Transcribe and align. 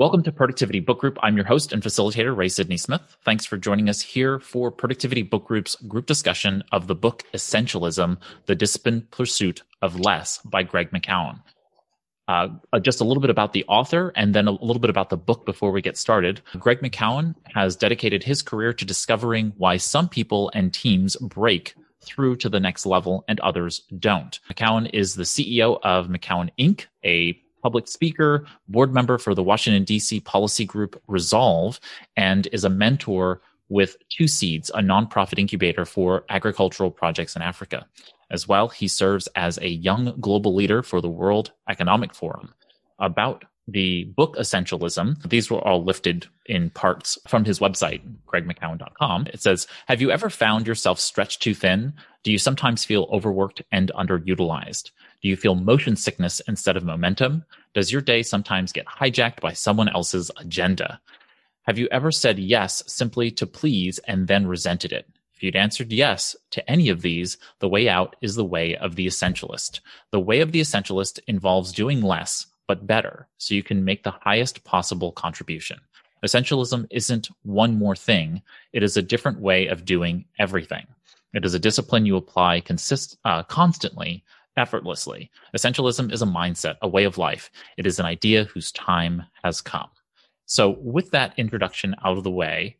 Welcome 0.00 0.22
to 0.22 0.32
Productivity 0.32 0.80
Book 0.80 0.98
Group. 0.98 1.18
I'm 1.22 1.36
your 1.36 1.44
host 1.44 1.74
and 1.74 1.82
facilitator, 1.82 2.34
Ray 2.34 2.48
Sidney 2.48 2.78
Smith. 2.78 3.02
Thanks 3.22 3.44
for 3.44 3.58
joining 3.58 3.90
us 3.90 4.00
here 4.00 4.38
for 4.38 4.70
Productivity 4.70 5.22
Book 5.22 5.44
Group's 5.44 5.76
group 5.76 6.06
discussion 6.06 6.64
of 6.72 6.86
the 6.86 6.94
book 6.94 7.24
Essentialism, 7.34 8.16
The 8.46 8.54
Disciplined 8.54 9.10
Pursuit 9.10 9.62
of 9.82 10.00
Less 10.00 10.38
by 10.38 10.62
Greg 10.62 10.90
McKeown. 10.90 11.42
Uh, 12.26 12.48
uh, 12.72 12.80
just 12.80 13.02
a 13.02 13.04
little 13.04 13.20
bit 13.20 13.28
about 13.28 13.52
the 13.52 13.66
author 13.68 14.10
and 14.16 14.34
then 14.34 14.48
a 14.48 14.52
little 14.52 14.80
bit 14.80 14.88
about 14.88 15.10
the 15.10 15.18
book 15.18 15.44
before 15.44 15.70
we 15.70 15.82
get 15.82 15.98
started. 15.98 16.40
Greg 16.58 16.80
McKeown 16.80 17.34
has 17.54 17.76
dedicated 17.76 18.22
his 18.22 18.40
career 18.40 18.72
to 18.72 18.86
discovering 18.86 19.52
why 19.58 19.76
some 19.76 20.08
people 20.08 20.50
and 20.54 20.72
teams 20.72 21.14
break 21.16 21.74
through 22.02 22.36
to 22.36 22.48
the 22.48 22.58
next 22.58 22.86
level 22.86 23.22
and 23.28 23.38
others 23.40 23.82
don't. 23.98 24.40
McKeown 24.50 24.88
is 24.94 25.14
the 25.14 25.24
CEO 25.24 25.78
of 25.82 26.06
McKeown 26.06 26.48
Inc., 26.58 26.86
a 27.04 27.38
public 27.62 27.88
speaker, 27.88 28.46
board 28.68 28.92
member 28.92 29.18
for 29.18 29.34
the 29.34 29.42
Washington, 29.42 29.84
D.C. 29.84 30.20
policy 30.20 30.64
group 30.64 31.00
Resolve, 31.06 31.80
and 32.16 32.46
is 32.52 32.64
a 32.64 32.70
mentor 32.70 33.40
with 33.68 33.96
Two 34.10 34.28
Seeds, 34.28 34.70
a 34.74 34.80
nonprofit 34.80 35.38
incubator 35.38 35.84
for 35.84 36.24
agricultural 36.28 36.90
projects 36.90 37.36
in 37.36 37.42
Africa. 37.42 37.86
As 38.30 38.46
well, 38.46 38.68
he 38.68 38.88
serves 38.88 39.28
as 39.34 39.58
a 39.58 39.68
young 39.68 40.14
global 40.20 40.54
leader 40.54 40.82
for 40.82 41.00
the 41.00 41.08
World 41.08 41.52
Economic 41.68 42.14
Forum. 42.14 42.52
About 42.98 43.44
the 43.66 44.04
book 44.16 44.36
Essentialism, 44.36 45.28
these 45.28 45.50
were 45.50 45.60
all 45.66 45.84
lifted 45.84 46.26
in 46.46 46.70
parts 46.70 47.18
from 47.28 47.44
his 47.44 47.60
website, 47.60 48.02
gregmckeown.com. 48.26 49.28
It 49.28 49.40
says, 49.40 49.66
Have 49.86 50.00
you 50.00 50.10
ever 50.10 50.30
found 50.30 50.66
yourself 50.66 50.98
stretched 50.98 51.42
too 51.42 51.54
thin? 51.54 51.94
Do 52.24 52.32
you 52.32 52.38
sometimes 52.38 52.84
feel 52.84 53.08
overworked 53.12 53.62
and 53.72 53.90
underutilized? 53.96 54.90
Do 55.22 55.28
you 55.28 55.36
feel 55.36 55.54
motion 55.54 55.96
sickness 55.96 56.40
instead 56.48 56.76
of 56.76 56.84
momentum? 56.84 57.44
Does 57.74 57.92
your 57.92 58.00
day 58.00 58.22
sometimes 58.22 58.72
get 58.72 58.86
hijacked 58.86 59.40
by 59.40 59.52
someone 59.52 59.88
else's 59.88 60.30
agenda? 60.38 61.00
Have 61.64 61.78
you 61.78 61.88
ever 61.90 62.10
said 62.10 62.38
yes 62.38 62.82
simply 62.86 63.30
to 63.32 63.46
please 63.46 63.98
and 64.00 64.28
then 64.28 64.46
resented 64.46 64.92
it? 64.92 65.06
If 65.34 65.42
you'd 65.42 65.56
answered 65.56 65.92
yes 65.92 66.36
to 66.52 66.70
any 66.70 66.88
of 66.88 67.02
these, 67.02 67.36
the 67.58 67.68
way 67.68 67.88
out 67.88 68.16
is 68.22 68.34
the 68.34 68.44
way 68.44 68.76
of 68.76 68.96
the 68.96 69.06
essentialist. 69.06 69.80
The 70.10 70.20
way 70.20 70.40
of 70.40 70.52
the 70.52 70.60
essentialist 70.60 71.20
involves 71.26 71.72
doing 71.72 72.02
less, 72.02 72.46
but 72.66 72.86
better, 72.86 73.28
so 73.36 73.54
you 73.54 73.62
can 73.62 73.84
make 73.84 74.02
the 74.02 74.10
highest 74.22 74.64
possible 74.64 75.12
contribution. 75.12 75.80
Essentialism 76.24 76.86
isn't 76.90 77.28
one 77.42 77.78
more 77.78 77.96
thing. 77.96 78.42
It 78.72 78.82
is 78.82 78.96
a 78.96 79.02
different 79.02 79.40
way 79.40 79.66
of 79.66 79.84
doing 79.84 80.24
everything. 80.38 80.86
It 81.32 81.44
is 81.44 81.54
a 81.54 81.58
discipline 81.58 82.06
you 82.06 82.16
apply 82.16 82.60
consist, 82.60 83.16
uh, 83.24 83.42
constantly 83.44 84.24
effortlessly. 84.56 85.30
Essentialism 85.56 86.12
is 86.12 86.22
a 86.22 86.26
mindset, 86.26 86.76
a 86.82 86.88
way 86.88 87.04
of 87.04 87.18
life. 87.18 87.50
It 87.76 87.86
is 87.86 87.98
an 87.98 88.06
idea 88.06 88.44
whose 88.44 88.72
time 88.72 89.24
has 89.42 89.60
come. 89.60 89.88
So, 90.46 90.76
with 90.80 91.10
that 91.12 91.34
introduction 91.36 91.94
out 92.04 92.18
of 92.18 92.24
the 92.24 92.30
way, 92.30 92.76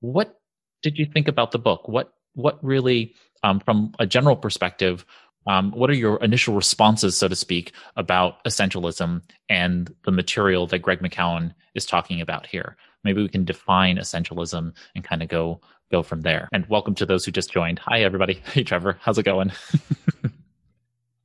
what 0.00 0.38
did 0.82 0.98
you 0.98 1.06
think 1.06 1.28
about 1.28 1.52
the 1.52 1.58
book? 1.58 1.88
What 1.88 2.12
what 2.34 2.62
really, 2.62 3.14
um, 3.42 3.60
from 3.60 3.92
a 3.98 4.06
general 4.06 4.36
perspective, 4.36 5.06
um, 5.46 5.70
what 5.72 5.88
are 5.88 5.94
your 5.94 6.22
initial 6.22 6.54
responses, 6.54 7.16
so 7.16 7.28
to 7.28 7.36
speak, 7.36 7.72
about 7.96 8.44
essentialism 8.44 9.22
and 9.48 9.94
the 10.04 10.10
material 10.10 10.66
that 10.66 10.80
Greg 10.80 11.00
McKeown 11.00 11.54
is 11.74 11.86
talking 11.86 12.20
about 12.20 12.46
here? 12.46 12.76
Maybe 13.04 13.22
we 13.22 13.28
can 13.28 13.44
define 13.44 13.96
essentialism 13.96 14.74
and 14.94 15.04
kind 15.04 15.22
of 15.22 15.28
go 15.28 15.60
go 15.90 16.02
from 16.02 16.22
there. 16.22 16.48
And 16.52 16.66
welcome 16.68 16.94
to 16.96 17.06
those 17.06 17.24
who 17.24 17.30
just 17.30 17.52
joined. 17.52 17.78
Hi, 17.80 18.02
everybody. 18.02 18.42
Hey, 18.52 18.64
Trevor. 18.64 18.98
How's 19.00 19.18
it 19.18 19.22
going? 19.22 19.52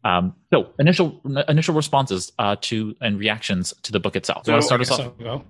Um, 0.03 0.35
so 0.51 0.73
initial 0.79 1.21
initial 1.47 1.75
responses 1.75 2.31
uh, 2.39 2.55
to 2.61 2.95
and 3.01 3.19
reactions 3.19 3.73
to 3.83 3.91
the 3.91 3.99
book 3.99 4.15
itself. 4.15 4.45
So, 4.45 4.59
start 4.61 4.81
us 4.81 4.91
off? 4.91 5.17
Go. 5.19 5.43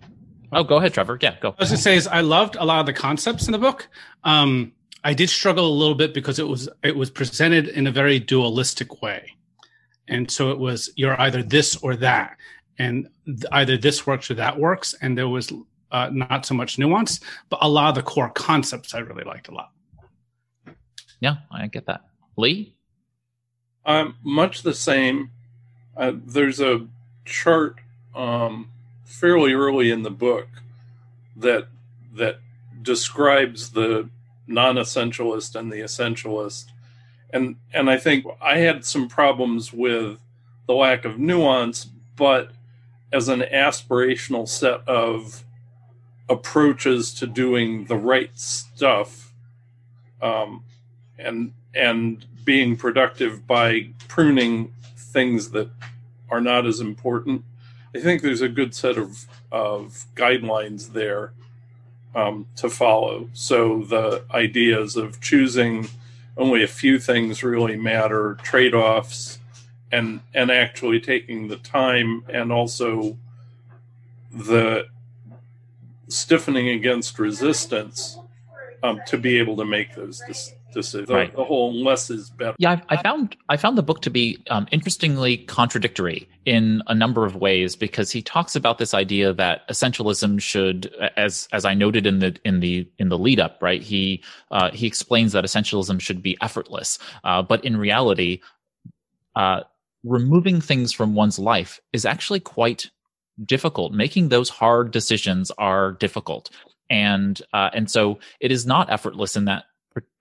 Oh, 0.51 0.63
go 0.63 0.77
ahead, 0.77 0.93
Trevor. 0.93 1.17
Yeah, 1.21 1.35
go. 1.39 1.49
I 1.49 1.55
was 1.61 1.69
gonna 1.69 1.77
say 1.77 1.95
is 1.95 2.07
I 2.07 2.21
loved 2.21 2.57
a 2.57 2.65
lot 2.65 2.81
of 2.81 2.85
the 2.85 2.93
concepts 2.93 3.47
in 3.47 3.53
the 3.53 3.57
book. 3.57 3.87
Um, 4.23 4.73
I 5.03 5.13
did 5.13 5.29
struggle 5.29 5.67
a 5.67 5.73
little 5.73 5.95
bit 5.95 6.13
because 6.13 6.37
it 6.37 6.47
was 6.47 6.67
it 6.83 6.95
was 6.95 7.09
presented 7.09 7.69
in 7.69 7.87
a 7.87 7.91
very 7.91 8.19
dualistic 8.19 9.01
way, 9.01 9.31
and 10.07 10.29
so 10.29 10.51
it 10.51 10.59
was 10.59 10.91
you're 10.95 11.19
either 11.21 11.41
this 11.41 11.77
or 11.77 11.95
that, 11.97 12.35
and 12.77 13.07
either 13.53 13.77
this 13.77 14.05
works 14.05 14.29
or 14.29 14.33
that 14.35 14.59
works, 14.59 14.93
and 15.01 15.17
there 15.17 15.29
was 15.29 15.53
uh, 15.91 16.09
not 16.11 16.45
so 16.45 16.53
much 16.53 16.77
nuance, 16.77 17.21
but 17.49 17.59
a 17.61 17.69
lot 17.69 17.89
of 17.89 17.95
the 17.95 18.03
core 18.03 18.29
concepts 18.29 18.93
I 18.93 18.99
really 18.99 19.23
liked 19.23 19.47
a 19.47 19.53
lot. 19.53 19.71
Yeah, 21.21 21.35
I 21.51 21.67
get 21.67 21.85
that. 21.85 22.01
Lee, 22.37 22.75
um, 23.85 24.15
much 24.23 24.61
the 24.61 24.73
same. 24.73 25.31
Uh, 25.95 26.13
there's 26.25 26.59
a 26.59 26.87
chart 27.25 27.77
um, 28.15 28.69
fairly 29.03 29.53
early 29.53 29.91
in 29.91 30.03
the 30.03 30.11
book 30.11 30.47
that 31.35 31.67
that 32.13 32.39
describes 32.81 33.71
the 33.71 34.09
non-essentialist 34.47 35.55
and 35.55 35.71
the 35.71 35.77
essentialist, 35.77 36.65
and 37.31 37.55
and 37.73 37.89
I 37.89 37.97
think 37.97 38.25
I 38.41 38.57
had 38.57 38.85
some 38.85 39.07
problems 39.07 39.73
with 39.73 40.19
the 40.67 40.73
lack 40.73 41.05
of 41.05 41.19
nuance, 41.19 41.85
but 42.15 42.51
as 43.11 43.27
an 43.27 43.41
aspirational 43.41 44.47
set 44.47 44.87
of 44.87 45.43
approaches 46.29 47.13
to 47.15 47.27
doing 47.27 47.85
the 47.85 47.97
right 47.97 48.31
stuff, 48.37 49.33
um, 50.21 50.63
and 51.17 51.53
and 51.73 52.25
being 52.43 52.75
productive 52.75 53.45
by 53.47 53.89
pruning 54.07 54.73
things 54.95 55.51
that 55.51 55.69
are 56.29 56.41
not 56.41 56.65
as 56.65 56.79
important. 56.79 57.43
I 57.95 57.99
think 57.99 58.21
there's 58.21 58.41
a 58.41 58.49
good 58.49 58.73
set 58.73 58.97
of, 58.97 59.25
of 59.51 60.05
guidelines 60.15 60.93
there 60.93 61.33
um, 62.15 62.47
to 62.57 62.69
follow. 62.69 63.29
So 63.33 63.83
the 63.83 64.23
ideas 64.33 64.95
of 64.95 65.19
choosing 65.21 65.87
only 66.37 66.63
a 66.63 66.67
few 66.67 66.99
things 66.99 67.43
really 67.43 67.75
matter, 67.75 68.37
trade 68.41 68.73
offs, 68.73 69.39
and 69.91 70.21
and 70.33 70.49
actually 70.49 71.01
taking 71.01 71.49
the 71.49 71.57
time 71.57 72.23
and 72.29 72.51
also 72.51 73.17
the 74.31 74.87
stiffening 76.07 76.69
against 76.69 77.19
resistance 77.19 78.17
um, 78.83 79.01
to 79.07 79.17
be 79.17 79.37
able 79.37 79.57
to 79.57 79.65
make 79.65 79.95
those 79.95 80.21
decisions. 80.25 80.60
The, 80.73 81.05
right. 81.13 81.35
the 81.35 81.43
whole 81.43 81.73
less 81.73 82.09
is 82.09 82.29
better. 82.29 82.55
Yeah, 82.57 82.81
I, 82.89 82.95
I, 82.95 83.01
found 83.01 83.35
I 83.49 83.57
found 83.57 83.77
the 83.77 83.83
book 83.83 84.01
to 84.01 84.09
be 84.09 84.43
um, 84.49 84.67
interestingly 84.71 85.37
contradictory 85.37 86.27
in 86.45 86.81
a 86.87 86.95
number 86.95 87.25
of 87.25 87.35
ways 87.35 87.75
because 87.75 88.11
he 88.11 88.21
talks 88.21 88.55
about 88.55 88.77
this 88.77 88.93
idea 88.93 89.33
that 89.33 89.67
essentialism 89.69 90.41
should, 90.41 90.93
as 91.17 91.47
as 91.51 91.65
I 91.65 91.73
noted 91.73 92.05
in 92.05 92.19
the 92.19 92.35
in 92.45 92.59
the 92.59 92.87
in 92.97 93.09
the 93.09 93.17
lead 93.17 93.39
up, 93.39 93.57
right? 93.61 93.81
He 93.81 94.23
uh, 94.51 94.71
he 94.71 94.87
explains 94.87 95.33
that 95.33 95.43
essentialism 95.43 95.99
should 96.01 96.21
be 96.21 96.37
effortless, 96.41 96.99
uh, 97.23 97.41
but 97.41 97.63
in 97.65 97.77
reality, 97.77 98.41
uh, 99.35 99.61
removing 100.03 100.61
things 100.61 100.91
from 100.93 101.15
one's 101.15 101.39
life 101.39 101.79
is 101.93 102.05
actually 102.05 102.39
quite 102.39 102.89
difficult. 103.43 103.93
Making 103.93 104.29
those 104.29 104.49
hard 104.49 104.91
decisions 104.91 105.51
are 105.57 105.93
difficult 105.93 106.49
and 106.91 107.41
uh, 107.53 107.69
and 107.73 107.89
so 107.89 108.19
it 108.39 108.51
is 108.51 108.67
not 108.67 108.91
effortless 108.91 109.35
in 109.35 109.45
that 109.45 109.63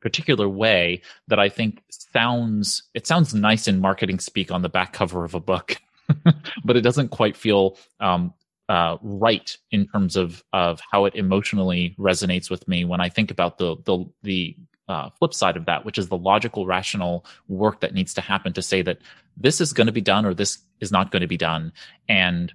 particular 0.01 0.49
way 0.49 1.03
that 1.29 1.39
I 1.39 1.49
think 1.49 1.83
sounds 1.91 2.83
it 2.95 3.07
sounds 3.07 3.35
nice 3.35 3.69
in 3.69 3.81
marketing 3.81 4.19
speak 4.19 4.51
on 4.51 4.63
the 4.63 4.69
back 4.69 4.93
cover 4.93 5.25
of 5.25 5.35
a 5.35 5.41
book, 5.41 5.77
but 6.65 6.77
it 6.77 6.83
doesn't 6.83 7.09
quite 7.09 7.37
feel 7.37 7.77
um, 8.01 8.35
uh, 8.69 8.97
right 9.03 9.57
in 9.71 9.87
terms 9.89 10.17
of 10.17 10.43
of 10.53 10.81
how 10.91 11.05
it 11.05 11.15
emotionally 11.15 11.95
resonates 11.99 12.51
with 12.51 12.67
me 12.69 12.85
when 12.85 13.01
I 13.01 13.09
think 13.09 13.31
about 13.31 13.59
the 13.59 13.77
the 13.85 14.05
the 14.23 14.57
uh, 14.91 15.09
flip 15.11 15.33
side 15.33 15.57
of 15.57 15.67
that, 15.67 15.85
which 15.85 15.99
is 15.99 16.09
the 16.09 16.17
logical, 16.17 16.67
rational 16.67 17.25
work 17.47 17.81
that 17.81 17.95
needs 17.95 18.13
to 18.13 18.21
happen 18.21 18.53
to 18.53 18.61
say 18.61 18.83
that 18.83 18.99
this 19.37 19.61
is 19.61 19.73
going 19.73 19.87
to 19.87 19.93
be 19.93 20.01
done 20.01 20.27
or 20.27 20.35
this 20.35 20.59
is 20.81 20.91
not 20.91 21.13
going 21.13 21.21
to 21.21 21.29
be 21.29 21.37
done. 21.37 21.73
And 22.09 22.53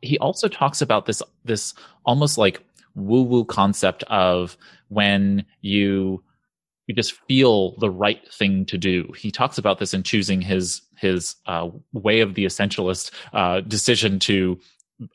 he 0.00 0.16
also 0.18 0.46
talks 0.46 0.80
about 0.80 1.06
this 1.06 1.20
this 1.44 1.74
almost 2.06 2.38
like 2.38 2.62
woo 2.94 3.22
woo 3.22 3.44
concept 3.44 4.04
of 4.04 4.56
when 4.88 5.44
you 5.60 6.22
you 6.88 6.94
just 6.94 7.12
feel 7.28 7.76
the 7.78 7.90
right 7.90 8.20
thing 8.32 8.64
to 8.64 8.78
do. 8.78 9.12
He 9.16 9.30
talks 9.30 9.58
about 9.58 9.78
this 9.78 9.94
in 9.94 10.02
choosing 10.02 10.40
his 10.40 10.82
his 10.96 11.36
uh, 11.46 11.68
way 11.92 12.20
of 12.20 12.34
the 12.34 12.44
essentialist 12.44 13.12
uh, 13.32 13.60
decision 13.60 14.18
to 14.20 14.58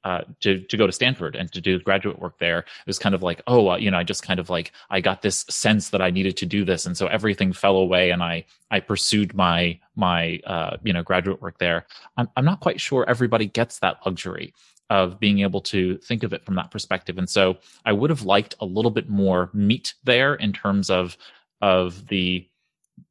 uh, 0.05 0.21
to 0.39 0.59
to 0.61 0.77
go 0.77 0.85
to 0.85 0.93
Stanford 0.93 1.35
and 1.35 1.51
to 1.51 1.59
do 1.59 1.79
graduate 1.79 2.19
work 2.19 2.37
there. 2.37 2.59
It 2.59 2.87
was 2.87 2.99
kind 2.99 3.15
of 3.15 3.23
like, 3.23 3.41
oh, 3.47 3.75
you 3.75 3.91
know, 3.91 3.97
I 3.97 4.03
just 4.03 4.23
kind 4.23 4.39
of 4.39 4.49
like 4.49 4.71
I 4.91 5.01
got 5.01 5.23
this 5.23 5.45
sense 5.49 5.89
that 5.89 6.01
I 6.01 6.11
needed 6.11 6.37
to 6.37 6.45
do 6.45 6.63
this, 6.63 6.85
and 6.85 6.95
so 6.95 7.07
everything 7.07 7.51
fell 7.51 7.77
away, 7.77 8.11
and 8.11 8.23
I 8.23 8.45
I 8.71 8.79
pursued 8.79 9.33
my 9.33 9.79
my 9.95 10.39
uh, 10.45 10.77
you 10.83 10.93
know 10.93 11.03
graduate 11.03 11.41
work 11.41 11.57
there. 11.57 11.87
I'm 12.17 12.29
I'm 12.37 12.45
not 12.45 12.61
quite 12.61 12.79
sure 12.79 13.03
everybody 13.09 13.47
gets 13.47 13.79
that 13.79 13.97
luxury 14.05 14.53
of 14.89 15.19
being 15.19 15.39
able 15.39 15.61
to 15.61 15.97
think 15.99 16.21
of 16.23 16.33
it 16.33 16.45
from 16.45 16.55
that 16.55 16.69
perspective. 16.69 17.17
And 17.17 17.27
so 17.27 17.57
I 17.85 17.93
would 17.93 18.09
have 18.09 18.23
liked 18.23 18.53
a 18.59 18.65
little 18.65 18.91
bit 18.91 19.09
more 19.09 19.49
meat 19.53 19.93
there 20.03 20.35
in 20.35 20.53
terms 20.53 20.89
of 20.89 21.17
of 21.63 22.07
the 22.09 22.45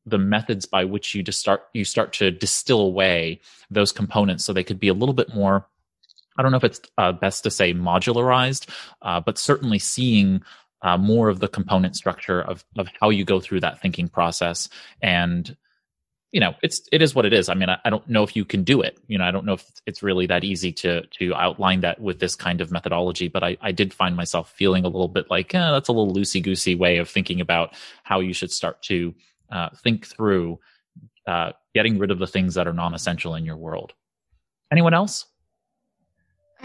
the 0.05 0.19
methods 0.19 0.67
by 0.67 0.85
which 0.85 1.15
you 1.15 1.23
just 1.23 1.41
start 1.41 1.63
you 1.73 1.87
start 1.87 2.13
to 2.13 2.31
distill 2.31 2.81
away 2.83 3.41
those 3.71 3.93
components 3.93 4.45
so 4.45 4.53
they 4.53 4.63
could 4.63 4.79
be 4.79 4.89
a 4.89 4.95
little 4.95 5.15
bit 5.15 5.35
more 5.35 5.67
I 6.37 6.43
don't 6.43 6.51
know 6.51 6.59
if 6.59 6.65
it's 6.65 6.81
uh, 6.97 7.13
best 7.13 7.43
to 7.45 7.51
say 7.51 7.75
modularized, 7.75 8.71
uh, 9.03 9.21
but 9.21 9.37
certainly 9.37 9.79
seeing 9.79 10.43
uh, 10.81 10.97
more 10.97 11.29
of 11.29 11.41
the 11.41 11.49
component 11.49 11.97
structure 11.97 12.43
of 12.43 12.65
of 12.77 12.89
how 13.01 13.09
you 13.11 13.25
go 13.25 13.41
through 13.41 13.61
that 13.61 13.81
thinking 13.81 14.09
process 14.09 14.69
and 15.01 15.57
you 16.33 16.41
know 16.41 16.55
it's 16.63 16.89
it 16.91 17.01
is 17.03 17.15
what 17.15 17.25
it 17.25 17.33
is 17.33 17.49
i 17.49 17.55
mean 17.55 17.69
I, 17.69 17.79
I, 17.85 17.91
don't 17.91 18.09
know 18.09 18.23
if 18.23 18.35
you 18.35 18.45
can 18.45 18.65
do 18.65 18.81
it 18.81 18.99
you 19.07 19.19
know 19.19 19.25
i 19.25 19.31
don't 19.31 19.45
know 19.45 19.53
if 19.53 19.71
it's 19.87 20.03
really 20.03 20.27
that 20.27 20.43
easy 20.43 20.73
to 20.73 21.07
to 21.07 21.35
outline 21.35 21.81
that 21.81 22.01
with 22.01 22.19
this 22.19 22.35
kind 22.35 22.61
of 22.61 22.73
methodology 22.73 23.29
but 23.29 23.45
i 23.45 23.57
i 23.61 23.71
did 23.71 23.95
find 23.95 24.17
myself 24.17 24.51
feeling 24.51 24.85
a 24.85 24.89
little 24.89 25.09
bit 25.09 25.31
like 25.31 25.55
eh, 25.55 25.71
that's 25.71 25.89
a 25.89 25.93
little 25.93 26.13
loosey 26.13 26.43
goosey 26.43 26.75
way 26.75 26.97
of 26.97 27.09
thinking 27.09 27.41
about 27.41 27.75
how 28.03 28.19
you 28.19 28.33
should 28.33 28.51
start 28.51 28.83
to 28.83 29.15
uh, 29.51 29.69
think 29.83 30.07
through 30.07 30.59
uh, 31.27 31.53
getting 31.75 31.99
rid 31.99 32.11
of 32.11 32.19
the 32.19 32.27
things 32.27 32.55
that 32.55 32.67
are 32.67 32.73
non-essential 32.73 33.35
in 33.35 33.45
your 33.45 33.57
world 33.57 33.93
anyone 34.73 34.95
else 34.95 35.27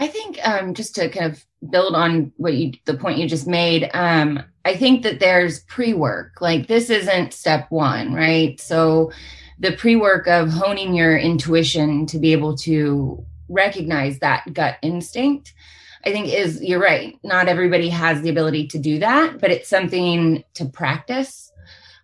I 0.00 0.06
think 0.06 0.38
um, 0.46 0.74
just 0.74 0.94
to 0.94 1.08
kind 1.08 1.32
of 1.32 1.44
build 1.70 1.96
on 1.96 2.32
what 2.36 2.54
you, 2.54 2.72
the 2.84 2.94
point 2.94 3.18
you 3.18 3.28
just 3.28 3.48
made, 3.48 3.90
um, 3.94 4.40
I 4.64 4.76
think 4.76 5.02
that 5.02 5.18
there's 5.18 5.64
pre 5.64 5.92
work. 5.92 6.40
Like 6.40 6.68
this 6.68 6.88
isn't 6.88 7.34
step 7.34 7.66
one, 7.70 8.14
right? 8.14 8.60
So 8.60 9.10
the 9.58 9.72
pre 9.72 9.96
work 9.96 10.26
of 10.26 10.50
honing 10.50 10.94
your 10.94 11.16
intuition 11.16 12.06
to 12.06 12.18
be 12.18 12.32
able 12.32 12.56
to 12.58 13.24
recognize 13.48 14.18
that 14.20 14.52
gut 14.52 14.76
instinct, 14.82 15.54
I 16.04 16.12
think 16.12 16.32
is, 16.32 16.62
you're 16.62 16.80
right. 16.80 17.18
Not 17.22 17.48
everybody 17.48 17.88
has 17.88 18.22
the 18.22 18.28
ability 18.28 18.68
to 18.68 18.78
do 18.78 18.98
that, 19.00 19.40
but 19.40 19.50
it's 19.50 19.68
something 19.68 20.44
to 20.54 20.66
practice. 20.66 21.52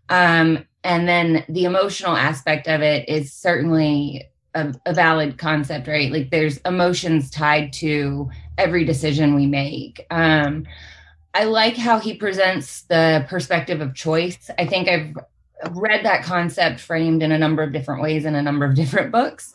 Um, 0.08 0.64
and 0.82 1.08
then 1.08 1.44
the 1.48 1.64
emotional 1.64 2.16
aspect 2.16 2.68
of 2.68 2.82
it 2.82 3.08
is 3.08 3.32
certainly 3.32 4.28
a, 4.54 4.74
a, 4.84 4.92
valid 4.92 5.38
concept, 5.38 5.88
right? 5.88 6.12
Like 6.12 6.30
there's 6.30 6.58
emotions 6.58 7.30
tied 7.30 7.72
to 7.74 8.30
every 8.58 8.84
decision 8.84 9.34
we 9.34 9.46
make. 9.46 10.06
Um, 10.10 10.66
I 11.32 11.44
like 11.44 11.76
how 11.76 11.98
he 11.98 12.14
presents 12.14 12.82
the 12.82 13.26
perspective 13.28 13.80
of 13.80 13.94
choice. 13.94 14.50
I 14.58 14.66
think 14.66 14.88
I've 14.88 15.14
read 15.70 16.04
that 16.04 16.24
concept 16.24 16.80
framed 16.80 17.22
in 17.22 17.32
a 17.32 17.38
number 17.38 17.62
of 17.62 17.72
different 17.72 18.02
ways 18.02 18.24
in 18.24 18.34
a 18.34 18.42
number 18.42 18.64
of 18.64 18.74
different 18.74 19.12
books. 19.12 19.54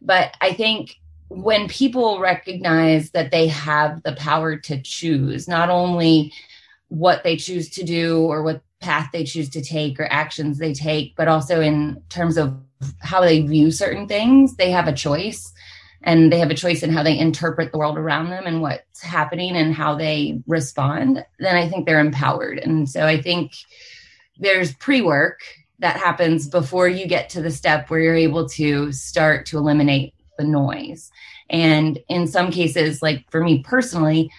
But 0.00 0.34
I 0.40 0.52
think 0.52 0.96
when 1.28 1.68
people 1.68 2.18
recognize 2.18 3.10
that 3.12 3.30
they 3.30 3.46
have 3.48 4.02
the 4.02 4.14
power 4.14 4.56
to 4.56 4.82
choose, 4.82 5.46
not 5.46 5.70
only 5.70 6.32
what 6.88 7.22
they 7.22 7.36
choose 7.36 7.70
to 7.70 7.84
do 7.84 8.22
or 8.22 8.42
what 8.42 8.62
path 8.80 9.10
they 9.12 9.24
choose 9.24 9.48
to 9.50 9.62
take 9.62 10.00
or 10.00 10.10
actions 10.10 10.58
they 10.58 10.72
take, 10.72 11.14
but 11.16 11.28
also 11.28 11.60
in 11.60 12.02
terms 12.08 12.36
of 12.36 12.56
how 13.00 13.20
they 13.20 13.42
view 13.42 13.70
certain 13.70 14.08
things, 14.08 14.56
they 14.56 14.70
have 14.70 14.88
a 14.88 14.92
choice 14.92 15.52
and 16.02 16.32
they 16.32 16.38
have 16.38 16.50
a 16.50 16.54
choice 16.54 16.82
in 16.82 16.90
how 16.90 17.02
they 17.02 17.18
interpret 17.18 17.70
the 17.70 17.78
world 17.78 17.98
around 17.98 18.30
them 18.30 18.46
and 18.46 18.62
what's 18.62 19.02
happening 19.02 19.54
and 19.54 19.74
how 19.74 19.94
they 19.94 20.40
respond, 20.46 21.24
then 21.38 21.56
I 21.56 21.68
think 21.68 21.86
they're 21.86 22.00
empowered. 22.00 22.58
And 22.58 22.88
so 22.88 23.06
I 23.06 23.20
think 23.20 23.52
there's 24.40 24.74
pre 24.74 25.02
work 25.02 25.40
that 25.78 25.96
happens 25.96 26.48
before 26.48 26.88
you 26.88 27.06
get 27.06 27.28
to 27.30 27.40
the 27.40 27.50
step 27.50 27.88
where 27.88 28.00
you're 28.00 28.14
able 28.14 28.48
to 28.48 28.90
start 28.92 29.46
to 29.46 29.58
eliminate 29.58 30.14
the 30.38 30.44
noise. 30.44 31.10
And 31.48 31.98
in 32.08 32.26
some 32.26 32.50
cases, 32.50 33.02
like 33.02 33.30
for 33.30 33.42
me 33.42 33.62
personally, 33.62 34.30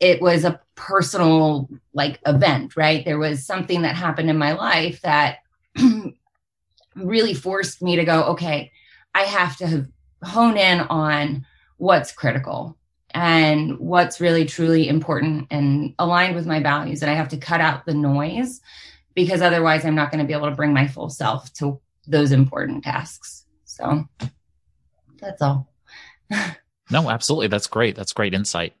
it 0.00 0.20
was 0.20 0.44
a 0.44 0.60
personal 0.74 1.68
like 1.94 2.20
event, 2.26 2.76
right? 2.76 3.04
There 3.04 3.18
was 3.18 3.46
something 3.46 3.82
that 3.82 3.96
happened 3.96 4.30
in 4.30 4.38
my 4.38 4.52
life 4.52 5.00
that 5.02 5.38
really 6.96 7.34
forced 7.34 7.82
me 7.82 7.96
to 7.96 8.04
go, 8.04 8.24
okay, 8.24 8.72
I 9.14 9.22
have 9.22 9.56
to 9.58 9.86
hone 10.22 10.56
in 10.56 10.80
on 10.80 11.46
what's 11.76 12.12
critical 12.12 12.76
and 13.10 13.78
what's 13.78 14.20
really 14.20 14.44
truly 14.44 14.88
important 14.88 15.46
and 15.50 15.94
aligned 15.98 16.34
with 16.34 16.46
my 16.46 16.60
values. 16.60 17.02
And 17.02 17.10
I 17.10 17.14
have 17.14 17.28
to 17.28 17.36
cut 17.36 17.60
out 17.60 17.84
the 17.84 17.94
noise 17.94 18.60
because 19.14 19.42
otherwise 19.42 19.84
I'm 19.84 19.94
not 19.94 20.10
going 20.10 20.22
to 20.22 20.26
be 20.26 20.34
able 20.34 20.48
to 20.48 20.56
bring 20.56 20.72
my 20.72 20.86
full 20.86 21.10
self 21.10 21.52
to 21.54 21.80
those 22.06 22.32
important 22.32 22.84
tasks. 22.84 23.46
So 23.64 24.04
that's 25.20 25.40
all. 25.40 25.72
no, 26.90 27.10
absolutely. 27.10 27.48
That's 27.48 27.66
great. 27.66 27.96
That's 27.96 28.12
great 28.12 28.34
insight. 28.34 28.74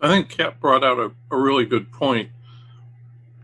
I 0.00 0.08
think 0.08 0.28
Kat 0.28 0.60
brought 0.60 0.84
out 0.84 0.98
a, 0.98 1.10
a 1.30 1.38
really 1.38 1.64
good 1.64 1.90
point. 1.90 2.30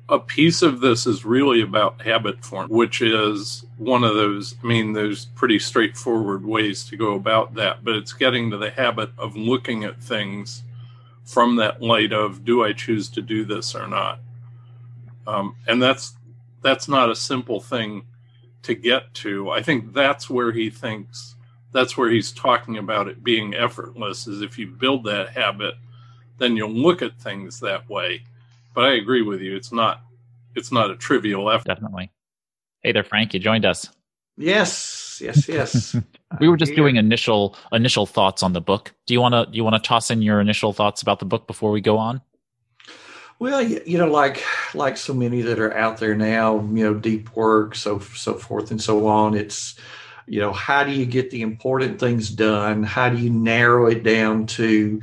A 0.09 0.19
piece 0.19 0.61
of 0.61 0.81
this 0.81 1.07
is 1.07 1.25
really 1.25 1.63
about 1.63 2.03
habit 2.03 2.45
form, 2.45 2.69
which 2.69 3.01
is 3.01 3.65
one 3.79 4.05
of 4.05 4.15
those. 4.15 4.55
I 4.63 4.67
mean, 4.67 4.93
there's 4.93 5.27
pretty 5.37 5.59
straightforward 5.59 6.45
ways 6.45 6.85
to 6.85 6.97
go 6.97 7.15
about 7.15 7.55
that, 7.55 7.83
but 7.83 7.95
it's 7.95 8.13
getting 8.13 8.51
to 8.51 8.59
the 8.59 8.71
habit 8.71 9.11
of 9.17 9.37
looking 9.37 9.85
at 9.85 10.03
things 10.03 10.65
from 11.25 11.57
that 11.57 11.81
light 11.81 12.13
of 12.13 12.45
do 12.45 12.65
I 12.65 12.73
choose 12.73 13.09
to 13.11 13.23
do 13.23 13.45
this 13.45 13.75
or 13.75 13.87
not? 13.87 14.21
Um, 15.27 15.57
and 15.67 15.83
that's 15.83 16.15
that's 16.63 16.89
not 16.89 17.11
a 17.11 17.17
simple 17.17 17.61
thing 17.61 18.07
to 18.63 18.75
get 18.75 19.13
to. 19.15 19.51
I 19.51 19.63
think 19.63 19.93
that's 19.93 20.31
where 20.31 20.53
he 20.53 20.71
thinks 20.71 21.35
that's 21.73 21.97
where 21.97 22.11
he's 22.11 22.31
talking 22.33 22.79
about 22.79 23.09
it 23.09 23.25
being 23.25 23.55
effortless. 23.55 24.27
Is 24.27 24.43
if 24.43 24.59
you 24.59 24.67
build 24.67 25.05
that 25.05 25.31
habit 25.31 25.75
then 26.43 26.57
you'll 26.57 26.71
look 26.71 27.03
at 27.03 27.19
things 27.19 27.61
that 27.61 27.89
way. 27.89 28.25
But 28.75 28.85
I 28.85 28.95
agree 28.95 29.23
with 29.23 29.41
you; 29.41 29.57
it's 29.57 29.73
not 29.73 30.01
it's 30.55 30.73
not 30.73 30.91
a 30.91 30.97
trivial 30.97 31.51
effort. 31.51 31.67
Definitely. 31.67 32.11
Hey 32.83 32.93
there, 32.93 33.05
Frank. 33.05 33.33
You 33.33 33.41
joined 33.41 33.65
us. 33.65 33.89
Yes, 34.37 35.21
yes, 35.23 35.49
yes. 35.49 35.97
we 36.41 36.49
were 36.49 36.57
just 36.57 36.75
doing 36.75 36.97
initial 36.97 37.57
initial 37.71 38.07
thoughts 38.07 38.43
on 38.43 38.53
the 38.53 38.61
book. 38.61 38.93
Do 39.07 39.15
you 39.15 39.21
want 39.21 39.35
to 39.35 39.51
do 39.51 39.57
you 39.57 39.65
want 39.65 39.83
to 39.83 39.87
toss 39.87 40.11
in 40.11 40.23
your 40.23 40.41
initial 40.41 40.73
thoughts 40.73 41.03
about 41.03 41.21
the 41.21 41.27
book 41.27 41.47
before 41.47 41.71
we 41.71 41.81
go 41.81 41.99
on? 41.99 42.21
Well, 43.43 43.61
you 43.61 43.99
know, 43.99 44.07
like 44.07 44.41
like 44.73 44.97
so 44.97 45.13
many 45.13 45.43
that 45.43 45.59
are 45.59 45.77
out 45.77 45.99
there 45.99 46.15
now, 46.15 46.61
you 46.61 46.85
know, 46.85 46.95
deep 46.95 47.35
work, 47.35 47.75
so 47.75 47.99
so 47.99 48.35
forth 48.35 48.71
and 48.71 48.81
so 48.81 49.09
on. 49.09 49.35
It's 49.35 49.75
you 50.29 50.39
know, 50.39 50.53
how 50.53 50.85
do 50.85 50.93
you 50.93 51.05
get 51.05 51.33
the 51.33 51.43
important 51.43 51.99
things 51.99 52.31
done? 52.31 52.85
How 52.85 53.09
do 53.09 53.19
you 53.19 53.31
narrow 53.31 53.89
it 53.89 54.05
down 54.05 54.47
to 54.47 55.03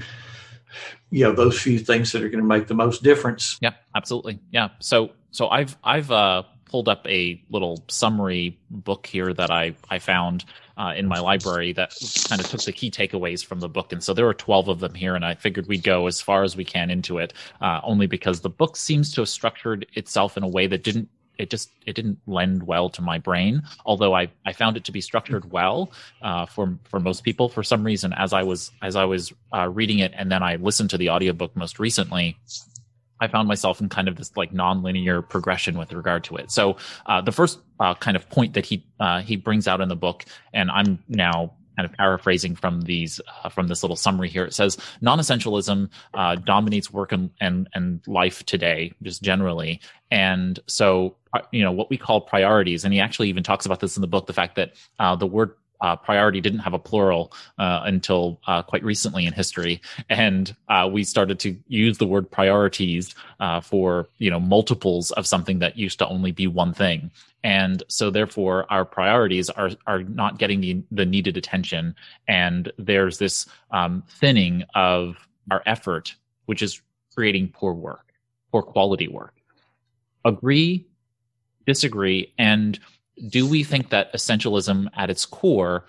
you 1.11 1.23
know 1.25 1.33
those 1.33 1.59
few 1.59 1.79
things 1.79 2.13
that 2.13 2.23
are 2.23 2.29
going 2.29 2.41
to 2.41 2.47
make 2.47 2.67
the 2.67 2.75
most 2.75 3.01
difference 3.01 3.57
yeah 3.61 3.71
absolutely 3.95 4.39
yeah 4.51 4.69
so 4.79 5.09
so 5.31 5.49
i've 5.49 5.75
i've 5.83 6.11
uh 6.11 6.43
pulled 6.65 6.87
up 6.87 7.03
a 7.07 7.43
little 7.49 7.83
summary 7.87 8.55
book 8.69 9.07
here 9.07 9.33
that 9.33 9.49
i 9.49 9.73
i 9.89 9.97
found 9.97 10.45
uh, 10.79 10.93
in 10.95 11.07
my 11.07 11.19
library 11.19 11.73
that 11.73 11.93
kind 12.27 12.41
of 12.41 12.47
took 12.47 12.63
the 12.63 12.71
key 12.71 12.89
takeaways 12.89 13.45
from 13.45 13.59
the 13.59 13.69
book 13.69 13.91
and 13.91 14.03
so 14.03 14.13
there 14.13 14.27
are 14.27 14.33
12 14.33 14.67
of 14.69 14.79
them 14.79 14.95
here 14.95 15.15
and 15.15 15.25
i 15.25 15.35
figured 15.35 15.67
we'd 15.67 15.83
go 15.83 16.07
as 16.07 16.19
far 16.21 16.43
as 16.43 16.55
we 16.55 16.65
can 16.65 16.89
into 16.89 17.19
it 17.19 17.33
uh, 17.61 17.79
only 17.83 18.07
because 18.07 18.41
the 18.41 18.49
book 18.49 18.75
seems 18.75 19.13
to 19.13 19.21
have 19.21 19.29
structured 19.29 19.85
itself 19.93 20.37
in 20.37 20.43
a 20.43 20.47
way 20.47 20.65
that 20.65 20.83
didn't 20.83 21.09
it 21.39 21.49
just 21.49 21.71
it 21.85 21.93
didn't 21.93 22.19
lend 22.27 22.63
well 22.63 22.89
to 22.89 23.01
my 23.01 23.17
brain. 23.17 23.63
Although 23.85 24.13
I, 24.13 24.29
I 24.45 24.53
found 24.53 24.77
it 24.77 24.83
to 24.83 24.91
be 24.91 25.01
structured 25.01 25.51
well 25.51 25.91
uh, 26.21 26.45
for 26.45 26.77
for 26.83 26.99
most 26.99 27.23
people 27.23 27.49
for 27.49 27.63
some 27.63 27.83
reason 27.83 28.13
as 28.13 28.33
I 28.33 28.43
was 28.43 28.71
as 28.81 28.95
I 28.95 29.05
was 29.05 29.33
uh, 29.55 29.69
reading 29.69 29.99
it 29.99 30.11
and 30.15 30.31
then 30.31 30.43
I 30.43 30.57
listened 30.57 30.91
to 30.91 30.97
the 30.97 31.09
audiobook 31.09 31.55
most 31.55 31.79
recently. 31.79 32.37
I 33.21 33.27
found 33.27 33.47
myself 33.47 33.81
in 33.81 33.89
kind 33.89 34.07
of 34.07 34.15
this 34.15 34.35
like 34.35 34.51
nonlinear 34.53 35.27
progression 35.27 35.77
with 35.77 35.91
regard 35.93 36.23
to 36.25 36.37
it. 36.37 36.51
So 36.51 36.77
uh, 37.05 37.21
the 37.21 37.31
first 37.31 37.59
uh, 37.79 37.95
kind 37.95 38.17
of 38.17 38.29
point 38.29 38.53
that 38.53 38.65
he 38.65 38.85
uh, 38.99 39.21
he 39.21 39.35
brings 39.35 39.67
out 39.67 39.81
in 39.81 39.89
the 39.89 39.95
book, 39.95 40.25
and 40.53 40.71
I'm 40.71 41.03
now 41.07 41.53
kind 41.79 41.89
of 41.89 41.95
paraphrasing 41.95 42.55
from 42.55 42.81
these 42.81 43.21
uh, 43.43 43.47
from 43.49 43.67
this 43.67 43.83
little 43.83 43.95
summary 43.95 44.27
here. 44.27 44.43
It 44.43 44.53
says 44.53 44.77
non-essentialism 44.99 45.89
uh, 46.13 46.35
dominates 46.35 46.91
work 46.91 47.13
and, 47.13 47.29
and 47.39 47.69
and 47.73 48.01
life 48.05 48.45
today, 48.45 48.91
just 49.01 49.21
generally, 49.21 49.79
and 50.11 50.59
so 50.67 51.15
uh, 51.33 51.39
you 51.51 51.63
know 51.63 51.71
what 51.71 51.89
we 51.89 51.97
call 51.97 52.21
priorities. 52.21 52.83
And 52.83 52.93
he 52.93 52.99
actually 52.99 53.29
even 53.29 53.43
talks 53.43 53.65
about 53.65 53.79
this 53.79 53.95
in 53.95 54.01
the 54.01 54.07
book. 54.07 54.27
The 54.27 54.33
fact 54.33 54.55
that 54.55 54.73
uh, 54.99 55.15
the 55.15 55.27
word 55.27 55.53
uh, 55.81 55.95
priority 55.95 56.41
didn't 56.41 56.59
have 56.59 56.73
a 56.73 56.79
plural 56.79 57.31
uh, 57.57 57.81
until 57.85 58.39
uh, 58.47 58.61
quite 58.61 58.83
recently 58.83 59.25
in 59.25 59.33
history, 59.33 59.81
and 60.09 60.55
uh, 60.67 60.89
we 60.91 61.03
started 61.03 61.39
to 61.39 61.57
use 61.67 61.97
the 61.97 62.05
word 62.05 62.29
priorities 62.29 63.15
uh, 63.39 63.61
for 63.61 64.09
you 64.17 64.29
know 64.29 64.39
multiples 64.39 65.11
of 65.11 65.25
something 65.25 65.59
that 65.59 65.77
used 65.77 65.99
to 65.99 66.07
only 66.07 66.31
be 66.31 66.47
one 66.47 66.73
thing. 66.73 67.11
And 67.43 67.83
so, 67.87 68.09
therefore, 68.09 68.65
our 68.69 68.83
priorities 68.83 69.49
are 69.49 69.71
are 69.87 70.03
not 70.03 70.37
getting 70.39 70.61
the, 70.61 70.83
the 70.91 71.05
needed 71.05 71.37
attention, 71.37 71.95
and 72.27 72.71
there's 72.77 73.17
this 73.17 73.45
um, 73.71 74.03
thinning 74.09 74.63
of 74.75 75.15
our 75.49 75.63
effort, 75.65 76.15
which 76.45 76.61
is 76.61 76.81
creating 77.15 77.49
poor 77.53 77.73
work, 77.73 78.13
poor 78.51 78.61
quality 78.61 79.07
work. 79.07 79.35
Agree, 80.25 80.85
disagree, 81.65 82.33
and 82.37 82.79
do 83.27 83.47
we 83.47 83.63
think 83.63 83.89
that 83.89 84.13
essentialism 84.13 84.87
at 84.95 85.09
its 85.09 85.25
core 85.25 85.85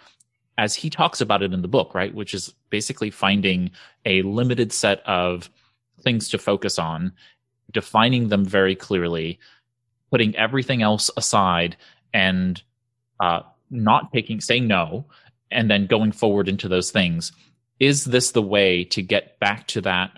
as 0.59 0.75
he 0.75 0.91
talks 0.91 1.21
about 1.21 1.43
it 1.43 1.53
in 1.53 1.63
the 1.63 1.69
book 1.69 1.95
right 1.95 2.15
which 2.15 2.35
is 2.35 2.55
basically 2.71 3.11
finding 3.11 3.71
a 4.05 4.23
limited 4.23 4.73
set 4.73 5.01
of 5.07 5.51
things 6.03 6.29
to 6.29 6.39
focus 6.39 6.79
on 6.79 7.13
defining 7.71 8.29
them 8.29 8.45
very 8.45 8.75
clearly 8.75 9.39
putting 10.11 10.35
everything 10.37 10.83
else 10.83 11.11
aside 11.17 11.77
and 12.13 12.63
uh, 13.21 13.41
not 13.71 14.13
taking 14.13 14.41
saying 14.41 14.67
no 14.67 15.05
and 15.51 15.71
then 15.71 15.87
going 15.87 16.11
forward 16.11 16.49
into 16.49 16.69
those 16.69 16.91
things 16.91 17.33
is 17.81 18.05
this 18.05 18.33
the 18.33 18.43
way 18.43 18.85
to 18.85 19.03
get 19.03 19.41
back 19.41 19.67
to 19.69 19.81
that 19.81 20.13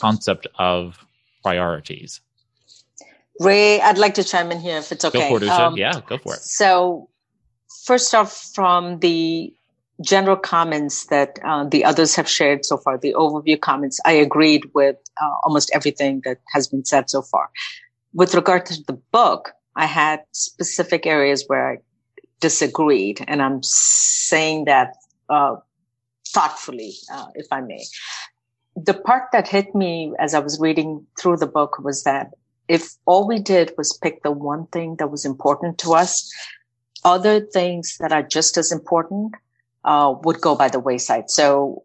concept 0.00 0.46
of 0.58 1.04
priorities? 1.44 2.20
Ray, 3.40 3.80
I'd 3.80 3.98
like 3.98 4.14
to 4.14 4.24
chime 4.24 4.50
in 4.50 4.60
here 4.60 4.78
if 4.78 4.92
it's 4.92 5.04
okay. 5.04 5.30
Go 5.30 5.38
for 5.38 5.44
it, 5.44 5.48
um, 5.48 5.76
yeah, 5.76 6.00
go 6.06 6.18
for 6.18 6.34
it. 6.34 6.40
So, 6.40 7.08
first 7.84 8.14
off, 8.14 8.50
from 8.54 8.98
the 9.00 9.52
general 10.00 10.36
comments 10.36 11.06
that 11.06 11.38
uh, 11.44 11.64
the 11.64 11.84
others 11.84 12.14
have 12.14 12.28
shared 12.28 12.64
so 12.64 12.76
far, 12.76 12.98
the 12.98 13.14
overview 13.14 13.60
comments, 13.60 14.00
I 14.04 14.12
agreed 14.12 14.70
with 14.74 14.96
uh, 15.20 15.34
almost 15.44 15.70
everything 15.74 16.22
that 16.24 16.38
has 16.52 16.68
been 16.68 16.84
said 16.84 17.10
so 17.10 17.22
far. 17.22 17.50
With 18.12 18.34
regard 18.34 18.66
to 18.66 18.82
the 18.84 18.94
book, 19.12 19.52
I 19.76 19.86
had 19.86 20.22
specific 20.32 21.06
areas 21.06 21.44
where 21.46 21.72
I 21.72 21.76
disagreed, 22.40 23.24
and 23.28 23.42
I'm 23.42 23.62
saying 23.62 24.64
that 24.64 24.94
uh, 25.28 25.56
thoughtfully, 26.28 26.94
uh, 27.12 27.26
if 27.34 27.46
I 27.52 27.60
may. 27.60 27.84
The 28.76 28.94
part 28.94 29.24
that 29.32 29.48
hit 29.48 29.74
me 29.74 30.12
as 30.18 30.34
I 30.34 30.38
was 30.38 30.60
reading 30.60 31.06
through 31.20 31.38
the 31.38 31.46
book 31.46 31.78
was 31.82 32.04
that 32.04 32.30
if 32.68 32.94
all 33.06 33.26
we 33.26 33.38
did 33.38 33.72
was 33.76 33.96
pick 33.98 34.22
the 34.22 34.30
one 34.30 34.66
thing 34.66 34.96
that 34.96 35.10
was 35.10 35.24
important 35.24 35.78
to 35.78 35.94
us, 35.94 36.30
other 37.04 37.40
things 37.40 37.96
that 38.00 38.12
are 38.12 38.22
just 38.22 38.56
as 38.56 38.70
important 38.70 39.34
uh, 39.84 40.14
would 40.22 40.40
go 40.40 40.54
by 40.54 40.68
the 40.68 40.80
wayside. 40.80 41.30
So, 41.30 41.82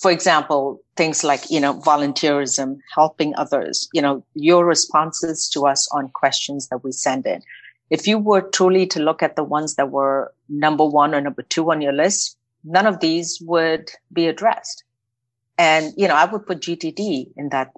for 0.00 0.10
example, 0.10 0.82
things 0.96 1.24
like 1.24 1.50
you 1.50 1.60
know 1.60 1.74
volunteerism, 1.80 2.78
helping 2.94 3.34
others, 3.36 3.88
you 3.92 4.02
know, 4.02 4.24
your 4.34 4.66
responses 4.66 5.48
to 5.50 5.66
us 5.66 5.88
on 5.92 6.08
questions 6.10 6.68
that 6.68 6.84
we 6.84 6.92
send 6.92 7.26
in. 7.26 7.42
If 7.88 8.06
you 8.06 8.18
were 8.18 8.42
truly 8.42 8.86
to 8.88 9.00
look 9.00 9.22
at 9.22 9.36
the 9.36 9.44
ones 9.44 9.76
that 9.76 9.90
were 9.90 10.32
number 10.48 10.84
one 10.84 11.14
or 11.14 11.20
number 11.20 11.42
two 11.42 11.70
on 11.70 11.80
your 11.80 11.92
list, 11.92 12.36
none 12.64 12.86
of 12.86 13.00
these 13.00 13.40
would 13.40 13.90
be 14.12 14.26
addressed. 14.26 14.82
And, 15.56 15.94
you 15.96 16.08
know, 16.08 16.14
I 16.14 16.24
would 16.24 16.46
put 16.46 16.60
GTD 16.60 17.32
in 17.36 17.48
that 17.50 17.72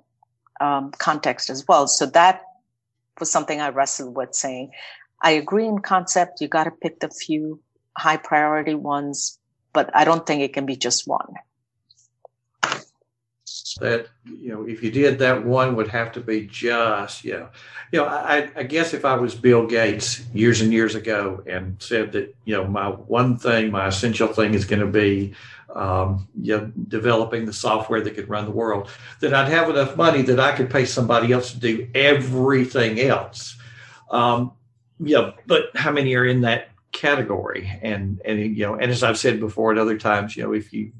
um, 0.61 0.93
context 0.99 1.51
as 1.51 1.67
well. 1.69 1.87
So 1.87 2.07
that 2.07 2.43
was 3.21 3.31
something 3.31 3.61
I 3.61 3.69
wrestled 3.69 4.17
with 4.17 4.35
saying, 4.35 4.73
I 5.23 5.33
agree 5.33 5.67
in 5.67 5.81
concept. 5.81 6.41
You 6.41 6.49
got 6.49 6.65
to 6.65 6.71
pick 6.71 7.01
the 7.01 7.09
few 7.09 7.61
high 7.97 8.17
priority 8.17 8.75
ones, 8.75 9.39
but 9.73 9.91
I 9.95 10.05
don't 10.05 10.27
think 10.27 10.43
it 10.43 10.55
can 10.55 10.67
be 10.67 10.77
just 10.77 11.07
one. 11.07 11.35
That, 13.81 14.09
you 14.25 14.51
know, 14.51 14.67
if 14.67 14.83
you 14.83 14.91
did 14.91 15.19
that 15.21 15.45
one 15.45 15.77
would 15.77 15.89
have 15.89 16.13
to 16.13 16.21
be 16.21 16.47
just, 16.47 17.25
you 17.25 17.33
know, 17.33 17.49
you 17.93 18.01
know, 18.01 18.07
I, 18.07 18.51
I 18.57 18.63
guess 18.65 18.93
if 18.93 19.05
I 19.05 19.15
was 19.15 19.35
Bill 19.35 19.67
Gates 19.67 20.27
years 20.35 20.61
and 20.61 20.73
years 20.73 20.95
ago 20.95 21.43
and 21.47 21.81
said 21.81 22.13
that, 22.13 22.35
you 22.45 22.55
know, 22.55 22.67
my 22.67 22.89
one 22.89 23.37
thing, 23.37 23.71
my 23.71 23.87
essential 23.87 24.29
thing 24.29 24.55
is 24.55 24.65
going 24.65 24.81
to 24.81 24.87
be, 24.87 25.35
um, 25.75 26.29
you 26.41 26.57
know, 26.57 26.73
developing 26.89 27.47
the 27.47 27.53
software 27.53 28.01
that 28.01 28.15
could 28.15 28.29
run 28.29 28.45
the 28.45 28.51
world, 28.51 28.89
that 29.21 29.33
I'd 29.33 29.49
have 29.49 29.71
enough 29.71 29.97
money 29.97 30.23
that 30.23 30.41
I 30.41 30.57
could 30.57 30.71
pay 30.71 30.85
somebody 30.85 31.33
else 31.33 31.53
to 31.53 31.59
do 31.59 31.89
everything 31.95 33.01
else. 33.01 33.57
Um, 34.11 34.53
yeah, 35.01 35.33
but 35.47 35.77
how 35.77 35.93
many 35.93 36.15
are 36.15 36.25
in 36.25 36.41
that 36.43 36.71
category? 36.93 37.71
And 37.83 38.21
and 38.25 38.39
you 38.57 38.67
know, 38.67 38.75
and 38.75 38.91
as 38.91 39.03
I've 39.03 39.19
said 39.19 39.41
before 39.41 39.73
at 39.73 39.79
other 39.79 39.99
times, 39.99 40.37
you 40.37 40.43
know, 40.43 40.53
if 40.53 40.73
you 40.73 40.93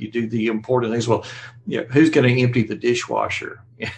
you 0.00 0.10
do 0.10 0.28
the 0.28 0.46
important 0.46 0.92
things, 0.92 1.08
well, 1.08 1.24
you 1.66 1.80
know, 1.80 1.86
who's 1.90 2.10
going 2.10 2.28
to 2.28 2.42
empty 2.42 2.62
the 2.62 2.76
dishwasher? 2.76 3.62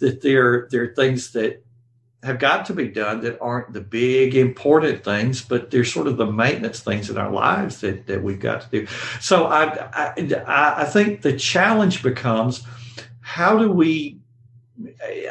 That 0.00 0.22
there 0.22 0.66
there 0.70 0.82
are 0.82 0.94
things 0.94 1.32
that 1.32 1.64
have 2.24 2.38
got 2.38 2.64
to 2.66 2.72
be 2.72 2.88
done 2.88 3.20
that 3.20 3.38
aren't 3.40 3.72
the 3.72 3.80
big 3.80 4.34
important 4.34 5.04
things, 5.04 5.42
but 5.42 5.70
they're 5.70 5.84
sort 5.84 6.06
of 6.06 6.16
the 6.16 6.26
maintenance 6.26 6.80
things 6.80 7.10
in 7.10 7.18
our 7.18 7.30
lives 7.30 7.80
that, 7.82 8.06
that 8.06 8.22
we've 8.22 8.40
got 8.40 8.62
to 8.62 8.68
do. 8.70 8.86
So 9.20 9.44
I, 9.44 9.64
I, 9.92 10.82
I 10.82 10.84
think 10.84 11.20
the 11.20 11.36
challenge 11.36 12.02
becomes 12.02 12.66
how 13.20 13.58
do 13.58 13.70
we 13.70 14.18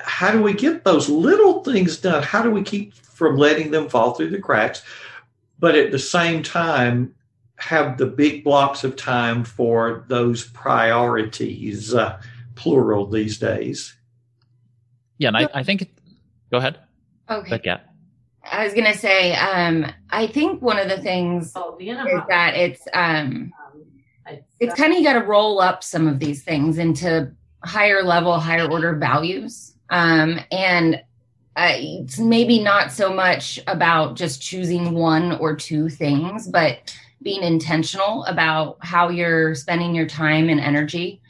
how 0.05 0.31
do 0.31 0.41
we 0.41 0.53
get 0.53 0.85
those 0.85 1.09
little 1.09 1.63
things 1.63 1.97
done? 1.97 2.23
How 2.23 2.41
do 2.41 2.49
we 2.49 2.63
keep 2.63 2.93
from 2.93 3.35
letting 3.37 3.71
them 3.71 3.89
fall 3.89 4.13
through 4.13 4.29
the 4.29 4.39
cracks, 4.39 4.83
but 5.59 5.75
at 5.75 5.91
the 5.91 5.99
same 5.99 6.43
time 6.43 7.13
have 7.57 7.97
the 7.97 8.05
big 8.05 8.43
blocks 8.43 8.83
of 8.83 8.95
time 8.95 9.43
for 9.43 10.05
those 10.07 10.47
priorities, 10.47 11.93
uh, 11.93 12.21
plural 12.55 13.05
these 13.07 13.37
days? 13.37 13.95
Yeah, 15.17 15.29
and 15.29 15.37
I, 15.37 15.49
I 15.53 15.63
think 15.63 15.89
Go 16.53 16.59
ahead. 16.59 16.77
Okay. 17.27 17.59
yeah. 17.63 17.79
I 18.43 18.63
was 18.63 18.75
gonna 18.75 18.93
say, 18.93 19.33
um, 19.33 19.87
I 20.11 20.27
think 20.27 20.61
one 20.61 20.77
of 20.77 20.87
the 20.87 20.99
things 20.99 21.51
oh, 21.55 21.75
is 21.79 22.21
that 22.29 22.53
it's 22.55 22.87
um, 22.93 23.51
um 24.27 24.37
it's 24.59 24.75
kind 24.75 24.93
of 24.93 24.99
you 24.99 25.03
got 25.03 25.13
to 25.13 25.25
roll 25.25 25.59
up 25.59 25.83
some 25.83 26.07
of 26.07 26.19
these 26.19 26.43
things 26.43 26.77
into 26.77 27.31
higher 27.63 28.03
level, 28.03 28.39
higher 28.39 28.69
order 28.69 28.93
values, 28.93 29.73
um, 29.89 30.39
and 30.51 31.01
uh, 31.55 31.71
it's 31.73 32.19
maybe 32.19 32.61
not 32.61 32.91
so 32.91 33.11
much 33.11 33.59
about 33.65 34.15
just 34.15 34.39
choosing 34.39 34.93
one 34.93 35.31
or 35.39 35.55
two 35.55 35.89
things, 35.89 36.47
but 36.47 36.95
being 37.23 37.43
intentional 37.43 38.25
about 38.25 38.77
how 38.81 39.09
you're 39.09 39.55
spending 39.55 39.95
your 39.95 40.07
time 40.07 40.49
and 40.49 40.59
energy 40.59 41.21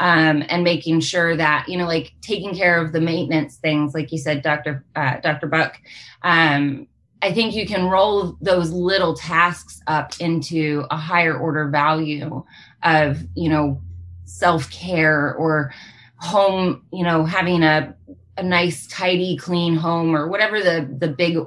um, 0.00 0.44
and 0.48 0.62
making 0.62 1.00
sure 1.00 1.36
that 1.36 1.68
you 1.68 1.76
know 1.76 1.86
like 1.86 2.12
taking 2.20 2.54
care 2.54 2.80
of 2.80 2.92
the 2.92 3.00
maintenance 3.00 3.56
things 3.56 3.94
like 3.94 4.12
you 4.12 4.18
said 4.18 4.42
dr 4.42 4.84
uh, 4.94 5.16
dr 5.20 5.46
buck 5.48 5.80
um, 6.22 6.86
i 7.22 7.32
think 7.32 7.54
you 7.54 7.66
can 7.66 7.88
roll 7.88 8.36
those 8.40 8.70
little 8.70 9.14
tasks 9.14 9.80
up 9.86 10.12
into 10.20 10.84
a 10.90 10.96
higher 10.96 11.36
order 11.36 11.68
value 11.68 12.44
of 12.82 13.22
you 13.34 13.48
know 13.48 13.80
self-care 14.24 15.34
or 15.34 15.72
home 16.16 16.82
you 16.92 17.02
know 17.02 17.24
having 17.24 17.62
a 17.62 17.94
a 18.36 18.42
nice 18.42 18.86
tidy 18.86 19.36
clean 19.36 19.74
home 19.74 20.14
or 20.14 20.28
whatever 20.28 20.60
the 20.60 20.88
the 20.98 21.08
big 21.08 21.38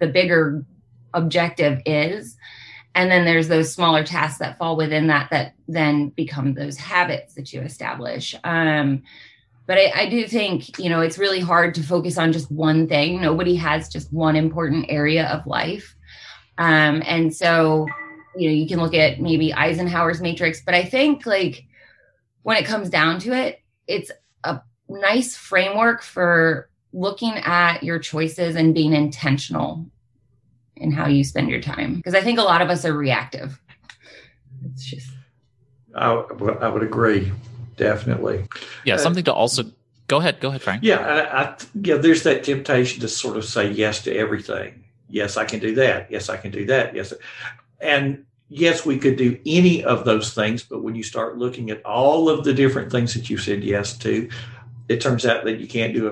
the 0.00 0.08
bigger 0.08 0.64
objective 1.14 1.80
is 1.86 2.36
and 2.94 3.10
then 3.10 3.24
there's 3.24 3.48
those 3.48 3.72
smaller 3.72 4.04
tasks 4.04 4.38
that 4.38 4.58
fall 4.58 4.76
within 4.76 5.06
that 5.06 5.30
that 5.30 5.54
then 5.68 6.10
become 6.10 6.54
those 6.54 6.76
habits 6.76 7.34
that 7.34 7.52
you 7.52 7.60
establish. 7.60 8.34
Um, 8.44 9.02
but 9.66 9.78
I, 9.78 9.92
I, 9.94 10.08
do 10.08 10.26
think 10.26 10.78
you 10.78 10.90
know 10.90 11.00
it's 11.00 11.18
really 11.18 11.40
hard 11.40 11.74
to 11.76 11.82
focus 11.82 12.18
on 12.18 12.32
just 12.32 12.50
one 12.50 12.88
thing. 12.88 13.20
Nobody 13.20 13.54
has 13.56 13.88
just 13.88 14.12
one 14.12 14.36
important 14.36 14.86
area 14.88 15.26
of 15.28 15.46
life. 15.46 15.94
Um, 16.58 17.02
and 17.06 17.34
so 17.34 17.86
you 18.36 18.48
know 18.48 18.54
you 18.54 18.66
can 18.66 18.80
look 18.80 18.94
at 18.94 19.20
maybe 19.20 19.52
eisenhower's 19.52 20.20
matrix 20.20 20.62
but 20.64 20.74
i 20.74 20.84
think 20.84 21.26
like 21.26 21.64
when 22.42 22.56
it 22.56 22.64
comes 22.64 22.88
down 22.88 23.18
to 23.20 23.32
it 23.32 23.60
it's 23.86 24.10
a 24.44 24.60
nice 24.88 25.36
framework 25.36 26.02
for 26.02 26.68
looking 26.92 27.32
at 27.32 27.82
your 27.82 27.98
choices 27.98 28.56
and 28.56 28.74
being 28.74 28.92
intentional 28.92 29.86
in 30.82 30.90
how 30.90 31.06
you 31.06 31.24
spend 31.24 31.48
your 31.48 31.60
time 31.60 31.94
because 31.94 32.14
I 32.14 32.20
think 32.20 32.38
a 32.38 32.42
lot 32.42 32.60
of 32.60 32.68
us 32.68 32.84
are 32.84 32.92
reactive. 32.92 33.58
It's 34.64 34.84
just. 34.84 35.10
I, 35.94 36.10
I 36.10 36.68
would 36.68 36.82
agree, 36.82 37.30
definitely. 37.76 38.44
Yeah, 38.84 38.94
uh, 38.94 38.98
something 38.98 39.24
to 39.24 39.32
also 39.32 39.64
go 40.08 40.18
ahead. 40.18 40.40
Go 40.40 40.48
ahead, 40.48 40.62
Frank. 40.62 40.82
Yeah, 40.82 40.98
I, 40.98 41.42
I, 41.42 41.56
yeah. 41.82 41.96
There's 41.96 42.22
that 42.24 42.44
temptation 42.44 43.00
to 43.00 43.08
sort 43.08 43.36
of 43.36 43.44
say 43.44 43.70
yes 43.70 44.02
to 44.02 44.14
everything. 44.14 44.84
Yes, 45.08 45.36
I 45.36 45.44
can 45.44 45.60
do 45.60 45.74
that. 45.76 46.10
Yes, 46.10 46.28
I 46.28 46.36
can 46.36 46.50
do 46.50 46.66
that. 46.66 46.94
Yes, 46.94 47.12
and 47.80 48.24
yes, 48.48 48.86
we 48.86 48.98
could 48.98 49.16
do 49.16 49.38
any 49.46 49.84
of 49.84 50.04
those 50.04 50.34
things. 50.34 50.62
But 50.62 50.82
when 50.82 50.94
you 50.94 51.02
start 51.02 51.38
looking 51.38 51.70
at 51.70 51.84
all 51.84 52.28
of 52.28 52.44
the 52.44 52.54
different 52.54 52.90
things 52.90 53.14
that 53.14 53.28
you 53.28 53.36
said 53.36 53.62
yes 53.62 53.96
to, 53.98 54.28
it 54.88 55.00
turns 55.00 55.26
out 55.26 55.44
that 55.44 55.60
you 55.60 55.68
can't 55.68 55.94
do 55.94 56.06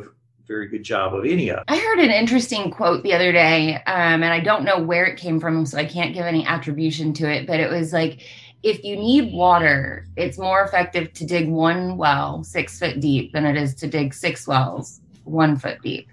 very 0.51 0.67
good 0.67 0.83
job 0.83 1.15
of 1.15 1.25
any 1.25 1.49
of. 1.49 1.63
I 1.69 1.79
heard 1.79 2.01
an 2.01 2.11
interesting 2.11 2.73
quote 2.73 3.05
the 3.05 3.15
other 3.15 3.31
day, 3.31 3.77
um, 3.87 4.23
and 4.23 4.27
I 4.27 4.41
don't 4.41 4.65
know 4.65 4.81
where 4.81 5.07
it 5.07 5.17
came 5.17 5.39
from, 5.39 5.65
so 5.65 5.79
I 5.79 5.85
can't 5.85 6.13
give 6.13 6.27
any 6.27 6.45
attribution 6.45 7.13
to 7.15 7.31
it, 7.31 7.47
but 7.47 7.61
it 7.61 7.71
was 7.71 7.93
like, 7.93 8.23
if 8.65 8.83
you 8.83 8.97
need 8.97 9.33
water, 9.33 10.07
it's 10.17 10.39
more 10.39 10.63
effective 10.63 11.13
to 11.15 11.25
dig 11.25 11.49
one 11.49 11.97
well 11.97 12.43
six 12.43 12.79
foot 12.79 13.01
deep 13.01 13.33
than 13.33 13.47
it 13.47 13.57
is 13.57 13.75
to 13.77 13.87
dig 13.87 14.13
six 14.13 14.47
wells 14.47 15.01
one 15.25 15.57
foot 15.57 15.81
deep. 15.83 16.09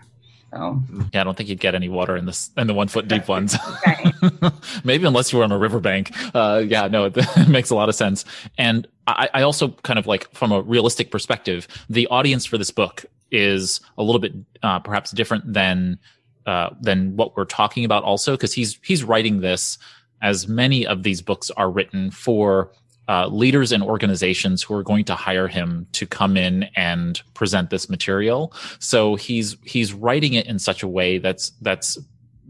So 0.51 0.81
yeah, 1.11 1.21
I 1.21 1.23
don't 1.23 1.35
think 1.35 1.49
you'd 1.49 1.59
get 1.59 1.75
any 1.75 1.89
water 1.89 2.15
in 2.15 2.25
this 2.25 2.51
in 2.55 2.67
the 2.67 2.73
one 2.73 2.87
foot 2.87 3.07
deep 3.07 3.27
ones. 3.27 3.57
Maybe 4.83 5.05
unless 5.05 5.33
you 5.33 5.39
were 5.39 5.43
on 5.43 5.51
a 5.51 5.57
riverbank. 5.57 6.11
Uh, 6.33 6.63
yeah, 6.65 6.87
no, 6.87 7.05
it, 7.05 7.13
it, 7.17 7.49
makes 7.49 7.69
a 7.69 7.75
lot 7.75 7.89
of 7.89 7.95
sense. 7.95 8.23
And 8.57 8.87
I, 9.07 9.29
I 9.33 9.41
also 9.41 9.69
kind 9.83 9.99
of 9.99 10.07
like 10.07 10.31
from 10.33 10.51
a 10.53 10.61
realistic 10.61 11.11
perspective, 11.11 11.67
the 11.89 12.07
audience 12.07 12.45
for 12.45 12.57
this 12.57 12.71
book 12.71 13.05
is 13.31 13.79
a 13.97 14.03
little 14.03 14.19
bit 14.19 14.33
uh, 14.63 14.79
perhaps 14.79 15.11
different 15.11 15.53
than 15.53 15.99
uh, 16.45 16.69
than 16.81 17.15
what 17.15 17.35
we're 17.35 17.45
talking 17.45 17.83
about 17.85 18.03
also 18.03 18.33
because 18.33 18.53
he's 18.53 18.79
he's 18.83 19.03
writing 19.03 19.41
this 19.41 19.77
as 20.21 20.47
many 20.47 20.87
of 20.87 21.03
these 21.03 21.21
books 21.21 21.51
are 21.51 21.69
written 21.69 22.09
for 22.09 22.71
uh, 23.09 23.27
leaders 23.27 23.71
and 23.71 23.83
organizations 23.83 24.61
who 24.61 24.73
are 24.73 24.83
going 24.83 25.05
to 25.05 25.15
hire 25.15 25.47
him 25.47 25.87
to 25.93 26.05
come 26.05 26.35
in 26.35 26.63
and 26.75 27.21
present 27.33 27.69
this 27.69 27.89
material. 27.89 28.53
So 28.79 29.15
he's 29.15 29.57
he's 29.63 29.93
writing 29.93 30.33
it 30.33 30.45
in 30.45 30.59
such 30.59 30.83
a 30.83 30.87
way 30.87 31.17
that's 31.17 31.51
that's 31.61 31.97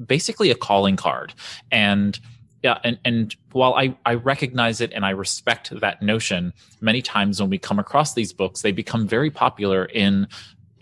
basically 0.06 0.52
a 0.52 0.56
calling 0.56 0.96
card 0.96 1.34
and 1.72 2.20
yeah, 2.64 2.80
and 2.84 3.00
and 3.06 3.36
while 3.52 3.76
I 3.76 3.96
I 4.06 4.16
recognize 4.16 4.82
it 4.82 4.92
and 4.92 5.06
I 5.06 5.12
respect 5.12 5.80
that 5.80 6.02
notion, 6.02 6.54
many 6.82 7.02
times 7.02 7.40
when 7.40 7.50
we 7.50 7.58
come 7.58 7.78
across 7.78 8.14
these 8.14 8.34
books, 8.34 8.62
they 8.62 8.72
become 8.72 9.08
very 9.08 9.30
popular 9.30 9.86
in 9.86 10.28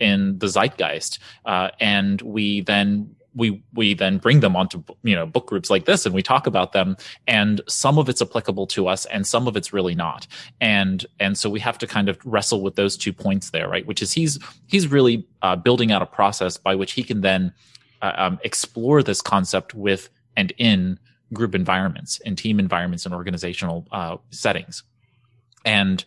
in 0.00 0.38
the 0.38 0.46
zeitgeist, 0.46 1.18
uh, 1.44 1.70
and 1.80 2.20
we 2.22 2.62
then 2.62 3.16
we 3.36 3.62
we 3.74 3.94
then 3.94 4.18
bring 4.18 4.40
them 4.40 4.56
onto 4.56 4.82
you 5.02 5.14
know 5.14 5.26
book 5.26 5.46
groups 5.46 5.70
like 5.70 5.84
this 5.84 6.06
and 6.06 6.14
we 6.14 6.22
talk 6.22 6.46
about 6.46 6.72
them 6.72 6.96
and 7.26 7.60
some 7.68 7.98
of 7.98 8.08
it's 8.08 8.22
applicable 8.22 8.66
to 8.66 8.88
us 8.88 9.04
and 9.06 9.26
some 9.26 9.46
of 9.46 9.56
it's 9.56 9.72
really 9.72 9.94
not. 9.94 10.26
And 10.60 11.04
and 11.20 11.38
so 11.38 11.48
we 11.48 11.60
have 11.60 11.78
to 11.78 11.86
kind 11.86 12.08
of 12.08 12.18
wrestle 12.24 12.62
with 12.62 12.74
those 12.74 12.96
two 12.96 13.12
points 13.12 13.50
there 13.50 13.68
right? 13.68 13.86
Which 13.86 14.02
is 14.02 14.12
he's 14.12 14.38
he's 14.66 14.88
really 14.88 15.26
uh, 15.42 15.54
building 15.54 15.92
out 15.92 16.02
a 16.02 16.06
process 16.06 16.56
by 16.56 16.74
which 16.74 16.92
he 16.92 17.02
can 17.02 17.20
then 17.20 17.52
uh, 18.02 18.12
um, 18.16 18.38
explore 18.42 19.02
this 19.02 19.20
concept 19.20 19.74
with 19.74 20.08
and 20.36 20.52
in 20.58 20.98
group 21.32 21.54
environments 21.54 22.20
and 22.24 22.38
team 22.38 22.58
environments 22.58 23.04
and 23.04 23.14
organizational 23.14 23.86
uh, 23.92 24.16
settings. 24.30 24.82
And 25.64 26.04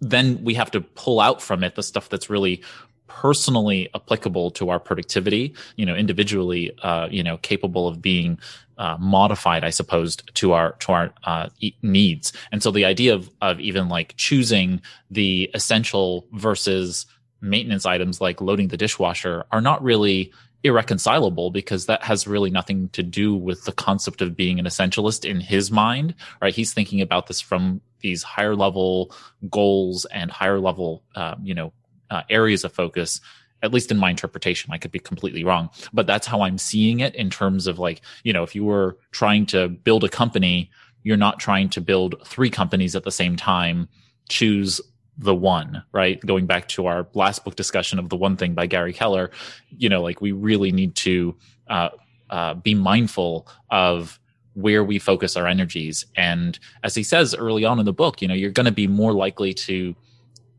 then 0.00 0.42
we 0.44 0.54
have 0.54 0.70
to 0.72 0.80
pull 0.80 1.20
out 1.20 1.42
from 1.42 1.64
it 1.64 1.74
the 1.74 1.82
stuff 1.82 2.08
that's 2.08 2.30
really 2.30 2.62
personally 3.08 3.88
applicable 3.94 4.50
to 4.52 4.70
our 4.70 4.78
productivity, 4.78 5.54
you 5.76 5.84
know, 5.84 5.94
individually, 5.94 6.70
uh, 6.82 7.08
you 7.10 7.22
know, 7.22 7.36
capable 7.38 7.88
of 7.88 8.00
being 8.00 8.38
uh, 8.76 8.96
modified, 9.00 9.64
I 9.64 9.70
suppose, 9.70 10.16
to 10.34 10.52
our 10.52 10.72
to 10.72 10.92
our 10.92 11.12
uh, 11.24 11.48
needs. 11.82 12.32
And 12.52 12.62
so 12.62 12.70
the 12.70 12.84
idea 12.84 13.14
of 13.14 13.28
of 13.42 13.58
even 13.60 13.88
like 13.88 14.14
choosing 14.16 14.80
the 15.10 15.50
essential 15.54 16.26
versus 16.32 17.06
maintenance 17.40 17.86
items 17.86 18.20
like 18.20 18.40
loading 18.40 18.68
the 18.68 18.76
dishwasher 18.76 19.44
are 19.50 19.60
not 19.60 19.82
really 19.82 20.32
irreconcilable 20.64 21.50
because 21.50 21.86
that 21.86 22.02
has 22.02 22.26
really 22.26 22.50
nothing 22.50 22.88
to 22.90 23.02
do 23.02 23.34
with 23.34 23.64
the 23.64 23.72
concept 23.72 24.20
of 24.20 24.36
being 24.36 24.58
an 24.58 24.64
essentialist 24.64 25.24
in 25.24 25.40
his 25.40 25.70
mind 25.70 26.16
right 26.42 26.54
he's 26.56 26.74
thinking 26.74 27.00
about 27.00 27.28
this 27.28 27.40
from 27.40 27.80
these 28.00 28.22
higher 28.22 28.54
level 28.54 29.14
goals 29.50 30.04
and 30.06 30.30
higher 30.30 30.60
level 30.60 31.02
uh, 31.14 31.34
you 31.42 31.54
know 31.54 31.72
uh, 32.10 32.22
areas 32.30 32.64
of 32.64 32.72
focus 32.72 33.20
at 33.62 33.72
least 33.72 33.90
in 33.90 33.96
my 33.96 34.10
interpretation 34.10 34.72
i 34.72 34.78
could 34.78 34.92
be 34.92 34.98
completely 34.98 35.44
wrong 35.44 35.68
but 35.92 36.06
that's 36.06 36.26
how 36.26 36.42
i'm 36.42 36.58
seeing 36.58 37.00
it 37.00 37.14
in 37.14 37.28
terms 37.28 37.66
of 37.66 37.78
like 37.78 38.00
you 38.22 38.32
know 38.32 38.42
if 38.42 38.54
you 38.54 38.64
were 38.64 38.96
trying 39.10 39.44
to 39.44 39.68
build 39.68 40.04
a 40.04 40.08
company 40.08 40.70
you're 41.02 41.16
not 41.16 41.38
trying 41.38 41.68
to 41.70 41.80
build 41.80 42.16
three 42.26 42.50
companies 42.50 42.94
at 42.94 43.04
the 43.04 43.10
same 43.10 43.36
time. 43.36 43.88
Choose 44.28 44.80
the 45.16 45.34
one 45.34 45.82
right? 45.92 46.20
Going 46.20 46.46
back 46.46 46.68
to 46.68 46.86
our 46.86 47.08
last 47.14 47.44
book 47.44 47.56
discussion 47.56 47.98
of 47.98 48.08
the 48.08 48.16
one 48.16 48.36
thing 48.36 48.54
by 48.54 48.66
gary 48.66 48.92
keller 48.92 49.30
you 49.76 49.88
know 49.88 50.00
like 50.00 50.20
we 50.20 50.30
really 50.30 50.70
need 50.70 50.94
to 50.94 51.34
uh, 51.68 51.88
uh, 52.30 52.54
be 52.54 52.74
mindful 52.74 53.48
of 53.70 54.20
where 54.60 54.82
we 54.82 54.98
focus 54.98 55.36
our 55.36 55.46
energies 55.46 56.04
and 56.16 56.58
as 56.82 56.94
he 56.94 57.02
says 57.02 57.34
early 57.34 57.64
on 57.64 57.78
in 57.78 57.84
the 57.84 57.92
book 57.92 58.20
you 58.20 58.26
know 58.26 58.34
you're 58.34 58.50
going 58.50 58.66
to 58.66 58.72
be 58.72 58.86
more 58.86 59.12
likely 59.12 59.54
to 59.54 59.94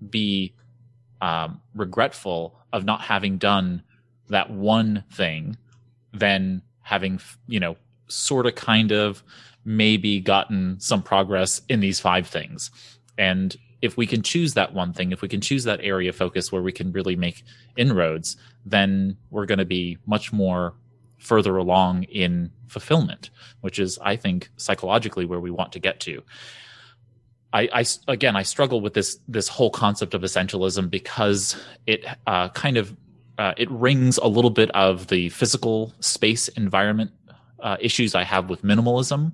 be 0.09 0.53
um, 1.21 1.61
regretful 1.75 2.57
of 2.71 2.85
not 2.85 3.01
having 3.01 3.37
done 3.37 3.83
that 4.29 4.49
one 4.49 5.03
thing 5.11 5.57
than 6.13 6.61
having, 6.81 7.19
you 7.47 7.59
know, 7.59 7.75
sort 8.07 8.45
of 8.45 8.55
kind 8.55 8.91
of 8.91 9.23
maybe 9.65 10.19
gotten 10.19 10.79
some 10.79 11.03
progress 11.03 11.61
in 11.69 11.79
these 11.79 11.99
five 11.99 12.27
things. 12.27 12.71
And 13.17 13.55
if 13.81 13.97
we 13.97 14.07
can 14.07 14.21
choose 14.21 14.53
that 14.53 14.73
one 14.73 14.93
thing, 14.93 15.11
if 15.11 15.21
we 15.21 15.27
can 15.27 15.41
choose 15.41 15.63
that 15.65 15.79
area 15.83 16.09
of 16.09 16.15
focus 16.15 16.51
where 16.51 16.61
we 16.61 16.71
can 16.71 16.91
really 16.91 17.15
make 17.15 17.43
inroads, 17.77 18.37
then 18.65 19.17
we're 19.29 19.45
going 19.45 19.59
to 19.59 19.65
be 19.65 19.97
much 20.05 20.33
more 20.33 20.73
further 21.19 21.57
along 21.57 22.03
in 22.03 22.51
fulfillment, 22.67 23.29
which 23.61 23.79
is, 23.79 23.99
I 24.01 24.15
think, 24.15 24.49
psychologically 24.57 25.25
where 25.25 25.39
we 25.39 25.51
want 25.51 25.73
to 25.73 25.79
get 25.79 25.99
to. 26.01 26.23
I, 27.51 27.69
I, 27.73 27.85
again 28.07 28.35
I 28.35 28.43
struggle 28.43 28.79
with 28.79 28.93
this 28.93 29.17
this 29.27 29.47
whole 29.47 29.71
concept 29.71 30.13
of 30.13 30.21
essentialism 30.21 30.89
because 30.89 31.55
it 31.87 32.05
uh, 32.27 32.49
kind 32.49 32.77
of 32.77 32.95
uh, 33.37 33.53
it 33.57 33.71
rings 33.71 34.17
a 34.17 34.27
little 34.27 34.51
bit 34.51 34.69
of 34.71 35.07
the 35.07 35.29
physical 35.29 35.93
space 35.99 36.47
environment 36.49 37.11
uh, 37.61 37.77
issues 37.79 38.13
I 38.13 38.23
have 38.23 38.49
with 38.49 38.63
minimalism, 38.63 39.33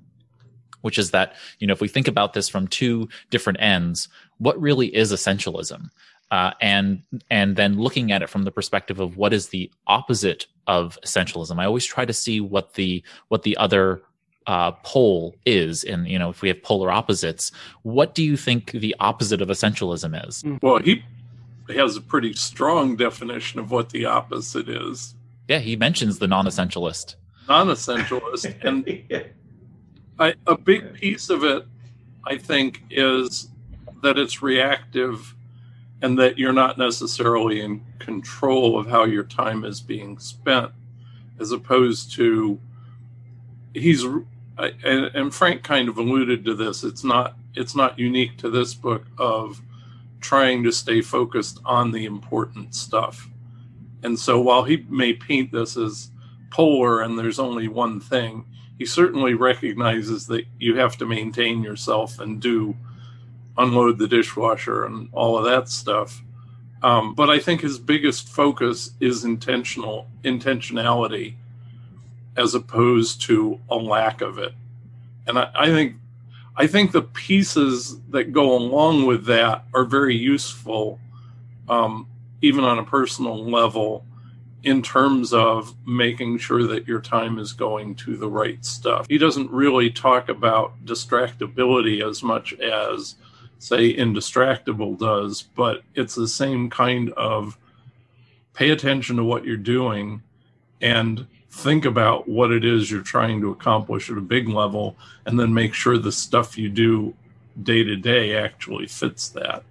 which 0.80 0.98
is 0.98 1.10
that 1.10 1.34
you 1.58 1.66
know 1.66 1.72
if 1.72 1.80
we 1.80 1.88
think 1.88 2.08
about 2.08 2.32
this 2.32 2.48
from 2.48 2.68
two 2.68 3.08
different 3.30 3.60
ends, 3.60 4.08
what 4.38 4.60
really 4.60 4.94
is 4.94 5.12
essentialism? 5.12 5.90
Uh, 6.30 6.52
and 6.60 7.02
and 7.30 7.56
then 7.56 7.78
looking 7.78 8.12
at 8.12 8.22
it 8.22 8.30
from 8.30 8.44
the 8.44 8.50
perspective 8.50 8.98
of 8.98 9.16
what 9.16 9.32
is 9.32 9.48
the 9.48 9.70
opposite 9.86 10.46
of 10.66 10.98
essentialism. 11.04 11.58
I 11.58 11.64
always 11.64 11.84
try 11.84 12.04
to 12.04 12.12
see 12.12 12.40
what 12.40 12.74
the 12.74 13.02
what 13.28 13.42
the 13.42 13.56
other 13.56 14.02
uh, 14.46 14.72
pole 14.84 15.34
is 15.44 15.82
and 15.82 16.06
you 16.06 16.18
know 16.18 16.30
if 16.30 16.40
we 16.40 16.48
have 16.48 16.62
polar 16.62 16.88
opposites 16.88 17.50
what 17.82 18.14
do 18.14 18.22
you 18.22 18.36
think 18.36 18.70
the 18.70 18.94
opposite 19.00 19.42
of 19.42 19.48
essentialism 19.48 20.28
is? 20.28 20.44
Well 20.62 20.78
he 20.78 21.02
has 21.74 21.96
a 21.96 22.00
pretty 22.00 22.32
strong 22.34 22.94
definition 22.94 23.58
of 23.58 23.70
what 23.72 23.90
the 23.90 24.04
opposite 24.04 24.68
is. 24.68 25.14
Yeah 25.48 25.58
he 25.58 25.76
mentions 25.76 26.18
the 26.18 26.28
non-essentialist. 26.28 27.16
Non-essentialist 27.48 28.56
and 28.62 28.86
I, 30.18 30.34
a 30.46 30.56
big 30.56 30.94
piece 30.94 31.28
of 31.28 31.44
it 31.44 31.66
i 32.24 32.38
think 32.38 32.82
is 32.90 33.48
that 34.02 34.18
it's 34.18 34.42
reactive 34.42 35.34
and 36.02 36.18
that 36.18 36.38
you're 36.38 36.52
not 36.52 36.78
necessarily 36.78 37.60
in 37.60 37.82
control 37.98 38.78
of 38.78 38.88
how 38.88 39.04
your 39.04 39.24
time 39.24 39.64
is 39.64 39.80
being 39.80 40.18
spent 40.18 40.72
as 41.38 41.52
opposed 41.52 42.12
to 42.14 42.58
he's 43.74 44.04
and, 44.84 45.34
Frank 45.34 45.62
kind 45.62 45.88
of 45.88 45.98
alluded 45.98 46.44
to 46.46 46.54
this. 46.54 46.82
It's 46.82 47.04
not 47.04 47.36
it's 47.54 47.74
not 47.74 47.98
unique 47.98 48.36
to 48.38 48.50
this 48.50 48.74
book 48.74 49.06
of 49.18 49.62
trying 50.20 50.62
to 50.64 50.72
stay 50.72 51.00
focused 51.00 51.60
on 51.64 51.90
the 51.92 52.04
important 52.04 52.74
stuff. 52.74 53.28
And 54.02 54.18
so 54.18 54.40
while 54.40 54.64
he 54.64 54.84
may 54.88 55.12
paint 55.12 55.52
this 55.52 55.76
as 55.76 56.10
polar 56.50 57.02
and 57.02 57.18
there's 57.18 57.38
only 57.38 57.68
one 57.68 58.00
thing, 58.00 58.44
he 58.78 58.86
certainly 58.86 59.34
recognizes 59.34 60.26
that 60.26 60.44
you 60.58 60.76
have 60.76 60.96
to 60.98 61.06
maintain 61.06 61.62
yourself 61.62 62.18
and 62.18 62.40
do 62.40 62.76
unload 63.58 63.98
the 63.98 64.08
dishwasher 64.08 64.84
and 64.84 65.08
all 65.12 65.38
of 65.38 65.44
that 65.44 65.68
stuff. 65.68 66.22
Um, 66.82 67.14
but 67.14 67.30
I 67.30 67.38
think 67.38 67.62
his 67.62 67.78
biggest 67.78 68.28
focus 68.28 68.90
is 69.00 69.24
intentional 69.24 70.08
intentionality 70.24 71.34
as 72.36 72.54
opposed 72.54 73.22
to 73.22 73.58
a 73.70 73.76
lack 73.76 74.20
of 74.20 74.38
it. 74.38 74.52
And 75.26 75.38
I, 75.38 75.50
I 75.54 75.66
think 75.66 75.96
I 76.56 76.66
think 76.66 76.92
the 76.92 77.02
pieces 77.02 77.98
that 78.10 78.32
go 78.32 78.56
along 78.56 79.06
with 79.06 79.26
that 79.26 79.64
are 79.74 79.84
very 79.84 80.16
useful, 80.16 80.98
um, 81.68 82.06
even 82.40 82.64
on 82.64 82.78
a 82.78 82.84
personal 82.84 83.44
level, 83.44 84.04
in 84.62 84.82
terms 84.82 85.32
of 85.32 85.74
making 85.86 86.38
sure 86.38 86.66
that 86.66 86.88
your 86.88 87.00
time 87.00 87.38
is 87.38 87.52
going 87.52 87.94
to 87.94 88.16
the 88.16 88.28
right 88.28 88.64
stuff. 88.64 89.06
He 89.08 89.18
doesn't 89.18 89.50
really 89.50 89.90
talk 89.90 90.28
about 90.28 90.72
distractibility 90.84 92.06
as 92.06 92.22
much 92.22 92.52
as, 92.54 93.16
say, 93.58 93.94
Indistractable 93.94 94.98
does, 94.98 95.42
but 95.42 95.82
it's 95.94 96.14
the 96.14 96.28
same 96.28 96.70
kind 96.70 97.10
of 97.12 97.58
pay 98.54 98.70
attention 98.70 99.16
to 99.16 99.24
what 99.24 99.44
you're 99.44 99.56
doing 99.56 100.22
and 100.80 101.26
think 101.50 101.84
about 101.84 102.28
what 102.28 102.52
it 102.52 102.64
is 102.64 102.90
you're 102.90 103.02
trying 103.02 103.40
to 103.40 103.50
accomplish 103.50 104.10
at 104.10 104.18
a 104.18 104.22
big 104.22 104.48
level 104.48 104.96
and 105.24 105.40
then 105.40 105.52
make 105.52 105.72
sure 105.72 105.96
the 105.96 106.12
stuff 106.12 106.58
you 106.58 106.68
do 106.68 107.14
day 107.62 107.82
to 107.82 107.96
day 107.96 108.36
actually 108.36 108.86
fits 108.86 109.28
that. 109.30 109.62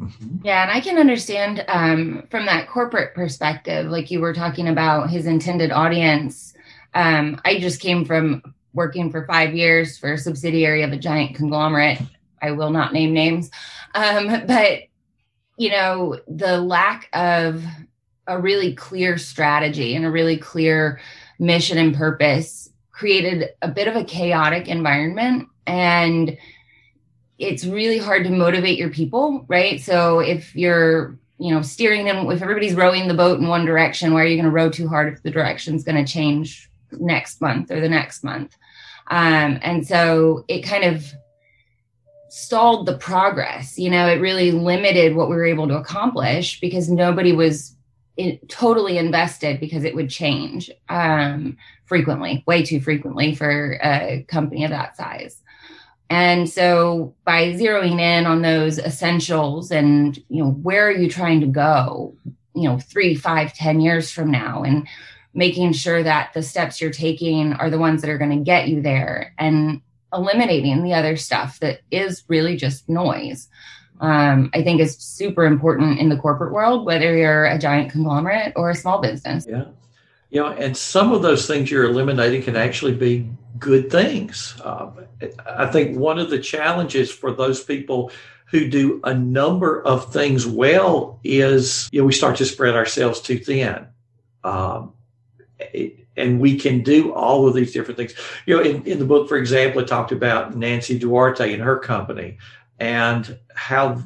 Mm-hmm. 0.00 0.38
Yeah, 0.44 0.62
and 0.62 0.70
I 0.70 0.80
can 0.80 0.98
understand 0.98 1.64
um, 1.68 2.26
from 2.30 2.46
that 2.46 2.68
corporate 2.68 3.14
perspective, 3.14 3.86
like 3.86 4.10
you 4.10 4.20
were 4.20 4.34
talking 4.34 4.68
about 4.68 5.10
his 5.10 5.26
intended 5.26 5.70
audience. 5.70 6.54
Um, 6.94 7.40
I 7.44 7.58
just 7.58 7.80
came 7.80 8.04
from 8.04 8.54
working 8.72 9.10
for 9.10 9.24
five 9.26 9.54
years 9.54 9.96
for 9.96 10.12
a 10.12 10.18
subsidiary 10.18 10.82
of 10.82 10.92
a 10.92 10.96
giant 10.96 11.36
conglomerate. 11.36 12.00
I 12.44 12.52
will 12.52 12.70
not 12.70 12.92
name 12.92 13.12
names, 13.12 13.50
um, 13.94 14.46
but 14.46 14.82
you 15.56 15.70
know 15.70 16.20
the 16.28 16.60
lack 16.60 17.08
of 17.12 17.64
a 18.26 18.40
really 18.40 18.74
clear 18.74 19.18
strategy 19.18 19.94
and 19.94 20.04
a 20.04 20.10
really 20.10 20.36
clear 20.36 21.00
mission 21.38 21.78
and 21.78 21.94
purpose 21.94 22.70
created 22.90 23.50
a 23.60 23.68
bit 23.68 23.88
of 23.88 23.96
a 23.96 24.04
chaotic 24.04 24.68
environment. 24.68 25.48
And 25.66 26.38
it's 27.38 27.64
really 27.64 27.98
hard 27.98 28.24
to 28.24 28.30
motivate 28.30 28.78
your 28.78 28.90
people 28.90 29.44
right? 29.48 29.80
So 29.80 30.20
if 30.20 30.54
you're 30.54 31.18
you 31.38 31.52
know 31.52 31.62
steering 31.62 32.04
them 32.04 32.30
if 32.30 32.42
everybody's 32.42 32.74
rowing 32.74 33.08
the 33.08 33.14
boat 33.14 33.40
in 33.40 33.48
one 33.48 33.66
direction 33.66 34.14
why 34.14 34.22
are 34.22 34.26
you 34.26 34.36
going 34.36 34.44
to 34.44 34.52
row 34.52 34.70
too 34.70 34.86
hard 34.86 35.12
if 35.12 35.22
the 35.24 35.32
direction's 35.32 35.82
going 35.82 36.02
to 36.02 36.10
change 36.10 36.70
next 36.92 37.40
month 37.40 37.70
or 37.70 37.80
the 37.80 37.88
next 37.88 38.22
month? 38.22 38.56
Um, 39.08 39.58
and 39.62 39.86
so 39.86 40.44
it 40.48 40.62
kind 40.62 40.84
of 40.84 41.12
stalled 42.36 42.86
the 42.86 42.98
progress 42.98 43.78
you 43.78 43.90
know 43.90 44.06
it 44.06 44.20
really 44.20 44.50
limited 44.50 45.14
what 45.14 45.28
we 45.28 45.36
were 45.36 45.44
able 45.44 45.68
to 45.68 45.76
accomplish 45.76 46.60
because 46.60 46.90
nobody 46.90 47.32
was 47.32 47.74
it, 48.16 48.48
totally 48.48 48.98
invested 48.98 49.60
because 49.60 49.84
it 49.84 49.94
would 49.94 50.10
change 50.10 50.70
um, 50.88 51.56
frequently, 51.84 52.44
way 52.46 52.62
too 52.62 52.80
frequently 52.80 53.34
for 53.34 53.78
a 53.82 54.24
company 54.28 54.64
of 54.64 54.70
that 54.70 54.96
size. 54.96 55.42
And 56.10 56.48
so 56.48 57.14
by 57.24 57.54
zeroing 57.54 58.00
in 58.00 58.26
on 58.26 58.42
those 58.42 58.78
essentials 58.78 59.70
and, 59.70 60.16
you 60.28 60.44
know, 60.44 60.50
where 60.50 60.86
are 60.86 60.92
you 60.92 61.08
trying 61.08 61.40
to 61.40 61.46
go, 61.46 62.14
you 62.54 62.68
know, 62.68 62.78
three, 62.78 63.14
five, 63.14 63.54
ten 63.54 63.80
years 63.80 64.10
from 64.10 64.30
now 64.30 64.62
and 64.62 64.86
making 65.32 65.72
sure 65.72 66.02
that 66.02 66.32
the 66.34 66.42
steps 66.42 66.80
you're 66.80 66.92
taking 66.92 67.54
are 67.54 67.70
the 67.70 67.78
ones 67.78 68.00
that 68.02 68.10
are 68.10 68.18
going 68.18 68.38
to 68.38 68.44
get 68.44 68.68
you 68.68 68.80
there 68.80 69.34
and 69.38 69.80
eliminating 70.14 70.82
the 70.82 70.94
other 70.94 71.16
stuff 71.16 71.60
that 71.60 71.80
is 71.90 72.24
really 72.28 72.56
just 72.56 72.88
noise. 72.88 73.48
Um, 74.00 74.50
I 74.52 74.62
think 74.62 74.80
is 74.80 74.96
super 74.96 75.44
important 75.44 75.98
in 75.98 76.08
the 76.08 76.16
corporate 76.16 76.52
world, 76.52 76.84
whether 76.84 77.16
you're 77.16 77.46
a 77.46 77.58
giant 77.58 77.92
conglomerate 77.92 78.52
or 78.56 78.70
a 78.70 78.74
small 78.74 79.00
business. 79.00 79.46
Yeah. 79.48 79.66
You 80.30 80.40
know, 80.40 80.48
and 80.48 80.76
some 80.76 81.12
of 81.12 81.22
those 81.22 81.46
things 81.46 81.70
you're 81.70 81.84
eliminating 81.84 82.42
can 82.42 82.56
actually 82.56 82.94
be 82.94 83.30
good 83.58 83.90
things. 83.90 84.60
Uh, 84.64 84.90
I 85.46 85.66
think 85.66 85.96
one 85.96 86.18
of 86.18 86.28
the 86.28 86.40
challenges 86.40 87.10
for 87.10 87.32
those 87.32 87.62
people 87.62 88.10
who 88.46 88.68
do 88.68 89.00
a 89.04 89.14
number 89.14 89.80
of 89.82 90.12
things 90.12 90.46
well 90.46 91.20
is, 91.22 91.88
you 91.92 92.00
know, 92.00 92.06
we 92.06 92.12
start 92.12 92.36
to 92.36 92.44
spread 92.44 92.74
ourselves 92.74 93.20
too 93.20 93.38
thin. 93.38 93.86
Um, 94.42 94.92
it, 95.58 96.03
and 96.16 96.40
we 96.40 96.58
can 96.58 96.82
do 96.82 97.12
all 97.12 97.46
of 97.46 97.54
these 97.54 97.72
different 97.72 97.98
things. 97.98 98.14
You 98.46 98.56
know, 98.56 98.62
in, 98.62 98.82
in 98.84 98.98
the 98.98 99.04
book, 99.04 99.28
for 99.28 99.36
example, 99.36 99.80
it 99.80 99.88
talked 99.88 100.12
about 100.12 100.56
Nancy 100.56 100.98
Duarte 100.98 101.52
and 101.52 101.62
her 101.62 101.78
company 101.78 102.38
and 102.78 103.38
how 103.54 104.02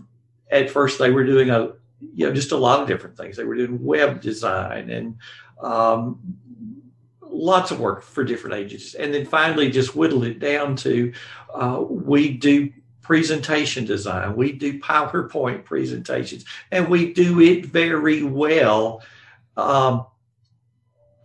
at 0.50 0.70
first 0.70 0.98
they 0.98 1.10
were 1.10 1.24
doing 1.24 1.50
a, 1.50 1.72
you 2.14 2.26
know, 2.26 2.32
just 2.32 2.52
a 2.52 2.56
lot 2.56 2.80
of 2.80 2.88
different 2.88 3.16
things. 3.16 3.36
They 3.36 3.44
were 3.44 3.56
doing 3.56 3.82
web 3.82 4.20
design 4.20 4.90
and 4.90 5.16
um, 5.60 6.18
lots 7.20 7.70
of 7.70 7.80
work 7.80 8.02
for 8.02 8.24
different 8.24 8.56
agencies. 8.56 8.94
And 8.94 9.12
then 9.12 9.26
finally 9.26 9.70
just 9.70 9.94
whittled 9.94 10.24
it 10.24 10.38
down 10.38 10.76
to 10.76 11.12
uh, 11.54 11.84
we 11.88 12.30
do 12.30 12.72
presentation 13.02 13.86
design, 13.86 14.36
we 14.36 14.52
do 14.52 14.78
PowerPoint 14.80 15.64
presentations, 15.64 16.44
and 16.70 16.88
we 16.88 17.14
do 17.14 17.40
it 17.40 17.64
very 17.64 18.22
well. 18.22 19.02
Um, 19.56 20.04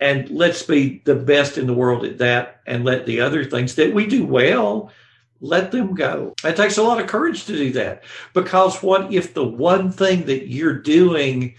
and 0.03 0.29
let's 0.29 0.63
be 0.63 1.01
the 1.05 1.15
best 1.15 1.57
in 1.57 1.65
the 1.65 1.73
world 1.73 2.03
at 2.03 2.17
that 2.17 2.59
and 2.67 2.83
let 2.83 3.05
the 3.05 3.21
other 3.21 3.45
things 3.45 3.75
that 3.75 3.93
we 3.93 4.05
do 4.05 4.25
well 4.25 4.91
let 5.39 5.71
them 5.71 5.95
go. 5.95 6.33
It 6.43 6.57
takes 6.57 6.77
a 6.77 6.83
lot 6.83 6.99
of 6.99 7.07
courage 7.07 7.45
to 7.45 7.53
do 7.53 7.71
that 7.71 8.03
because 8.33 8.83
what 8.83 9.13
if 9.13 9.33
the 9.33 9.45
one 9.45 9.93
thing 9.93 10.25
that 10.25 10.49
you're 10.49 10.77
doing 10.77 11.55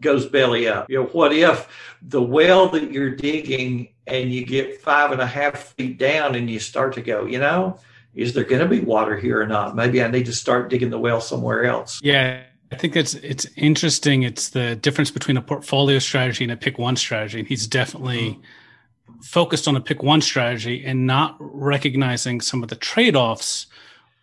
goes 0.00 0.24
belly 0.24 0.66
up? 0.66 0.88
You 0.88 1.02
know 1.02 1.06
what 1.08 1.34
if 1.34 1.68
the 2.00 2.22
well 2.22 2.68
that 2.70 2.92
you're 2.92 3.14
digging 3.14 3.90
and 4.06 4.32
you 4.32 4.46
get 4.46 4.80
five 4.80 5.12
and 5.12 5.20
a 5.20 5.26
half 5.26 5.74
feet 5.74 5.98
down 5.98 6.34
and 6.34 6.48
you 6.48 6.60
start 6.60 6.94
to 6.94 7.02
go 7.02 7.26
you 7.26 7.38
know 7.38 7.78
is 8.14 8.32
there 8.32 8.44
going 8.44 8.60
to 8.60 8.68
be 8.68 8.80
water 8.80 9.16
here 9.16 9.40
or 9.40 9.46
not? 9.46 9.76
Maybe 9.76 10.02
i 10.02 10.08
need 10.08 10.26
to 10.26 10.32
start 10.32 10.70
digging 10.70 10.90
the 10.90 10.98
well 10.98 11.20
somewhere 11.20 11.64
else. 11.64 12.00
Yeah 12.02 12.42
I 12.72 12.76
think 12.76 12.96
it's 12.96 13.14
it's 13.14 13.46
interesting. 13.56 14.22
It's 14.22 14.48
the 14.48 14.74
difference 14.76 15.10
between 15.10 15.36
a 15.36 15.42
portfolio 15.42 15.98
strategy 15.98 16.44
and 16.44 16.52
a 16.52 16.56
pick 16.56 16.78
one 16.78 16.96
strategy. 16.96 17.40
And 17.40 17.48
he's 17.48 17.66
definitely 17.66 18.30
mm-hmm. 18.30 19.20
focused 19.20 19.68
on 19.68 19.76
a 19.76 19.80
pick 19.80 20.02
one 20.02 20.22
strategy 20.22 20.82
and 20.84 21.06
not 21.06 21.36
recognizing 21.38 22.40
some 22.40 22.62
of 22.62 22.70
the 22.70 22.76
trade 22.76 23.14
offs, 23.14 23.66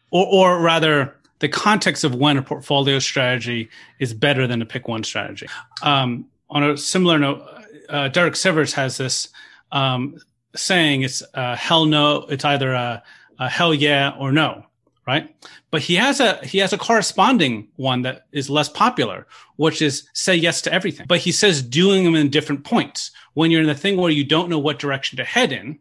or 0.09 0.25
or 0.25 0.61
rather 0.61 1.15
the 1.39 1.47
context 1.47 2.03
of 2.03 2.15
when 2.15 2.37
a 2.37 2.41
portfolio 2.41 2.97
strategy 2.97 3.69
is 3.99 4.13
better 4.13 4.47
than 4.47 4.61
a 4.61 4.65
pick 4.65 4.87
one 4.87 5.03
strategy. 5.03 5.47
Um, 5.83 6.25
on 6.49 6.63
a 6.63 6.75
similar 6.75 7.19
note, 7.19 7.43
uh, 7.87 8.07
Derek 8.07 8.33
Sivers 8.33 8.73
has 8.73 8.97
this 8.97 9.29
um, 9.71 10.17
saying: 10.55 11.03
"It's 11.03 11.21
uh, 11.35 11.55
hell 11.55 11.85
no. 11.85 12.25
It's 12.29 12.45
either 12.45 12.73
a, 12.73 13.03
a 13.37 13.47
hell 13.47 13.75
yeah 13.75 14.15
or 14.17 14.31
no." 14.31 14.65
Right? 15.09 15.35
But 15.71 15.81
he 15.81 15.95
has 15.95 16.19
a 16.19 16.37
he 16.45 16.59
has 16.59 16.71
a 16.71 16.77
corresponding 16.77 17.69
one 17.77 18.03
that 18.03 18.27
is 18.31 18.47
less 18.47 18.69
popular, 18.69 19.25
which 19.55 19.81
is 19.81 20.07
say 20.13 20.35
yes 20.35 20.61
to 20.61 20.71
everything. 20.71 21.07
But 21.09 21.17
he 21.17 21.31
says 21.31 21.63
doing 21.63 22.03
them 22.03 22.13
in 22.13 22.29
different 22.29 22.63
points. 22.63 23.09
When 23.33 23.49
you're 23.49 23.61
in 23.61 23.67
the 23.67 23.73
thing 23.73 23.97
where 23.97 24.11
you 24.11 24.23
don't 24.23 24.49
know 24.49 24.59
what 24.59 24.77
direction 24.77 25.17
to 25.17 25.23
head 25.23 25.51
in, 25.51 25.79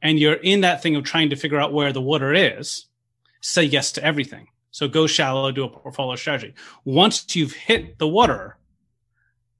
and 0.00 0.18
you're 0.18 0.40
in 0.52 0.62
that 0.62 0.82
thing 0.82 0.96
of 0.96 1.04
trying 1.04 1.28
to 1.30 1.36
figure 1.36 1.60
out 1.60 1.74
where 1.74 1.92
the 1.92 2.00
water 2.00 2.32
is, 2.32 2.86
say 3.42 3.62
yes 3.62 3.92
to 3.92 4.04
everything. 4.04 4.48
So 4.70 4.88
go 4.88 5.06
shallow, 5.06 5.52
do 5.52 5.64
a 5.64 5.68
portfolio 5.68 6.16
strategy. 6.16 6.54
Once 6.86 7.36
you've 7.36 7.52
hit 7.52 7.98
the 7.98 8.08
water, 8.08 8.56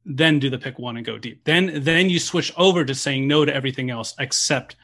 then 0.06 0.38
do 0.38 0.48
the 0.48 0.58
pick 0.58 0.78
one 0.78 0.96
and 0.96 1.04
go 1.04 1.18
deep. 1.18 1.44
Then 1.44 1.84
then 1.84 2.08
you 2.08 2.18
switch 2.18 2.50
over 2.56 2.82
to 2.86 2.94
saying 2.94 3.28
no 3.28 3.44
to 3.44 3.54
everything 3.54 3.90
else 3.90 4.14
except 4.18 4.76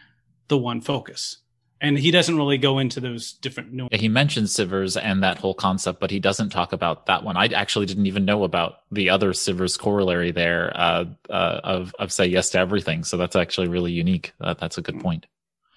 the 0.49 0.59
one 0.59 0.83
focus 0.83 1.39
and 1.81 1.99
he 1.99 2.11
doesn't 2.11 2.37
really 2.37 2.59
go 2.59 2.79
into 2.79 3.01
those 3.01 3.33
different 3.35 3.73
nuances. 3.73 4.01
He 4.01 4.09
mentions 4.09 4.55
Sivers 4.55 5.01
and 5.01 5.23
that 5.23 5.39
whole 5.39 5.55
concept, 5.55 6.01
but 6.01 6.11
he 6.11 6.19
doesn't 6.19 6.51
talk 6.51 6.73
about 6.73 7.07
that 7.07 7.23
one. 7.23 7.37
I 7.37 7.47
actually 7.47 7.87
didn't 7.87 8.07
even 8.07 8.25
know 8.25 8.45
about 8.45 8.81
the 8.91 9.11
other 9.11 9.33
Sivers 9.33 9.79
corollary 9.79 10.33
there 10.33 10.73
uh, 10.75 11.05
uh, 11.31 11.61
of 11.65 11.95
of 11.99 12.13
say 12.13 12.27
yes 12.27 12.51
to 12.51 12.59
everything. 12.59 13.05
So 13.05 13.17
that's 13.17 13.37
actually 13.37 13.69
really 13.69 13.93
unique. 13.93 14.33
Uh, 14.41 14.55
that's 14.55 14.79
a 14.79 14.83
good 14.83 15.01
point. 15.01 15.27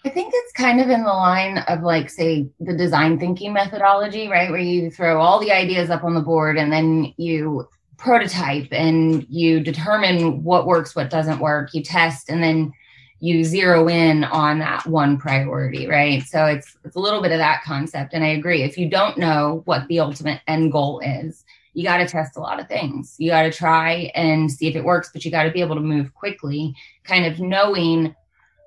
I 0.04 0.10
think 0.10 0.34
it's 0.36 0.54
kind 0.54 0.82
of 0.82 0.90
in 0.90 1.04
the 1.04 1.10
line 1.10 1.60
of 1.60 1.84
like 1.84 2.10
say 2.10 2.50
the 2.60 2.74
design 2.74 3.20
thinking 3.20 3.54
methodology, 3.54 4.28
right? 4.28 4.50
Where 4.50 4.60
you 4.60 4.90
throw 4.90 5.22
all 5.22 5.40
the 5.40 5.52
ideas 5.52 5.92
up 5.92 6.04
on 6.04 6.16
the 6.16 6.22
board 6.22 6.58
and 6.58 6.72
then 6.72 7.14
you 7.18 7.68
prototype 7.98 8.70
and 8.72 9.28
you 9.30 9.60
determine 9.60 10.44
what 10.44 10.66
works, 10.66 10.96
what 10.96 11.12
doesn't 11.12 11.38
work. 11.38 11.76
You 11.76 11.84
test 11.84 12.30
and 12.30 12.42
then 12.42 12.74
you 13.22 13.44
zero 13.44 13.88
in 13.88 14.24
on 14.24 14.60
that 14.60 14.86
one 14.88 15.16
priority, 15.18 15.88
right? 15.88 16.24
So 16.24 16.46
it's 16.46 16.76
it's 16.84 16.96
a 16.96 17.00
little 17.00 17.22
bit 17.22 17.32
of 17.32 17.38
that 17.38 17.64
concept. 17.64 18.14
And 18.14 18.24
I 18.24 18.30
agree. 18.30 18.64
If 18.64 18.78
you 18.80 18.90
don't 18.90 19.18
know 19.18 19.62
what 19.66 19.88
the 19.88 20.00
ultimate 20.00 20.42
end 20.48 20.72
goal 20.72 21.00
is, 21.00 21.46
you 21.74 21.84
got 21.84 21.98
to 21.98 22.08
test 22.08 22.36
a 22.36 22.40
lot 22.40 22.60
of 22.60 22.68
things. 22.68 23.16
You 23.20 23.30
got 23.30 23.44
to 23.44 23.52
try 23.52 24.12
and 24.16 24.52
see 24.52 24.68
if 24.68 24.76
it 24.76 24.84
works, 24.84 25.12
but 25.14 25.24
you 25.24 25.30
got 25.30 25.44
to 25.44 25.52
be 25.52 25.62
able 25.62 25.76
to 25.76 25.82
move 25.82 26.14
quickly, 26.16 26.74
kind 27.04 27.26
of 27.26 27.40
knowing 27.40 28.16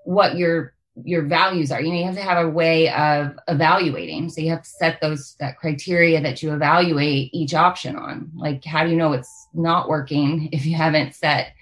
what 0.05 0.37
your 0.37 0.73
your 1.03 1.23
values 1.23 1.73
are. 1.73 1.83
You 1.83 1.93
know, 1.93 1.99
you 1.99 2.05
have 2.05 2.15
to 2.15 2.23
have 2.23 2.47
a 2.47 2.49
way 2.49 2.89
of 2.91 3.37
evaluating. 3.49 4.31
So 4.31 4.41
you 4.41 4.51
have 4.51 4.63
to 4.63 4.71
set 4.71 5.01
those 5.01 5.35
that 5.41 5.59
criteria 5.59 6.21
that 6.21 6.45
you 6.45 6.55
evaluate 6.55 7.31
each 7.35 7.55
option 7.55 7.97
on. 7.97 8.31
Like 8.37 8.65
how 8.65 8.85
do 8.85 8.91
you 8.91 8.97
know 8.97 9.15
it's 9.15 9.49
not 9.53 9.89
working 9.89 10.51
if 10.53 10.65
you 10.65 10.77
haven't 10.77 11.17
set 11.17 11.55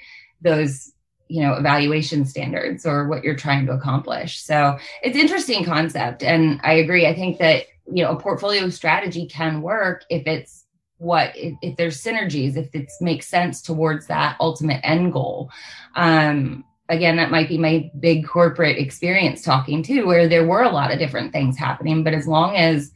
those 0.42 0.91
you 1.32 1.40
know 1.40 1.54
evaluation 1.54 2.26
standards 2.26 2.84
or 2.84 3.08
what 3.08 3.24
you're 3.24 3.34
trying 3.34 3.64
to 3.64 3.72
accomplish. 3.72 4.42
So 4.42 4.78
it's 5.02 5.16
interesting 5.16 5.64
concept 5.64 6.22
and 6.22 6.60
i 6.62 6.74
agree. 6.74 7.06
I 7.06 7.14
think 7.14 7.38
that 7.38 7.64
you 7.90 8.04
know 8.04 8.10
a 8.12 8.20
portfolio 8.20 8.68
strategy 8.68 9.26
can 9.26 9.62
work 9.62 10.04
if 10.10 10.26
it's 10.26 10.66
what 10.98 11.32
if, 11.34 11.54
if 11.62 11.76
there's 11.76 12.02
synergies 12.02 12.56
if 12.58 12.74
it 12.74 12.90
makes 13.00 13.26
sense 13.28 13.62
towards 13.62 14.06
that 14.08 14.36
ultimate 14.40 14.80
end 14.84 15.14
goal. 15.14 15.50
Um 15.96 16.64
again 16.90 17.16
that 17.16 17.30
might 17.30 17.48
be 17.48 17.56
my 17.56 17.90
big 17.98 18.26
corporate 18.26 18.76
experience 18.76 19.40
talking 19.42 19.82
too 19.82 20.06
where 20.06 20.28
there 20.28 20.46
were 20.46 20.62
a 20.62 20.68
lot 20.70 20.92
of 20.92 20.98
different 20.98 21.32
things 21.32 21.56
happening 21.56 22.04
but 22.04 22.12
as 22.12 22.26
long 22.26 22.56
as 22.56 22.92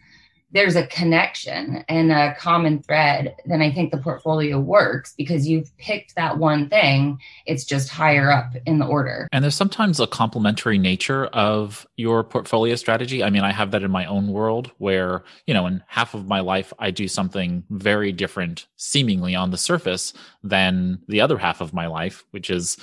there's 0.52 0.76
a 0.76 0.86
connection 0.86 1.84
and 1.88 2.12
a 2.12 2.34
common 2.36 2.80
thread, 2.82 3.34
then 3.46 3.60
I 3.60 3.72
think 3.72 3.90
the 3.90 3.98
portfolio 3.98 4.58
works 4.58 5.12
because 5.16 5.48
you've 5.48 5.76
picked 5.76 6.14
that 6.14 6.38
one 6.38 6.68
thing. 6.68 7.18
It's 7.46 7.64
just 7.64 7.88
higher 7.88 8.30
up 8.30 8.52
in 8.64 8.78
the 8.78 8.86
order. 8.86 9.28
And 9.32 9.42
there's 9.42 9.56
sometimes 9.56 9.98
a 9.98 10.06
complementary 10.06 10.78
nature 10.78 11.26
of 11.26 11.86
your 11.96 12.22
portfolio 12.22 12.76
strategy. 12.76 13.24
I 13.24 13.30
mean, 13.30 13.42
I 13.42 13.52
have 13.52 13.72
that 13.72 13.82
in 13.82 13.90
my 13.90 14.06
own 14.06 14.28
world 14.28 14.70
where, 14.78 15.24
you 15.46 15.54
know, 15.54 15.66
in 15.66 15.82
half 15.88 16.14
of 16.14 16.26
my 16.26 16.40
life, 16.40 16.72
I 16.78 16.90
do 16.92 17.08
something 17.08 17.64
very 17.70 18.12
different, 18.12 18.66
seemingly 18.76 19.34
on 19.34 19.50
the 19.50 19.58
surface, 19.58 20.12
than 20.44 21.00
the 21.08 21.20
other 21.20 21.38
half 21.38 21.60
of 21.60 21.74
my 21.74 21.86
life, 21.86 22.24
which 22.30 22.50
is, 22.50 22.76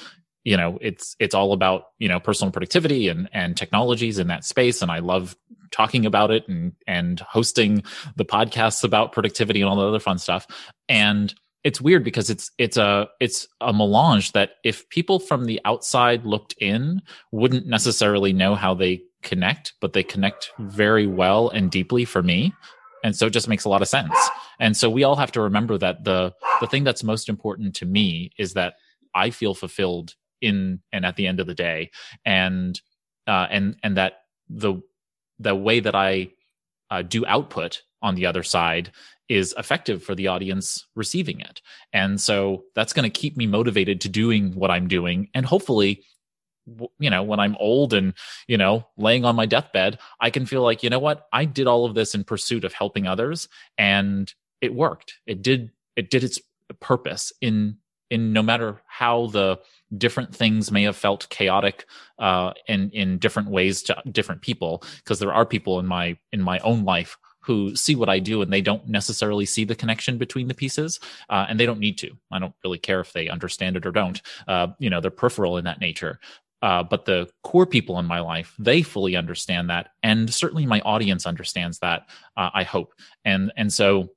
you 0.45 0.57
know 0.57 0.77
it's 0.81 1.15
it's 1.19 1.33
all 1.33 1.53
about 1.53 1.91
you 1.99 2.09
know 2.09 2.19
personal 2.19 2.51
productivity 2.51 3.07
and 3.07 3.29
and 3.31 3.55
technologies 3.55 4.19
in 4.19 4.27
that 4.27 4.43
space 4.43 4.81
and 4.81 4.91
i 4.91 4.99
love 4.99 5.37
talking 5.73 6.05
about 6.05 6.31
it 6.31 6.47
and 6.47 6.73
and 6.87 7.19
hosting 7.19 7.83
the 8.15 8.25
podcasts 8.25 8.83
about 8.83 9.11
productivity 9.11 9.61
and 9.61 9.69
all 9.69 9.75
the 9.75 9.87
other 9.87 9.99
fun 9.99 10.17
stuff. 10.17 10.47
And 10.87 11.33
it's 11.63 11.81
weird 11.81 12.03
because 12.03 12.29
it's 12.29 12.51
it's 12.57 12.77
a 12.77 13.07
it's 13.19 13.47
a 13.61 13.73
melange 13.73 14.31
that 14.33 14.51
if 14.63 14.87
people 14.89 15.19
from 15.19 15.45
the 15.45 15.59
outside 15.65 16.25
looked 16.25 16.55
in 16.59 17.01
wouldn't 17.31 17.65
necessarily 17.65 18.33
know 18.33 18.55
how 18.55 18.73
they 18.73 19.01
connect 19.21 19.73
but 19.79 19.93
they 19.93 20.03
connect 20.03 20.51
very 20.59 21.07
well 21.07 21.49
and 21.49 21.71
deeply 21.71 22.05
for 22.05 22.21
me. 22.21 22.53
And 23.05 23.15
so 23.15 23.27
it 23.27 23.33
just 23.33 23.49
makes 23.49 23.65
a 23.65 23.69
lot 23.69 23.81
of 23.81 23.87
sense. 23.89 24.15
And 24.59 24.77
so 24.77 24.89
we 24.89 25.03
all 25.03 25.17
have 25.17 25.31
to 25.33 25.41
remember 25.41 25.77
that 25.77 26.03
the 26.03 26.33
the 26.61 26.67
thing 26.67 26.83
that's 26.83 27.03
most 27.03 27.27
important 27.27 27.75
to 27.75 27.85
me 27.85 28.31
is 28.37 28.53
that 28.53 28.75
i 29.15 29.29
feel 29.29 29.53
fulfilled 29.53 30.15
in 30.43 30.79
and 30.91 31.05
at 31.05 31.15
the 31.15 31.25
end 31.25 31.39
of 31.39 31.47
the 31.47 31.55
day. 31.55 31.89
And 32.25 32.79
uh, 33.25 33.47
and 33.49 33.77
and 33.81 33.97
that 33.97 34.13
the 34.49 34.75
the 35.39 35.55
way 35.55 35.79
that 35.79 35.95
i 35.95 36.29
uh, 36.91 37.01
do 37.01 37.25
output 37.25 37.81
on 38.01 38.15
the 38.15 38.25
other 38.25 38.43
side 38.43 38.91
is 39.29 39.55
effective 39.57 40.03
for 40.03 40.13
the 40.13 40.27
audience 40.27 40.85
receiving 40.95 41.39
it. 41.39 41.61
And 41.93 42.19
so 42.19 42.65
that's 42.75 42.93
going 42.93 43.09
to 43.09 43.19
keep 43.19 43.37
me 43.37 43.47
motivated 43.47 44.01
to 44.01 44.09
doing 44.09 44.53
what 44.53 44.69
I'm 44.69 44.87
doing. 44.87 45.29
And 45.33 45.45
hopefully, 45.45 46.03
you 46.99 47.09
know, 47.09 47.23
when 47.23 47.39
I'm 47.39 47.55
old 47.59 47.93
and, 47.93 48.13
you 48.47 48.57
know, 48.57 48.85
laying 48.97 49.25
on 49.25 49.35
my 49.35 49.45
deathbed, 49.45 49.97
I 50.19 50.29
can 50.29 50.45
feel 50.45 50.61
like, 50.61 50.83
you 50.83 50.89
know 50.89 50.99
what, 50.99 51.27
I 51.33 51.45
did 51.45 51.67
all 51.67 51.85
of 51.85 51.95
this 51.95 52.13
in 52.13 52.23
pursuit 52.23 52.63
of 52.63 52.73
helping 52.73 53.07
others 53.07 53.47
and 53.77 54.31
it 54.61 54.73
worked. 54.73 55.15
It 55.25 55.41
did, 55.41 55.71
it 55.95 56.09
did 56.09 56.23
its 56.23 56.39
purpose 56.79 57.33
in, 57.41 57.77
in 58.13 58.31
no 58.31 58.43
matter 58.43 58.79
how 58.85 59.27
the 59.27 59.59
different 59.97 60.35
things 60.35 60.71
may 60.71 60.83
have 60.83 60.95
felt 60.95 61.27
chaotic 61.29 61.85
uh, 62.19 62.53
in 62.67 62.91
in 62.91 63.17
different 63.17 63.49
ways 63.49 63.81
to 63.83 64.01
different 64.11 64.41
people 64.41 64.83
because 64.97 65.17
there 65.19 65.33
are 65.33 65.45
people 65.45 65.79
in 65.79 65.87
my 65.87 66.15
in 66.31 66.41
my 66.41 66.59
own 66.59 66.85
life 66.85 67.17
who 67.41 67.75
see 67.75 67.95
what 67.95 68.07
I 68.07 68.19
do 68.19 68.41
and 68.41 68.53
they 68.53 68.61
don't 68.61 68.87
necessarily 68.87 69.45
see 69.45 69.65
the 69.65 69.75
connection 69.75 70.17
between 70.17 70.47
the 70.47 70.53
pieces, 70.53 70.99
uh, 71.29 71.45
and 71.49 71.59
they 71.59 71.65
don't 71.65 71.79
need 71.79 71.97
to. 71.97 72.11
I 72.31 72.39
don't 72.39 72.53
really 72.63 72.77
care 72.77 73.01
if 73.01 73.11
they 73.11 73.27
understand 73.27 73.75
it 73.75 73.85
or 73.85 73.91
don't. 73.91 74.21
Uh, 74.47 74.67
you 74.79 74.89
know, 74.89 75.01
they're 75.01 75.11
peripheral 75.11 75.57
in 75.57 75.65
that 75.65 75.81
nature. 75.81 76.19
Uh, 76.61 76.83
but 76.83 77.03
the 77.03 77.29
core 77.43 77.65
people 77.65 77.99
in 77.99 78.05
my 78.05 78.21
life, 78.21 78.55
they 78.57 78.81
fully 78.81 79.17
understand 79.17 79.69
that, 79.69 79.89
and 80.03 80.33
certainly 80.33 80.65
my 80.65 80.79
audience 80.81 81.25
understands 81.25 81.79
that. 81.79 82.03
Uh, 82.37 82.51
I 82.53 82.63
hope, 82.63 82.93
and 83.25 83.51
and 83.57 83.73
so 83.73 84.09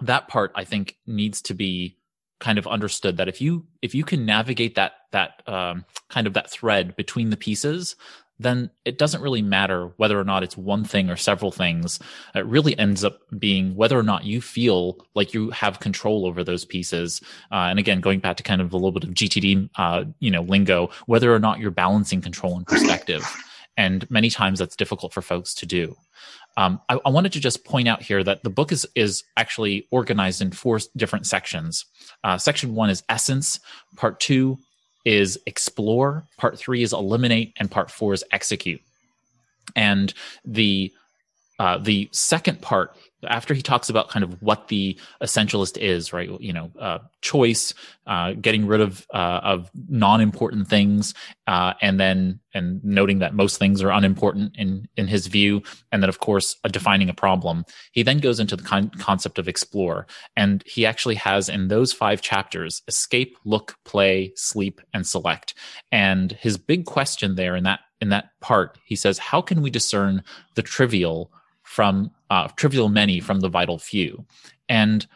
that 0.00 0.28
part 0.28 0.52
I 0.54 0.64
think 0.64 0.96
needs 1.06 1.42
to 1.42 1.54
be 1.54 1.98
kind 2.38 2.58
of 2.58 2.66
understood 2.66 3.16
that 3.16 3.28
if 3.28 3.40
you 3.40 3.66
if 3.82 3.94
you 3.94 4.04
can 4.04 4.26
navigate 4.26 4.74
that 4.74 4.92
that 5.12 5.42
um, 5.46 5.84
kind 6.08 6.26
of 6.26 6.34
that 6.34 6.50
thread 6.50 6.94
between 6.96 7.30
the 7.30 7.36
pieces 7.36 7.96
then 8.38 8.70
it 8.84 8.98
doesn't 8.98 9.22
really 9.22 9.42
matter 9.42 9.92
whether 9.96 10.18
or 10.18 10.24
not 10.24 10.42
it's 10.42 10.56
one 10.56 10.84
thing 10.84 11.08
or 11.08 11.16
several 11.16 11.50
things. 11.50 11.98
It 12.34 12.44
really 12.44 12.78
ends 12.78 13.02
up 13.04 13.20
being 13.38 13.74
whether 13.74 13.98
or 13.98 14.02
not 14.02 14.24
you 14.24 14.40
feel 14.40 14.98
like 15.14 15.32
you 15.32 15.50
have 15.50 15.80
control 15.80 16.26
over 16.26 16.44
those 16.44 16.64
pieces. 16.64 17.22
Uh, 17.50 17.68
and 17.70 17.78
again, 17.78 18.00
going 18.00 18.20
back 18.20 18.36
to 18.36 18.42
kind 18.42 18.60
of 18.60 18.72
a 18.72 18.76
little 18.76 18.92
bit 18.92 19.04
of 19.04 19.10
GTD, 19.10 19.70
uh, 19.76 20.04
you 20.20 20.30
know, 20.30 20.42
lingo, 20.42 20.90
whether 21.06 21.34
or 21.34 21.38
not 21.38 21.60
you're 21.60 21.70
balancing 21.70 22.20
control 22.20 22.56
and 22.56 22.66
perspective. 22.66 23.24
And 23.76 24.08
many 24.10 24.30
times 24.30 24.58
that's 24.58 24.76
difficult 24.76 25.12
for 25.12 25.22
folks 25.22 25.54
to 25.54 25.66
do. 25.66 25.96
Um, 26.56 26.80
I, 26.88 26.98
I, 27.04 27.10
wanted 27.10 27.32
to 27.32 27.40
just 27.40 27.64
point 27.64 27.86
out 27.86 28.00
here 28.00 28.24
that 28.24 28.42
the 28.42 28.50
book 28.50 28.72
is 28.72 28.86
is 28.94 29.24
actually 29.36 29.86
organized 29.90 30.40
in 30.40 30.52
four 30.52 30.78
different 30.96 31.26
sections. 31.26 31.84
Uh, 32.24 32.38
section 32.38 32.74
one 32.74 32.88
is 32.88 33.02
essence. 33.08 33.60
Part 33.96 34.20
two 34.20 34.58
is 35.04 35.38
explore. 35.46 36.24
Part 36.38 36.58
three 36.58 36.82
is 36.82 36.94
eliminate, 36.94 37.52
and 37.58 37.70
part 37.70 37.90
four 37.90 38.14
is 38.14 38.24
execute. 38.32 38.80
And 39.74 40.14
the 40.44 40.92
uh, 41.58 41.78
the 41.78 42.08
second 42.12 42.60
part 42.60 42.96
after 43.28 43.54
he 43.54 43.62
talks 43.62 43.88
about 43.88 44.08
kind 44.08 44.22
of 44.22 44.40
what 44.42 44.68
the 44.68 44.98
essentialist 45.22 45.78
is, 45.78 46.12
right? 46.12 46.30
You 46.40 46.52
know, 46.52 46.70
uh, 46.78 46.98
choice, 47.22 47.72
uh, 48.06 48.32
getting 48.34 48.66
rid 48.66 48.80
of 48.80 49.06
uh, 49.12 49.40
of 49.42 49.70
non-important 49.88 50.68
things, 50.68 51.14
uh, 51.46 51.72
and 51.80 51.98
then 51.98 52.40
and 52.54 52.82
noting 52.84 53.20
that 53.20 53.34
most 53.34 53.58
things 53.58 53.82
are 53.82 53.90
unimportant 53.90 54.54
in 54.56 54.86
in 54.96 55.08
his 55.08 55.26
view, 55.26 55.62
and 55.90 56.02
then 56.02 56.08
of 56.08 56.20
course 56.20 56.56
defining 56.70 57.08
a 57.08 57.14
problem. 57.14 57.64
He 57.92 58.02
then 58.02 58.18
goes 58.18 58.38
into 58.38 58.56
the 58.56 58.62
con- 58.62 58.90
concept 58.98 59.38
of 59.38 59.48
explore, 59.48 60.06
and 60.36 60.62
he 60.66 60.84
actually 60.84 61.16
has 61.16 61.48
in 61.48 61.68
those 61.68 61.92
five 61.92 62.20
chapters 62.20 62.82
escape, 62.86 63.36
look, 63.44 63.76
play, 63.84 64.32
sleep, 64.36 64.80
and 64.92 65.06
select. 65.06 65.54
And 65.90 66.32
his 66.32 66.58
big 66.58 66.84
question 66.84 67.34
there 67.34 67.56
in 67.56 67.64
that 67.64 67.80
in 68.00 68.10
that 68.10 68.30
part, 68.40 68.78
he 68.84 68.94
says, 68.94 69.18
how 69.18 69.40
can 69.40 69.62
we 69.62 69.70
discern 69.70 70.22
the 70.54 70.62
trivial 70.62 71.32
from 71.76 72.10
uh, 72.30 72.48
trivial 72.56 72.88
many 72.88 73.20
from 73.20 73.40
the 73.40 73.50
vital 73.50 73.78
few. 73.78 74.24
And 74.66 75.06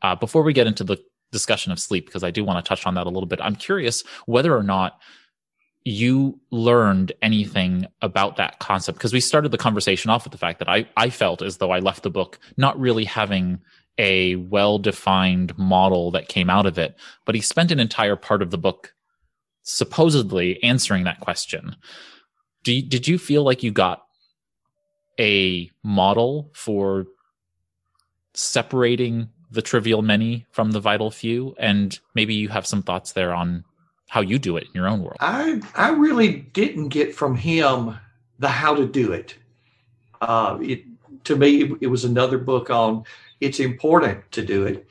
uh, 0.00 0.14
before 0.16 0.42
we 0.42 0.54
get 0.54 0.66
into 0.66 0.82
the 0.82 0.96
discussion 1.30 1.72
of 1.72 1.78
sleep, 1.78 2.06
because 2.06 2.24
I 2.24 2.30
do 2.30 2.42
want 2.42 2.64
to 2.64 2.66
touch 2.66 2.86
on 2.86 2.94
that 2.94 3.06
a 3.06 3.10
little 3.10 3.26
bit, 3.26 3.38
I'm 3.42 3.54
curious 3.54 4.02
whether 4.24 4.56
or 4.56 4.62
not 4.62 4.98
you 5.84 6.40
learned 6.50 7.12
anything 7.20 7.86
about 8.00 8.36
that 8.36 8.60
concept 8.60 8.96
because 8.96 9.12
we 9.12 9.20
started 9.20 9.52
the 9.52 9.58
conversation 9.58 10.10
off 10.10 10.24
with 10.24 10.32
the 10.32 10.38
fact 10.38 10.58
that 10.60 10.70
I, 10.70 10.88
I 10.96 11.10
felt 11.10 11.42
as 11.42 11.58
though 11.58 11.70
I 11.70 11.80
left 11.80 12.02
the 12.02 12.08
book 12.08 12.38
not 12.56 12.80
really 12.80 13.04
having 13.04 13.60
a 13.98 14.36
well 14.36 14.78
defined 14.78 15.56
model 15.58 16.12
that 16.12 16.28
came 16.28 16.48
out 16.48 16.64
of 16.64 16.78
it, 16.78 16.96
but 17.26 17.34
he 17.34 17.42
spent 17.42 17.72
an 17.72 17.78
entire 17.78 18.16
part 18.16 18.40
of 18.40 18.50
the 18.50 18.58
book 18.58 18.94
supposedly 19.64 20.62
answering 20.62 21.04
that 21.04 21.20
question. 21.20 21.76
You, 22.64 22.80
did 22.80 23.06
you 23.06 23.18
feel 23.18 23.42
like 23.42 23.62
you 23.62 23.70
got 23.70 24.02
a 25.20 25.70
model 25.84 26.50
for 26.54 27.06
separating 28.34 29.28
the 29.50 29.62
trivial 29.62 30.00
many 30.00 30.46
from 30.50 30.70
the 30.70 30.80
vital 30.80 31.10
few 31.10 31.54
and 31.58 32.00
maybe 32.14 32.34
you 32.34 32.48
have 32.48 32.66
some 32.66 32.82
thoughts 32.82 33.12
there 33.12 33.34
on 33.34 33.64
how 34.08 34.20
you 34.20 34.38
do 34.38 34.56
it 34.56 34.64
in 34.64 34.70
your 34.74 34.88
own 34.88 35.02
world. 35.02 35.16
I 35.20 35.60
i 35.74 35.90
really 35.90 36.32
didn't 36.52 36.88
get 36.88 37.14
from 37.14 37.36
him 37.36 37.96
the 38.38 38.48
how 38.48 38.74
to 38.74 38.86
do 38.86 39.12
it. 39.12 39.36
Uh, 40.20 40.58
it 40.62 40.84
to 41.24 41.36
me 41.36 41.76
it, 41.80 41.86
was 41.88 42.04
another 42.04 42.38
book 42.38 42.70
on 42.70 43.04
it's 43.40 43.60
important 43.60 44.30
to 44.32 44.44
do 44.44 44.64
it. 44.64 44.86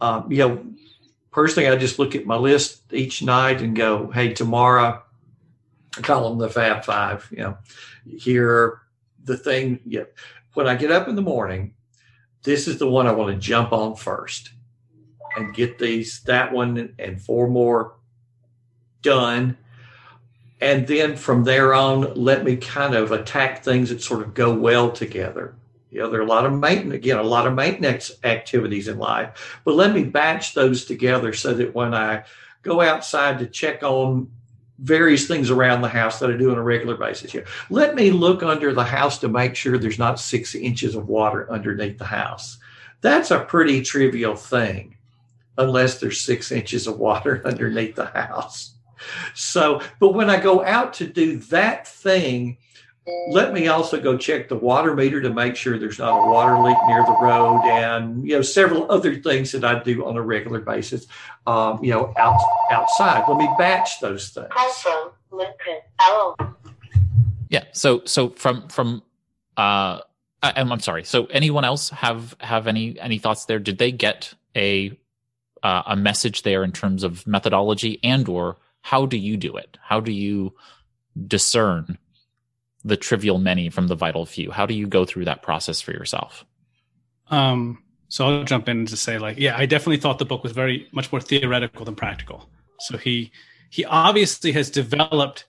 Uh, 0.00 0.22
you 0.28 0.38
know 0.38 0.64
personally 1.30 1.68
i 1.68 1.76
just 1.76 1.98
look 1.98 2.14
at 2.14 2.26
my 2.26 2.36
list 2.36 2.82
each 2.92 3.22
night 3.22 3.60
and 3.60 3.76
go 3.76 4.10
hey 4.10 4.32
tomorrow 4.32 5.00
i 5.96 6.00
call 6.00 6.28
them 6.28 6.38
the 6.38 6.48
fab 6.48 6.84
five 6.84 7.28
you 7.30 7.38
know 7.38 7.56
here 8.18 8.80
the 9.24 9.36
thing, 9.36 9.80
yeah, 9.84 10.04
when 10.54 10.66
I 10.66 10.74
get 10.74 10.90
up 10.90 11.08
in 11.08 11.14
the 11.14 11.22
morning, 11.22 11.74
this 12.42 12.66
is 12.66 12.78
the 12.78 12.88
one 12.88 13.06
I 13.06 13.12
want 13.12 13.34
to 13.34 13.40
jump 13.40 13.72
on 13.72 13.96
first 13.96 14.50
and 15.36 15.54
get 15.54 15.78
these, 15.78 16.22
that 16.22 16.52
one 16.52 16.94
and 16.98 17.20
four 17.20 17.48
more 17.48 17.96
done. 19.02 19.56
And 20.60 20.86
then 20.86 21.16
from 21.16 21.44
there 21.44 21.72
on, 21.74 22.14
let 22.14 22.44
me 22.44 22.56
kind 22.56 22.94
of 22.94 23.12
attack 23.12 23.62
things 23.62 23.90
that 23.90 24.02
sort 24.02 24.22
of 24.22 24.34
go 24.34 24.52
well 24.52 24.90
together. 24.90 25.54
You 25.90 26.00
know, 26.00 26.10
there 26.10 26.20
are 26.20 26.24
a 26.24 26.28
lot 26.28 26.46
of 26.46 26.52
maintenance, 26.52 26.94
again, 26.94 27.18
a 27.18 27.22
lot 27.22 27.46
of 27.46 27.54
maintenance 27.54 28.12
activities 28.22 28.88
in 28.88 28.98
life, 28.98 29.60
but 29.64 29.74
let 29.74 29.92
me 29.92 30.04
batch 30.04 30.54
those 30.54 30.84
together 30.84 31.32
so 31.32 31.54
that 31.54 31.74
when 31.74 31.94
I 31.94 32.24
go 32.62 32.80
outside 32.80 33.38
to 33.38 33.46
check 33.46 33.82
on 33.82 34.30
various 34.82 35.26
things 35.26 35.50
around 35.50 35.82
the 35.82 35.88
house 35.88 36.18
that 36.18 36.30
I 36.30 36.36
do 36.36 36.50
on 36.50 36.58
a 36.58 36.62
regular 36.62 36.96
basis 36.96 37.32
here. 37.32 37.44
Let 37.68 37.94
me 37.94 38.10
look 38.10 38.42
under 38.42 38.72
the 38.72 38.84
house 38.84 39.18
to 39.18 39.28
make 39.28 39.54
sure 39.54 39.78
there's 39.78 39.98
not 39.98 40.18
six 40.18 40.54
inches 40.54 40.94
of 40.94 41.08
water 41.08 41.50
underneath 41.50 41.98
the 41.98 42.06
house. 42.06 42.58
That's 43.02 43.30
a 43.30 43.40
pretty 43.40 43.82
trivial 43.82 44.36
thing, 44.36 44.96
unless 45.58 46.00
there's 46.00 46.20
six 46.20 46.50
inches 46.50 46.86
of 46.86 46.98
water 46.98 47.42
underneath 47.46 47.94
the 47.94 48.06
house. 48.06 48.74
So, 49.34 49.80
but 49.98 50.14
when 50.14 50.28
I 50.28 50.38
go 50.40 50.64
out 50.64 50.94
to 50.94 51.06
do 51.06 51.36
that 51.36 51.86
thing, 51.86 52.58
let 53.30 53.52
me 53.52 53.66
also 53.66 54.00
go 54.00 54.16
check 54.16 54.48
the 54.48 54.56
water 54.56 54.94
meter 54.94 55.20
to 55.20 55.30
make 55.30 55.56
sure 55.56 55.78
there's 55.78 55.98
not 55.98 56.18
a 56.18 56.30
water 56.30 56.58
leak 56.58 56.76
near 56.86 57.02
the 57.04 57.16
road 57.20 57.62
and 57.64 58.22
you 58.26 58.34
know 58.36 58.42
several 58.42 58.90
other 58.92 59.16
things 59.16 59.52
that 59.52 59.64
i 59.64 59.82
do 59.82 60.04
on 60.06 60.16
a 60.16 60.22
regular 60.22 60.60
basis 60.60 61.06
um, 61.46 61.82
you 61.82 61.92
know 61.92 62.12
out, 62.16 62.40
outside. 62.70 63.24
Let 63.28 63.38
me 63.38 63.48
batch 63.58 64.00
those 64.00 64.28
things. 64.30 64.48
Yeah. 67.48 67.64
So 67.72 68.02
so 68.04 68.30
from 68.30 68.68
from 68.68 69.02
uh 69.56 70.00
I, 70.42 70.52
I'm, 70.56 70.72
I'm 70.72 70.80
sorry. 70.80 71.04
So 71.04 71.26
anyone 71.26 71.64
else 71.64 71.90
have 71.90 72.36
have 72.40 72.66
any 72.66 72.98
any 72.98 73.18
thoughts 73.18 73.46
there? 73.46 73.58
Did 73.58 73.78
they 73.78 73.92
get 73.92 74.34
a 74.56 74.96
uh, 75.62 75.82
a 75.86 75.96
message 75.96 76.42
there 76.42 76.64
in 76.64 76.72
terms 76.72 77.02
of 77.02 77.26
methodology 77.26 78.00
and 78.02 78.28
or 78.28 78.56
how 78.82 79.06
do 79.06 79.16
you 79.16 79.36
do 79.36 79.56
it? 79.56 79.76
How 79.82 80.00
do 80.00 80.12
you 80.12 80.54
discern 81.26 81.98
the 82.84 82.96
trivial 82.96 83.38
many 83.38 83.68
from 83.70 83.88
the 83.88 83.94
vital 83.94 84.26
few? 84.26 84.50
How 84.50 84.66
do 84.66 84.74
you 84.74 84.86
go 84.86 85.04
through 85.04 85.26
that 85.26 85.42
process 85.42 85.80
for 85.80 85.92
yourself? 85.92 86.44
Um, 87.28 87.82
so 88.08 88.26
I'll 88.26 88.44
jump 88.44 88.68
in 88.68 88.86
to 88.86 88.96
say, 88.96 89.18
like, 89.18 89.38
yeah, 89.38 89.56
I 89.56 89.66
definitely 89.66 89.98
thought 89.98 90.18
the 90.18 90.24
book 90.24 90.42
was 90.42 90.52
very 90.52 90.88
much 90.92 91.12
more 91.12 91.20
theoretical 91.20 91.84
than 91.84 91.94
practical. 91.94 92.48
So 92.80 92.96
he 92.96 93.30
he 93.70 93.84
obviously 93.84 94.52
has 94.52 94.68
developed 94.68 95.44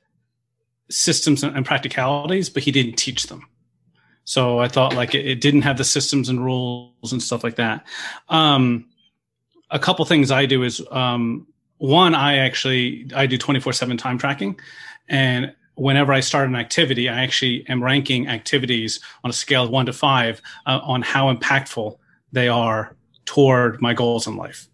systems 0.90 1.44
and 1.44 1.66
practicalities, 1.66 2.50
but 2.50 2.64
he 2.64 2.72
didn't 2.72 2.98
teach 2.98 3.24
them. 3.24 3.48
So 4.26 4.60
I 4.60 4.68
thought 4.68 4.96
like 4.96 5.16
it, 5.16 5.26
it 5.26 5.42
didn't 5.42 5.64
have 5.64 5.78
the 5.78 5.84
systems 5.84 6.30
and 6.30 6.44
rules 6.44 7.12
and 7.12 7.22
stuff 7.22 7.44
like 7.44 7.56
that. 7.56 7.86
Um, 8.30 8.86
a 9.72 9.80
couple 9.80 10.06
things 10.06 10.30
I 10.30 10.46
do 10.46 10.64
is 10.64 10.86
um, 10.92 11.48
one, 11.78 12.14
I 12.14 12.38
actually 12.38 13.10
I 13.16 13.26
do 13.26 13.38
twenty 13.38 13.60
four 13.60 13.74
seven 13.74 13.98
time 13.98 14.20
tracking, 14.20 14.60
and 15.10 15.56
whenever 15.82 16.14
I 16.14 16.20
start 16.20 16.48
an 16.48 16.56
activity, 16.56 17.10
I 17.10 17.24
actually 17.24 17.66
am 17.68 17.84
ranking 17.84 18.28
activities 18.28 19.00
on 19.24 19.32
a 19.32 19.34
scale 19.34 19.64
of 19.64 19.72
one 19.72 19.88
to 19.88 19.94
five 19.94 20.40
uh, 20.68 20.80
on 20.84 21.02
how 21.02 21.34
impactful 21.34 21.98
they 22.32 22.48
are 22.48 22.96
toward 23.26 23.82
my 23.82 23.94
goals 23.94 24.28
in 24.28 24.36
life. 24.36 24.68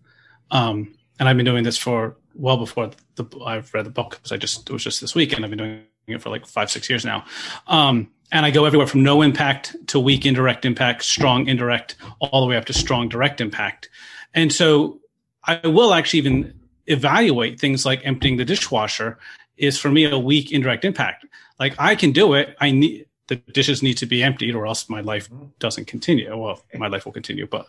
Um, 0.51 0.93
and 1.17 1.29
I've 1.29 1.37
been 1.37 1.45
doing 1.45 1.63
this 1.63 1.77
for 1.77 2.17
well 2.35 2.57
before 2.57 2.91
the, 3.15 3.25
I've 3.45 3.73
read 3.73 3.85
the 3.85 3.89
book 3.89 4.11
because 4.11 4.31
I 4.31 4.37
just 4.37 4.69
it 4.69 4.73
was 4.73 4.83
just 4.83 4.99
this 4.99 5.15
week 5.15 5.33
and 5.33 5.43
I've 5.43 5.49
been 5.49 5.57
doing 5.57 5.83
it 6.07 6.21
for 6.21 6.29
like 6.29 6.45
five 6.45 6.69
six 6.69 6.89
years 6.89 7.05
now. 7.05 7.25
Um, 7.67 8.09
and 8.33 8.45
I 8.45 8.51
go 8.51 8.65
everywhere 8.65 8.87
from 8.87 9.03
no 9.03 9.21
impact 9.21 9.75
to 9.87 9.99
weak 10.01 10.25
indirect 10.25 10.65
impact, 10.65 11.03
strong 11.03 11.47
indirect, 11.47 11.95
all 12.19 12.41
the 12.41 12.47
way 12.47 12.57
up 12.57 12.65
to 12.65 12.73
strong 12.73 13.07
direct 13.07 13.39
impact. 13.39 13.89
And 14.33 14.51
so 14.51 14.99
I 15.45 15.65
will 15.65 15.93
actually 15.93 16.19
even 16.19 16.59
evaluate 16.87 17.59
things 17.61 17.85
like 17.85 18.01
emptying 18.03 18.35
the 18.35 18.45
dishwasher 18.45 19.17
is 19.57 19.77
for 19.77 19.89
me 19.89 20.05
a 20.05 20.17
weak 20.19 20.51
indirect 20.51 20.85
impact. 20.85 21.25
Like 21.59 21.75
I 21.79 21.95
can 21.95 22.11
do 22.11 22.33
it. 22.33 22.55
I 22.59 22.71
need 22.71 23.07
the 23.27 23.35
dishes 23.35 23.83
need 23.83 23.97
to 23.97 24.05
be 24.05 24.23
emptied 24.23 24.55
or 24.55 24.65
else 24.65 24.89
my 24.89 25.01
life 25.01 25.29
doesn't 25.59 25.85
continue. 25.85 26.35
Well, 26.35 26.63
my 26.75 26.87
life 26.87 27.05
will 27.05 27.11
continue, 27.11 27.45
but 27.45 27.67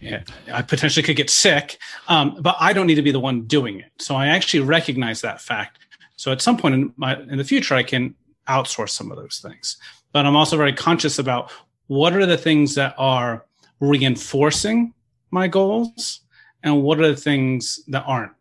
yeah, 0.00 0.24
I 0.52 0.62
potentially 0.62 1.04
could 1.04 1.16
get 1.16 1.30
sick. 1.30 1.78
Um, 2.08 2.38
but 2.40 2.56
I 2.58 2.72
don't 2.72 2.88
need 2.88 2.96
to 2.96 3.02
be 3.02 3.12
the 3.12 3.20
one 3.20 3.42
doing 3.42 3.78
it. 3.78 3.92
So 3.98 4.16
I 4.16 4.26
actually 4.26 4.60
recognize 4.60 5.20
that 5.20 5.40
fact. 5.40 5.78
So 6.16 6.32
at 6.32 6.42
some 6.42 6.56
point 6.56 6.74
in 6.74 6.92
my 6.96 7.16
in 7.20 7.38
the 7.38 7.44
future, 7.44 7.74
I 7.74 7.82
can 7.82 8.14
outsource 8.48 8.90
some 8.90 9.10
of 9.10 9.16
those 9.16 9.38
things. 9.38 9.76
But 10.12 10.26
I'm 10.26 10.36
also 10.36 10.56
very 10.56 10.72
conscious 10.72 11.18
about 11.18 11.52
what 11.86 12.14
are 12.14 12.26
the 12.26 12.38
things 12.38 12.74
that 12.74 12.94
are 12.98 13.44
reinforcing 13.80 14.94
my 15.30 15.46
goals 15.46 16.20
and 16.62 16.82
what 16.82 16.98
are 17.00 17.08
the 17.08 17.20
things 17.20 17.80
that 17.88 18.04
aren't. 18.06 18.32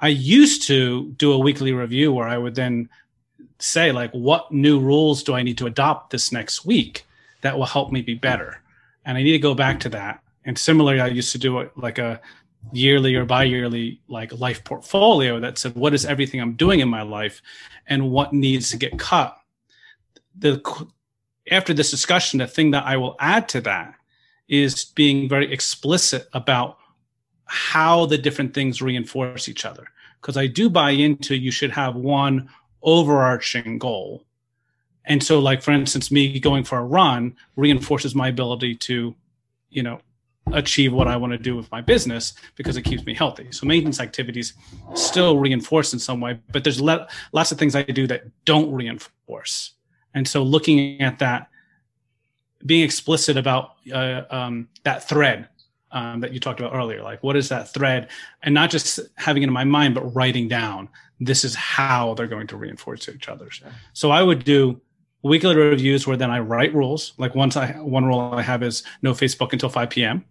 I 0.00 0.08
used 0.08 0.62
to 0.68 1.10
do 1.16 1.32
a 1.32 1.38
weekly 1.38 1.72
review 1.72 2.12
where 2.12 2.28
I 2.28 2.38
would 2.38 2.54
then 2.54 2.88
say 3.58 3.92
like 3.92 4.10
what 4.12 4.52
new 4.52 4.78
rules 4.78 5.22
do 5.22 5.34
I 5.34 5.42
need 5.42 5.58
to 5.58 5.66
adopt 5.66 6.10
this 6.10 6.30
next 6.30 6.66
week 6.66 7.06
that 7.40 7.56
will 7.56 7.66
help 7.66 7.90
me 7.90 8.02
be 8.02 8.14
better. 8.14 8.60
And 9.04 9.16
I 9.16 9.22
need 9.22 9.32
to 9.32 9.38
go 9.38 9.54
back 9.54 9.80
to 9.80 9.88
that. 9.90 10.22
And 10.44 10.58
similarly, 10.58 11.00
I 11.00 11.06
used 11.08 11.32
to 11.32 11.38
do 11.38 11.60
it 11.60 11.72
like 11.76 11.98
a 11.98 12.20
yearly 12.72 13.14
or 13.14 13.24
bi-yearly 13.24 14.00
like 14.08 14.38
life 14.38 14.64
portfolio 14.64 15.38
that 15.40 15.58
said 15.58 15.74
what 15.74 15.94
is 15.94 16.04
everything 16.04 16.40
I'm 16.40 16.54
doing 16.54 16.80
in 16.80 16.88
my 16.88 17.02
life 17.02 17.40
and 17.86 18.10
what 18.10 18.32
needs 18.32 18.70
to 18.70 18.76
get 18.76 18.98
cut. 18.98 19.36
The 20.38 20.60
after 21.50 21.72
this 21.72 21.90
discussion, 21.90 22.38
the 22.38 22.46
thing 22.46 22.72
that 22.72 22.84
I 22.84 22.96
will 22.96 23.16
add 23.20 23.48
to 23.50 23.60
that 23.62 23.94
is 24.48 24.84
being 24.84 25.28
very 25.28 25.52
explicit 25.52 26.28
about 26.32 26.78
how 27.46 28.06
the 28.06 28.18
different 28.18 28.54
things 28.54 28.82
reinforce 28.82 29.48
each 29.48 29.64
other. 29.64 29.88
Because 30.20 30.36
I 30.36 30.46
do 30.46 30.68
buy 30.68 30.90
into 30.90 31.36
you 31.36 31.50
should 31.50 31.70
have 31.70 31.94
one 31.94 32.48
overarching 32.82 33.78
goal. 33.78 34.24
And 35.04 35.22
so, 35.22 35.38
like, 35.38 35.62
for 35.62 35.70
instance, 35.70 36.10
me 36.10 36.40
going 36.40 36.64
for 36.64 36.78
a 36.78 36.84
run 36.84 37.36
reinforces 37.54 38.14
my 38.14 38.28
ability 38.28 38.74
to, 38.74 39.14
you 39.70 39.82
know, 39.82 40.00
achieve 40.52 40.92
what 40.92 41.08
I 41.08 41.16
want 41.16 41.32
to 41.32 41.38
do 41.38 41.56
with 41.56 41.70
my 41.70 41.80
business 41.80 42.34
because 42.56 42.76
it 42.76 42.82
keeps 42.82 43.04
me 43.04 43.14
healthy. 43.14 43.48
So 43.50 43.66
maintenance 43.66 44.00
activities 44.00 44.54
still 44.94 45.38
reinforce 45.38 45.92
in 45.92 45.98
some 45.98 46.20
way, 46.20 46.38
but 46.52 46.64
there's 46.64 46.80
le- 46.80 47.08
lots 47.32 47.52
of 47.52 47.58
things 47.58 47.74
I 47.74 47.82
do 47.82 48.06
that 48.06 48.24
don't 48.44 48.70
reinforce. 48.72 49.72
And 50.14 50.26
so 50.26 50.42
looking 50.42 51.00
at 51.00 51.18
that, 51.18 51.48
being 52.64 52.84
explicit 52.84 53.36
about 53.36 53.74
uh, 53.92 54.22
um, 54.30 54.68
that 54.84 55.08
thread 55.08 55.48
um, 55.96 56.20
that 56.20 56.34
you 56.34 56.38
talked 56.38 56.60
about 56.60 56.74
earlier. 56.74 57.02
Like, 57.02 57.22
what 57.22 57.36
is 57.36 57.48
that 57.48 57.72
thread? 57.72 58.08
And 58.42 58.54
not 58.54 58.68
just 58.68 59.00
having 59.16 59.42
it 59.42 59.46
in 59.46 59.52
my 59.52 59.64
mind, 59.64 59.94
but 59.94 60.14
writing 60.14 60.46
down 60.46 60.90
this 61.18 61.42
is 61.42 61.54
how 61.54 62.12
they're 62.12 62.26
going 62.26 62.46
to 62.48 62.56
reinforce 62.58 63.08
each 63.08 63.30
other. 63.30 63.48
So 63.94 64.10
I 64.10 64.22
would 64.22 64.44
do 64.44 64.78
weekly 65.22 65.56
reviews 65.56 66.06
where 66.06 66.18
then 66.18 66.30
I 66.30 66.40
write 66.40 66.74
rules. 66.74 67.14
Like 67.16 67.34
once 67.34 67.56
I 67.56 67.72
one 67.72 68.04
rule 68.04 68.20
I 68.20 68.42
have 68.42 68.62
is 68.62 68.82
no 69.00 69.12
Facebook 69.12 69.54
until 69.54 69.70
5 69.70 69.88
p.m. 69.88 70.26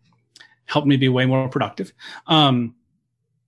Helped 0.65 0.88
me 0.88 0.97
be 0.97 1.10
way 1.10 1.25
more 1.25 1.49
productive. 1.49 1.91
Um, 2.28 2.75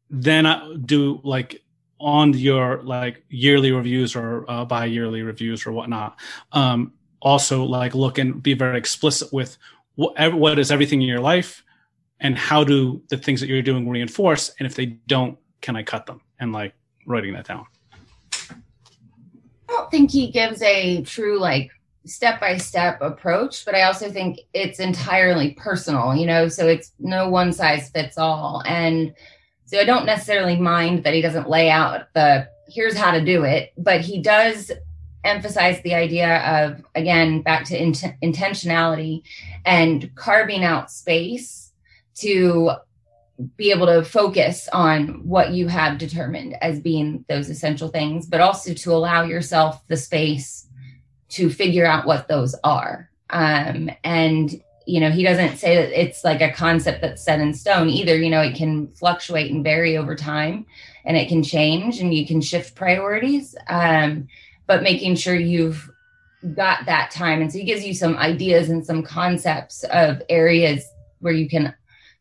then 0.10 0.48
I 0.48 0.76
do 0.84 1.22
like 1.24 1.64
on 2.00 2.34
your 2.34 2.82
like 2.82 3.24
yearly 3.30 3.72
reviews 3.72 4.16
or 4.16 4.50
uh, 4.50 4.66
bi-yearly 4.66 5.22
reviews 5.22 5.68
or 5.68 5.72
whatnot. 5.72 6.20
Um, 6.52 6.94
also 7.22 7.64
like 7.64 7.94
look 7.94 8.18
and 8.18 8.42
be 8.42 8.56
very 8.56 8.80
explicit 8.80 9.32
with 9.32 9.60
what, 9.94 10.34
what 10.34 10.58
is 10.58 10.72
everything 10.72 11.04
in 11.04 11.08
your 11.08 11.20
life 11.20 11.64
and 12.20 12.38
how 12.38 12.64
do 12.64 13.02
the 13.10 13.18
things 13.18 13.40
that 13.42 13.48
you're 13.48 13.62
doing 13.62 13.88
reinforce? 13.88 14.54
And 14.60 14.66
if 14.66 14.76
they 14.76 14.86
don't 14.86 15.38
can 15.62 15.76
i 15.76 15.84
cut 15.84 16.06
them? 16.06 16.22
And 16.40 16.54
like 16.54 16.74
writing 17.06 17.34
that 17.34 17.48
down. 17.48 17.66
I 18.42 18.54
don't 19.70 19.92
think 19.92 20.12
he 20.12 20.32
gives 20.32 20.62
a 20.62 21.02
true 21.04 21.40
like 21.40 21.72
step 22.06 22.40
by 22.40 22.56
step 22.56 23.02
approach 23.02 23.66
but 23.66 23.76
i 23.76 23.82
also 23.82 24.10
think 24.10 24.40
it's 24.54 24.80
entirely 24.80 25.52
personal 25.56 26.16
you 26.16 26.26
know? 26.26 26.48
So 26.48 26.66
it's 26.68 26.94
no 27.00 27.28
one 27.30 27.52
size 27.52 27.90
fits 27.90 28.18
all. 28.18 28.64
And 28.66 29.14
so 29.66 29.80
i 29.80 29.84
don't 29.84 30.06
necessarily 30.06 30.56
mind 30.58 31.04
that 31.04 31.14
he 31.14 31.22
doesn't 31.22 31.50
lay 31.50 31.70
out 31.70 32.14
the 32.14 32.48
here's 32.68 32.98
how 32.98 33.12
to 33.12 33.24
do 33.24 33.44
it 33.44 33.74
but 33.78 34.02
he 34.02 34.22
does 34.22 34.72
emphasize 35.24 35.82
the 35.82 35.94
idea 35.94 36.38
of 36.46 36.84
again 36.96 37.42
back 37.42 37.66
to 37.66 37.82
int- 37.82 38.16
intentionality 38.24 39.22
and 39.66 40.10
carving 40.16 40.64
out 40.64 40.90
space 40.92 41.67
to 42.20 42.72
be 43.56 43.72
able 43.72 43.86
to 43.86 44.04
focus 44.04 44.68
on 44.74 45.28
what 45.28 45.52
you 45.52 45.68
have 45.68 46.00
determined 46.00 46.56
as 46.62 46.80
being 46.80 47.24
those 47.30 47.50
essential 47.50 47.88
things, 47.88 48.26
but 48.26 48.42
also 48.42 48.74
to 48.74 48.92
allow 48.92 49.24
yourself 49.24 49.86
the 49.88 49.98
space 49.98 50.68
to 51.30 51.50
figure 51.50 51.86
out 51.86 52.08
what 52.08 52.28
those 52.28 52.56
are. 52.64 53.10
Um, 53.30 53.92
and, 54.04 54.60
you 54.88 55.00
know, 55.00 55.12
he 55.12 55.24
doesn't 55.24 55.58
say 55.58 55.76
that 55.76 56.00
it's 56.00 56.24
like 56.24 56.42
a 56.42 56.52
concept 56.52 57.02
that's 57.02 57.24
set 57.24 57.40
in 57.40 57.54
stone 57.54 57.90
either. 57.90 58.18
You 58.18 58.30
know, 58.30 58.42
it 58.42 58.56
can 58.56 58.88
fluctuate 58.94 59.52
and 59.52 59.64
vary 59.64 59.98
over 59.98 60.16
time 60.16 60.66
and 61.06 61.16
it 61.16 61.30
can 61.30 61.44
change 61.44 62.00
and 62.00 62.14
you 62.14 62.26
can 62.26 62.42
shift 62.42 62.76
priorities. 62.76 63.56
Um, 63.68 64.28
but 64.66 64.84
making 64.84 65.16
sure 65.16 65.36
you've 65.36 65.90
got 66.56 66.86
that 66.86 67.12
time. 67.12 67.42
And 67.42 67.52
so 67.52 67.60
he 67.60 67.66
gives 67.66 67.86
you 67.86 67.94
some 67.94 68.18
ideas 68.18 68.70
and 68.70 68.86
some 68.86 69.04
concepts 69.04 69.84
of 69.86 70.22
areas 70.30 70.84
where 71.20 71.34
you 71.34 71.50
can 71.50 71.74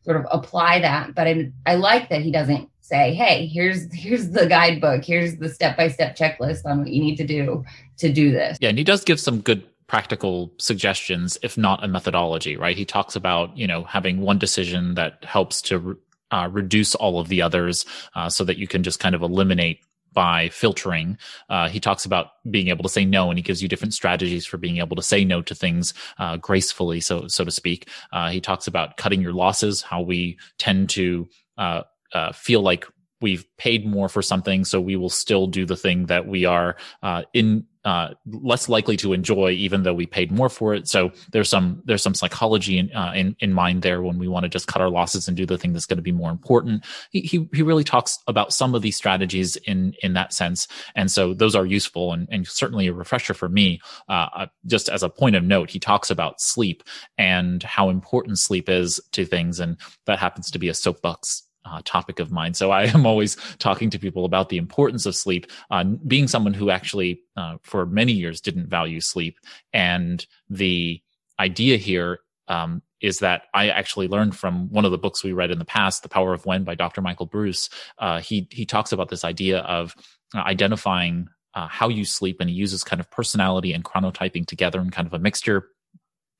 sort 0.07 0.17
of 0.17 0.25
apply 0.31 0.79
that. 0.79 1.13
But 1.13 1.27
I, 1.27 1.51
I 1.65 1.75
like 1.75 2.09
that 2.09 2.21
he 2.21 2.31
doesn't 2.31 2.69
say, 2.79 3.13
"Hey, 3.13 3.45
here's 3.45 3.93
here's 3.93 4.29
the 4.29 4.47
guidebook. 4.47 5.03
Here's 5.03 5.37
the 5.37 5.49
step 5.49 5.75
by 5.75 5.89
step 5.89 6.15
checklist 6.15 6.65
on 6.65 6.79
what 6.79 6.87
you 6.87 7.01
need 7.01 7.17
to 7.17 7.27
do 7.27 7.65
to 7.97 8.11
do 8.11 8.31
this." 8.31 8.57
Yeah, 8.61 8.69
and 8.69 8.77
he 8.77 8.83
does 8.83 9.03
give 9.03 9.19
some 9.19 9.41
good 9.41 9.63
practical 9.87 10.51
suggestions, 10.57 11.37
if 11.43 11.57
not 11.57 11.83
a 11.83 11.87
methodology. 11.87 12.55
Right? 12.55 12.77
He 12.77 12.85
talks 12.85 13.15
about 13.15 13.55
you 13.57 13.67
know 13.67 13.83
having 13.83 14.21
one 14.21 14.39
decision 14.39 14.95
that 14.95 15.23
helps 15.25 15.61
to 15.63 15.97
uh, 16.31 16.47
reduce 16.51 16.95
all 16.95 17.19
of 17.19 17.27
the 17.27 17.41
others, 17.41 17.85
uh, 18.15 18.29
so 18.29 18.45
that 18.45 18.57
you 18.57 18.67
can 18.67 18.83
just 18.83 18.99
kind 18.99 19.13
of 19.13 19.21
eliminate 19.21 19.81
by 20.17 20.49
filtering. 20.49 21.15
Uh, 21.47 21.69
he 21.69 21.79
talks 21.79 22.03
about 22.03 22.29
being 22.49 22.69
able 22.69 22.81
to 22.81 22.89
say 22.89 23.05
no, 23.05 23.29
and 23.29 23.37
he 23.37 23.43
gives 23.43 23.61
you 23.61 23.69
different 23.69 23.93
strategies 23.93 24.47
for 24.47 24.57
being 24.57 24.79
able 24.79 24.95
to 24.95 25.03
say 25.03 25.23
no 25.23 25.43
to 25.43 25.53
things 25.53 25.93
uh, 26.17 26.37
gracefully, 26.37 26.99
so 26.99 27.27
so 27.27 27.45
to 27.45 27.51
speak. 27.51 27.87
Uh, 28.11 28.31
he 28.31 28.41
talks 28.41 28.65
about 28.65 28.97
cutting 28.97 29.21
your 29.21 29.31
losses, 29.31 29.83
how 29.83 30.01
we 30.01 30.35
tend 30.57 30.89
to 30.89 31.27
uh, 31.59 31.83
uh, 32.13 32.31
feel 32.31 32.61
like 32.61 32.87
we've 33.21 33.45
paid 33.57 33.85
more 33.85 34.09
for 34.09 34.23
something, 34.23 34.65
so 34.65 34.81
we 34.81 34.95
will 34.95 35.11
still 35.11 35.45
do 35.45 35.67
the 35.67 35.75
thing 35.75 36.07
that 36.07 36.25
we 36.27 36.45
are 36.45 36.77
uh, 37.03 37.21
in 37.35 37.67
uh, 37.87 38.13
less 38.25 38.67
likely 38.67 38.97
to 38.97 39.13
enjoy, 39.13 39.51
even 39.51 39.83
though 39.83 39.93
we 39.93 40.05
paid 40.05 40.29
more 40.29 40.49
for 40.49 40.73
it. 40.73 40.89
So 40.89 41.09
there's 41.31 41.47
some 41.47 41.81
there's 41.85 42.03
some 42.03 42.13
psychology 42.13 42.77
in 42.77 42.93
uh, 42.93 43.13
in, 43.15 43.33
in 43.39 43.53
mind 43.53 43.81
there 43.81 44.01
when 44.01 44.19
we 44.19 44.27
want 44.27 44.43
to 44.43 44.49
just 44.49 44.67
cut 44.67 44.81
our 44.81 44.89
losses 44.89 45.29
and 45.29 45.37
do 45.37 45.45
the 45.45 45.57
thing 45.57 45.71
that's 45.71 45.85
going 45.85 45.97
to 45.97 46.03
be 46.03 46.11
more 46.11 46.29
important. 46.29 46.85
He, 47.11 47.21
he, 47.21 47.47
he 47.53 47.61
really 47.61 47.85
talks 47.85 48.19
about 48.27 48.51
some 48.51 48.75
of 48.75 48.81
these 48.81 48.97
strategies 48.97 49.55
in 49.55 49.93
in 50.03 50.11
that 50.15 50.33
sense, 50.33 50.67
and 50.95 51.09
so 51.09 51.33
those 51.33 51.55
are 51.55 51.65
useful 51.65 52.11
and, 52.11 52.27
and 52.29 52.45
certainly 52.45 52.87
a 52.87 52.93
refresher 52.93 53.33
for 53.33 53.47
me. 53.47 53.79
Uh, 54.09 54.27
uh 54.35 54.47
just 54.65 54.89
as 54.89 55.01
a 55.01 55.09
point 55.09 55.37
of 55.37 55.45
note, 55.45 55.69
he 55.69 55.79
talks 55.79 56.11
about 56.11 56.41
sleep 56.41 56.83
and 57.17 57.63
how 57.63 57.87
important 57.87 58.37
sleep 58.37 58.67
is 58.67 58.99
to 59.13 59.23
things, 59.23 59.61
and 59.61 59.77
that 60.07 60.19
happens 60.19 60.51
to 60.51 60.59
be 60.59 60.67
a 60.67 60.73
soapbox 60.73 61.46
uh, 61.69 61.81
topic 61.85 62.19
of 62.19 62.31
mine. 62.31 62.53
So 62.53 62.71
I 62.71 62.83
am 62.83 63.05
always 63.05 63.35
talking 63.59 63.89
to 63.91 63.99
people 63.99 64.25
about 64.25 64.49
the 64.49 64.57
importance 64.57 65.05
of 65.05 65.15
sleep. 65.15 65.47
Uh, 65.69 65.83
being 65.83 66.27
someone 66.27 66.53
who 66.53 66.69
actually, 66.69 67.21
uh, 67.35 67.57
for 67.61 67.85
many 67.85 68.13
years, 68.13 68.41
didn't 68.41 68.67
value 68.67 69.01
sleep, 69.01 69.39
and 69.73 70.25
the 70.49 71.01
idea 71.39 71.77
here 71.77 72.19
um, 72.47 72.81
is 73.01 73.19
that 73.19 73.43
I 73.53 73.69
actually 73.69 74.07
learned 74.07 74.35
from 74.35 74.69
one 74.71 74.85
of 74.85 74.91
the 74.91 74.97
books 74.97 75.23
we 75.23 75.33
read 75.33 75.51
in 75.51 75.59
the 75.59 75.65
past, 75.65 76.03
"The 76.03 76.09
Power 76.09 76.33
of 76.33 76.45
When" 76.45 76.63
by 76.63 76.75
Dr. 76.75 77.01
Michael 77.01 77.27
Breus. 77.27 77.69
Uh, 77.99 78.19
he 78.19 78.47
he 78.51 78.65
talks 78.65 78.91
about 78.91 79.09
this 79.09 79.23
idea 79.23 79.59
of 79.59 79.95
uh, 80.33 80.39
identifying 80.39 81.27
uh, 81.53 81.67
how 81.67 81.89
you 81.89 82.05
sleep, 82.05 82.37
and 82.39 82.49
he 82.49 82.55
uses 82.55 82.83
kind 82.83 82.99
of 82.99 83.09
personality 83.11 83.73
and 83.73 83.83
chronotyping 83.83 84.45
together 84.45 84.79
in 84.79 84.89
kind 84.89 85.07
of 85.07 85.13
a 85.13 85.19
mixture 85.19 85.69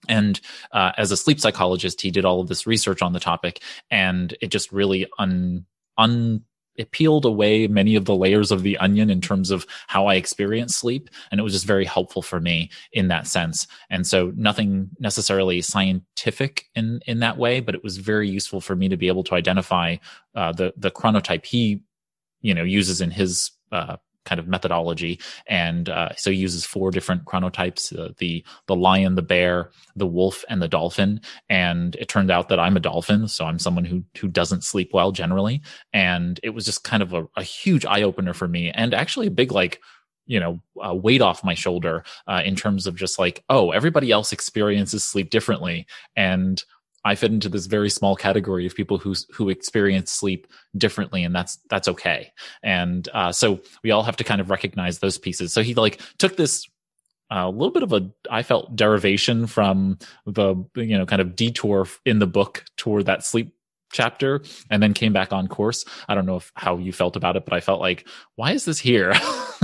and 0.08 0.40
uh, 0.72 0.92
as 0.98 1.12
a 1.12 1.18
sleep 1.18 1.40
psychologist, 1.40 2.02
he 2.02 2.12
did 2.12 2.26
all 2.26 2.40
of 2.40 2.48
this 2.48 2.68
research 2.68 3.02
on 3.02 3.14
the 3.14 3.20
topic, 3.20 3.62
and 3.90 4.36
it 4.42 4.48
just 4.48 4.72
really 4.72 5.08
un 5.18 5.66
un 5.98 6.44
it 6.78 6.92
peeled 6.92 7.26
away 7.26 7.68
many 7.68 7.96
of 7.96 8.06
the 8.06 8.16
layers 8.16 8.52
of 8.52 8.62
the 8.62 8.78
onion 8.78 9.10
in 9.10 9.20
terms 9.20 9.52
of 9.52 9.66
how 9.88 10.06
I 10.06 10.16
experience 10.16 10.76
sleep. 10.76 11.10
And 11.32 11.40
it 11.40 11.44
was 11.44 11.54
just 11.54 11.66
very 11.66 11.86
helpful 11.86 12.22
for 12.22 12.40
me 12.40 12.70
in 12.92 13.08
that 13.08 13.28
sense. 13.28 13.68
And 13.90 14.06
so 14.06 14.32
nothing 14.36 14.90
necessarily 15.00 15.62
scientific 15.62 16.66
in, 16.76 17.02
in 17.08 17.20
that 17.20 17.38
way, 17.38 17.60
but 17.60 17.76
it 17.76 17.84
was 17.84 17.98
very 17.98 18.30
useful 18.30 18.62
for 18.62 18.76
me 18.76 18.88
to 18.90 18.98
be 18.98 19.08
able 19.08 19.24
to 19.24 19.36
identify 19.36 19.98
uh, 20.36 20.52
the, 20.52 20.74
the 20.78 20.92
chronotype 20.92 21.46
he, 21.46 21.82
you 22.42 22.54
know, 22.54 22.64
uses 22.64 23.02
in 23.02 23.10
his 23.10 23.52
uh, 23.72 23.98
kind 24.28 24.40
of 24.40 24.48
methodology. 24.48 25.20
And 25.48 25.90
uh, 25.90 26.10
so 26.16 26.30
he 26.30 26.38
uses 26.38 26.66
four 26.66 26.92
different 26.92 27.26
chronotypes: 27.26 27.98
uh, 27.98 28.14
the 28.18 28.44
the 28.68 28.76
lion, 28.76 29.16
the 29.16 29.22
bear, 29.22 29.72
the 29.96 30.06
wolf, 30.06 30.44
and 30.50 30.62
the 30.62 30.68
dolphin. 30.68 31.22
And 31.50 31.96
it 31.96 32.10
turned 32.10 32.30
out 32.30 32.50
that 32.50 32.60
I'm 32.60 32.78
a 32.78 32.82
dolphin, 32.82 33.28
so 33.28 33.46
I'm 33.46 33.60
someone 33.60 33.86
who 33.86 34.04
who 34.20 34.28
doesn't 34.28 34.64
sleep 34.64 34.92
well 34.94 35.12
generally. 35.12 35.62
And 35.94 36.40
it 36.44 36.50
was 36.50 36.66
just 36.66 36.84
kind 36.84 37.02
of 37.02 37.14
a, 37.14 37.26
a 37.36 37.44
huge 37.44 37.86
eye 37.86 38.04
opener 38.04 38.34
for 38.34 38.48
me, 38.48 38.70
and 38.72 38.94
actually 38.94 39.28
a 39.28 39.32
big 39.32 39.52
like 39.52 39.80
you 40.28 40.40
know 40.40 40.60
uh, 40.86 40.94
weight 40.94 41.22
off 41.22 41.44
my 41.44 41.54
shoulder 41.54 42.04
uh, 42.28 42.42
in 42.46 42.56
terms 42.56 42.86
of 42.86 42.96
just 42.96 43.18
like 43.18 43.44
oh 43.50 43.72
everybody 43.72 44.12
else 44.12 44.34
experiences 44.34 45.04
sleep 45.04 45.30
differently 45.30 45.88
and 46.16 46.64
I 47.06 47.16
fit 47.16 47.32
into 47.32 47.50
this 47.50 47.68
very 47.68 47.90
small 47.90 48.16
category 48.16 48.66
of 48.66 48.76
people 48.76 48.98
who 48.98 49.16
who 49.32 49.50
experience 49.50 50.12
sleep 50.12 50.48
differently, 50.78 51.24
and 51.24 51.34
that's 51.36 51.58
that's 51.70 51.88
okay. 51.88 52.32
And 52.64 53.08
uh, 53.14 53.32
so 53.32 53.62
we 53.84 53.92
all 53.92 54.04
have 54.04 54.18
to 54.18 54.24
kind 54.24 54.42
of 54.42 54.50
recognize 54.50 55.00
those 55.00 55.18
pieces. 55.18 55.54
So 55.54 55.62
he 55.62 55.74
like 55.74 56.02
took 56.18 56.38
this 56.38 56.68
a 57.30 57.40
uh, 57.40 57.50
little 57.50 57.72
bit 57.72 57.84
of 57.84 57.94
a 57.94 58.10
I 58.30 58.44
felt 58.44 58.76
derivation 58.76 59.48
from 59.48 60.00
the 60.26 60.56
you 60.76 60.98
know 60.98 61.06
kind 61.06 61.22
of 61.22 61.36
detour 61.36 61.88
in 62.06 62.20
the 62.20 62.28
book 62.28 62.66
toward 62.78 63.06
that 63.06 63.24
sleep 63.24 63.54
chapter 63.92 64.42
and 64.70 64.82
then 64.84 64.94
came 64.94 65.14
back 65.14 65.32
on 65.32 65.48
course. 65.48 65.86
I 66.08 66.16
don't 66.16 66.26
know 66.26 66.38
if 66.38 66.52
how 66.56 66.78
you 66.78 66.92
felt 66.92 67.16
about 67.16 67.36
it, 67.36 67.46
but 67.46 67.54
I 67.54 67.60
felt 67.60 67.80
like, 67.80 68.08
why 68.36 68.52
is 68.52 68.66
this 68.66 68.80
here? 68.80 69.14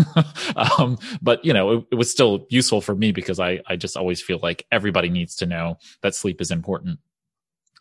um, 0.55 0.97
but 1.21 1.43
you 1.43 1.53
know, 1.53 1.71
it, 1.71 1.85
it 1.91 1.95
was 1.95 2.11
still 2.11 2.45
useful 2.49 2.81
for 2.81 2.95
me 2.95 3.11
because 3.11 3.39
I, 3.39 3.61
I 3.67 3.75
just 3.75 3.97
always 3.97 4.21
feel 4.21 4.39
like 4.41 4.65
everybody 4.71 5.09
needs 5.09 5.35
to 5.37 5.45
know 5.45 5.77
that 6.01 6.15
sleep 6.15 6.41
is 6.41 6.51
important. 6.51 6.99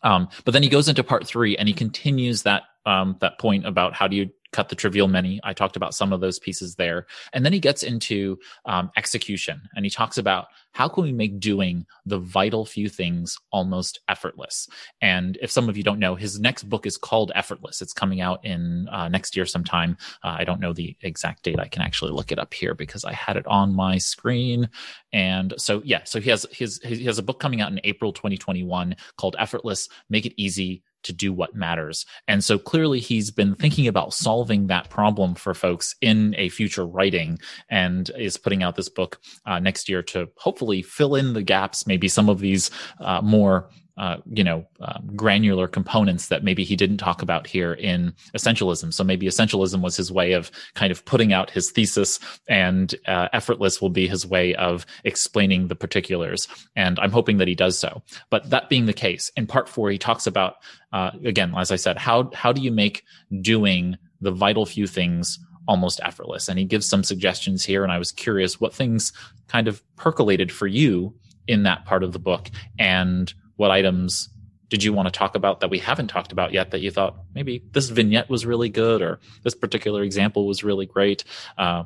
Um, 0.03 0.29
but 0.45 0.51
then 0.51 0.63
he 0.63 0.69
goes 0.69 0.89
into 0.89 1.03
part 1.03 1.25
three 1.25 1.57
and 1.57 1.67
he 1.67 1.73
continues 1.73 2.43
that 2.43 2.63
um, 2.85 3.17
that 3.21 3.39
point 3.39 3.65
about 3.65 3.93
how 3.93 4.07
do 4.07 4.15
you 4.15 4.29
cut 4.53 4.69
the 4.69 4.75
trivial 4.75 5.07
many. 5.07 5.39
I 5.43 5.53
talked 5.53 5.75
about 5.75 5.93
some 5.93 6.13
of 6.13 6.21
those 6.21 6.39
pieces 6.39 6.75
there. 6.75 7.07
And 7.33 7.43
then 7.43 7.51
he 7.51 7.59
gets 7.59 7.83
into 7.83 8.39
um, 8.65 8.91
execution 8.95 9.61
and 9.75 9.85
he 9.85 9.89
talks 9.89 10.17
about 10.17 10.47
how 10.71 10.87
can 10.87 11.03
we 11.03 11.11
make 11.11 11.39
doing 11.39 11.85
the 12.05 12.19
vital 12.19 12.65
few 12.65 12.89
things 12.89 13.37
almost 13.51 13.99
effortless. 14.07 14.67
And 15.01 15.37
if 15.41 15.51
some 15.51 15.69
of 15.69 15.77
you 15.77 15.83
don't 15.83 15.99
know, 15.99 16.15
his 16.15 16.39
next 16.39 16.63
book 16.63 16.85
is 16.85 16.97
called 16.97 17.31
Effortless. 17.35 17.81
It's 17.81 17.93
coming 17.93 18.21
out 18.21 18.43
in 18.43 18.87
uh, 18.89 19.07
next 19.07 19.35
year 19.35 19.45
sometime. 19.45 19.97
Uh, 20.23 20.35
I 20.39 20.43
don't 20.43 20.59
know 20.59 20.73
the 20.73 20.95
exact 21.01 21.43
date. 21.43 21.59
I 21.59 21.67
can 21.67 21.83
actually 21.83 22.11
look 22.11 22.31
it 22.31 22.39
up 22.39 22.53
here 22.53 22.73
because 22.73 23.05
I 23.05 23.13
had 23.13 23.37
it 23.37 23.45
on 23.47 23.75
my 23.75 23.97
screen. 23.97 24.69
And 25.11 25.53
so, 25.57 25.81
yeah, 25.85 26.03
so 26.05 26.19
he 26.19 26.29
has 26.31 26.45
his, 26.51 26.79
he 26.83 27.05
has 27.05 27.19
a 27.19 27.23
book 27.23 27.39
coming 27.39 27.61
out 27.61 27.71
in 27.71 27.79
April 27.83 28.11
2021 28.11 28.95
called 29.17 29.35
Effortless, 29.37 29.89
Make 30.09 30.25
It 30.25 30.33
Easy 30.37 30.83
to 31.03 31.13
do 31.13 31.33
what 31.33 31.55
matters. 31.55 32.05
And 32.27 32.43
so 32.43 32.57
clearly 32.57 32.99
he's 32.99 33.31
been 33.31 33.55
thinking 33.55 33.87
about 33.87 34.13
solving 34.13 34.67
that 34.67 34.89
problem 34.89 35.35
for 35.35 35.53
folks 35.53 35.95
in 36.01 36.35
a 36.37 36.49
future 36.49 36.85
writing 36.85 37.39
and 37.69 38.09
is 38.17 38.37
putting 38.37 38.63
out 38.63 38.75
this 38.75 38.89
book 38.89 39.19
uh, 39.45 39.59
next 39.59 39.89
year 39.89 40.01
to 40.03 40.29
hopefully 40.37 40.81
fill 40.81 41.15
in 41.15 41.33
the 41.33 41.43
gaps, 41.43 41.87
maybe 41.87 42.07
some 42.07 42.29
of 42.29 42.39
these 42.39 42.71
uh, 42.99 43.21
more 43.21 43.69
uh, 43.97 44.17
you 44.31 44.43
know, 44.43 44.65
um, 44.79 45.09
granular 45.15 45.67
components 45.67 46.27
that 46.27 46.43
maybe 46.43 46.63
he 46.63 46.75
didn't 46.75 46.97
talk 46.97 47.21
about 47.21 47.45
here 47.45 47.73
in 47.73 48.13
essentialism. 48.35 48.91
So 48.93 49.03
maybe 49.03 49.27
essentialism 49.27 49.81
was 49.81 49.95
his 49.95 50.11
way 50.11 50.33
of 50.33 50.49
kind 50.73 50.91
of 50.91 51.05
putting 51.05 51.31
out 51.31 51.51
his 51.51 51.69
thesis, 51.69 52.19
and 52.47 52.95
uh, 53.07 53.29
effortless 53.33 53.81
will 53.81 53.91
be 53.91 54.07
his 54.07 54.25
way 54.25 54.55
of 54.55 54.85
explaining 55.03 55.67
the 55.67 55.75
particulars. 55.75 56.47
And 56.75 56.99
I'm 56.99 57.11
hoping 57.11 57.37
that 57.37 57.47
he 57.47 57.55
does 57.55 57.77
so. 57.77 58.01
But 58.29 58.49
that 58.49 58.69
being 58.69 58.87
the 58.87 58.93
case, 58.93 59.31
in 59.37 59.45
part 59.45 59.69
four, 59.69 59.91
he 59.91 59.97
talks 59.97 60.25
about 60.25 60.55
uh, 60.91 61.11
again, 61.25 61.53
as 61.57 61.71
I 61.71 61.75
said, 61.75 61.97
how 61.97 62.31
how 62.33 62.51
do 62.51 62.61
you 62.61 62.71
make 62.71 63.03
doing 63.41 63.97
the 64.21 64.31
vital 64.31 64.65
few 64.65 64.87
things 64.87 65.39
almost 65.67 65.99
effortless? 66.03 66.47
And 66.47 66.57
he 66.57 66.65
gives 66.65 66.87
some 66.87 67.03
suggestions 67.03 67.63
here, 67.63 67.83
and 67.83 67.91
I 67.91 67.99
was 67.99 68.11
curious 68.11 68.59
what 68.59 68.73
things 68.73 69.13
kind 69.47 69.67
of 69.67 69.83
percolated 69.97 70.51
for 70.51 70.67
you 70.67 71.13
in 71.47 71.63
that 71.63 71.85
part 71.85 72.03
of 72.03 72.13
the 72.13 72.19
book 72.19 72.49
and 72.79 73.33
what 73.55 73.71
items 73.71 74.29
did 74.69 74.83
you 74.83 74.91
want 74.91 75.07
to 75.07 75.11
talk 75.11 75.35
about 75.35 75.59
that 75.59 75.69
we 75.69 75.77
haven't 75.77 76.07
talked 76.07 76.31
about 76.31 76.51
yet 76.51 76.71
that 76.71 76.81
you 76.81 76.89
thought 76.89 77.15
maybe 77.35 77.63
this 77.73 77.89
vignette 77.89 78.29
was 78.29 78.45
really 78.45 78.69
good 78.69 79.01
or 79.01 79.19
this 79.43 79.53
particular 79.53 80.01
example 80.01 80.47
was 80.47 80.63
really 80.63 80.85
great? 80.85 81.23
Uh, 81.57 81.83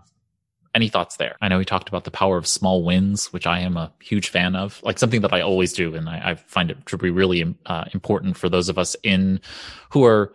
any 0.74 0.88
thoughts 0.88 1.18
there? 1.18 1.36
I 1.42 1.48
know 1.48 1.58
we 1.58 1.66
talked 1.66 1.90
about 1.90 2.04
the 2.04 2.12
power 2.12 2.38
of 2.38 2.46
small 2.46 2.84
wins, 2.84 3.34
which 3.34 3.48
I 3.48 3.60
am 3.60 3.78
a 3.78 3.92
huge 4.00 4.30
fan 4.30 4.56
of, 4.56 4.82
like 4.84 5.00
something 5.00 5.22
that 5.22 5.34
I 5.34 5.42
always 5.42 5.74
do. 5.74 5.96
And 5.96 6.08
I, 6.08 6.22
I 6.24 6.36
find 6.36 6.70
it 6.70 6.86
to 6.86 6.98
be 6.98 7.10
really 7.10 7.56
uh, 7.66 7.86
important 7.94 8.38
for 8.38 8.48
those 8.48 8.70
of 8.70 8.78
us 8.78 8.96
in 9.04 9.42
who 9.90 10.06
are 10.06 10.32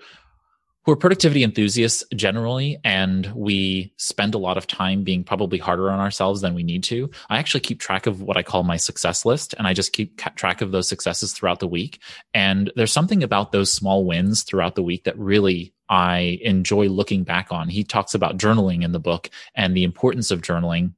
who 0.85 0.93
are 0.93 0.97
productivity 0.97 1.45
enthusiasts 1.45 2.05
generally, 2.15 2.79
and 2.85 3.33
we 3.35 3.93
spend 3.99 4.35
a 4.35 4.39
lot 4.39 4.57
of 4.57 4.67
time 4.67 5.05
being 5.05 5.23
probably 5.23 5.59
harder 5.59 5.91
on 5.91 6.01
ourselves 6.01 6.41
than 6.41 6.55
we 6.55 6.63
need 6.63 6.83
to. 6.85 7.11
I 7.31 7.39
actually 7.39 7.61
keep 7.61 7.81
track 7.81 8.07
of 8.07 8.21
what 8.21 8.37
I 8.37 8.43
call 8.43 8.65
my 8.65 8.77
success 8.77 9.25
list, 9.25 9.55
and 9.59 9.67
I 9.67 9.75
just 9.75 9.93
keep 9.93 10.17
track 10.37 10.61
of 10.61 10.73
those 10.73 10.89
successes 10.89 11.33
throughout 11.33 11.61
the 11.61 11.69
week. 11.69 12.01
And 12.35 12.73
there's 12.75 12.93
something 12.93 13.23
about 13.23 13.53
those 13.53 13.73
small 13.73 14.05
wins 14.05 14.43
throughout 14.43 14.75
the 14.75 14.83
week 14.83 15.05
that 15.05 15.19
really 15.19 15.73
I 15.89 16.39
enjoy 16.43 16.89
looking 16.89 17.23
back 17.23 17.53
on. 17.53 17.69
He 17.69 17.85
talks 17.85 18.15
about 18.15 18.39
journaling 18.39 18.83
in 18.83 18.93
the 18.93 18.99
book 18.99 19.31
and 19.55 19.77
the 19.77 19.85
importance 19.85 20.31
of 20.31 20.41
journaling 20.41 20.95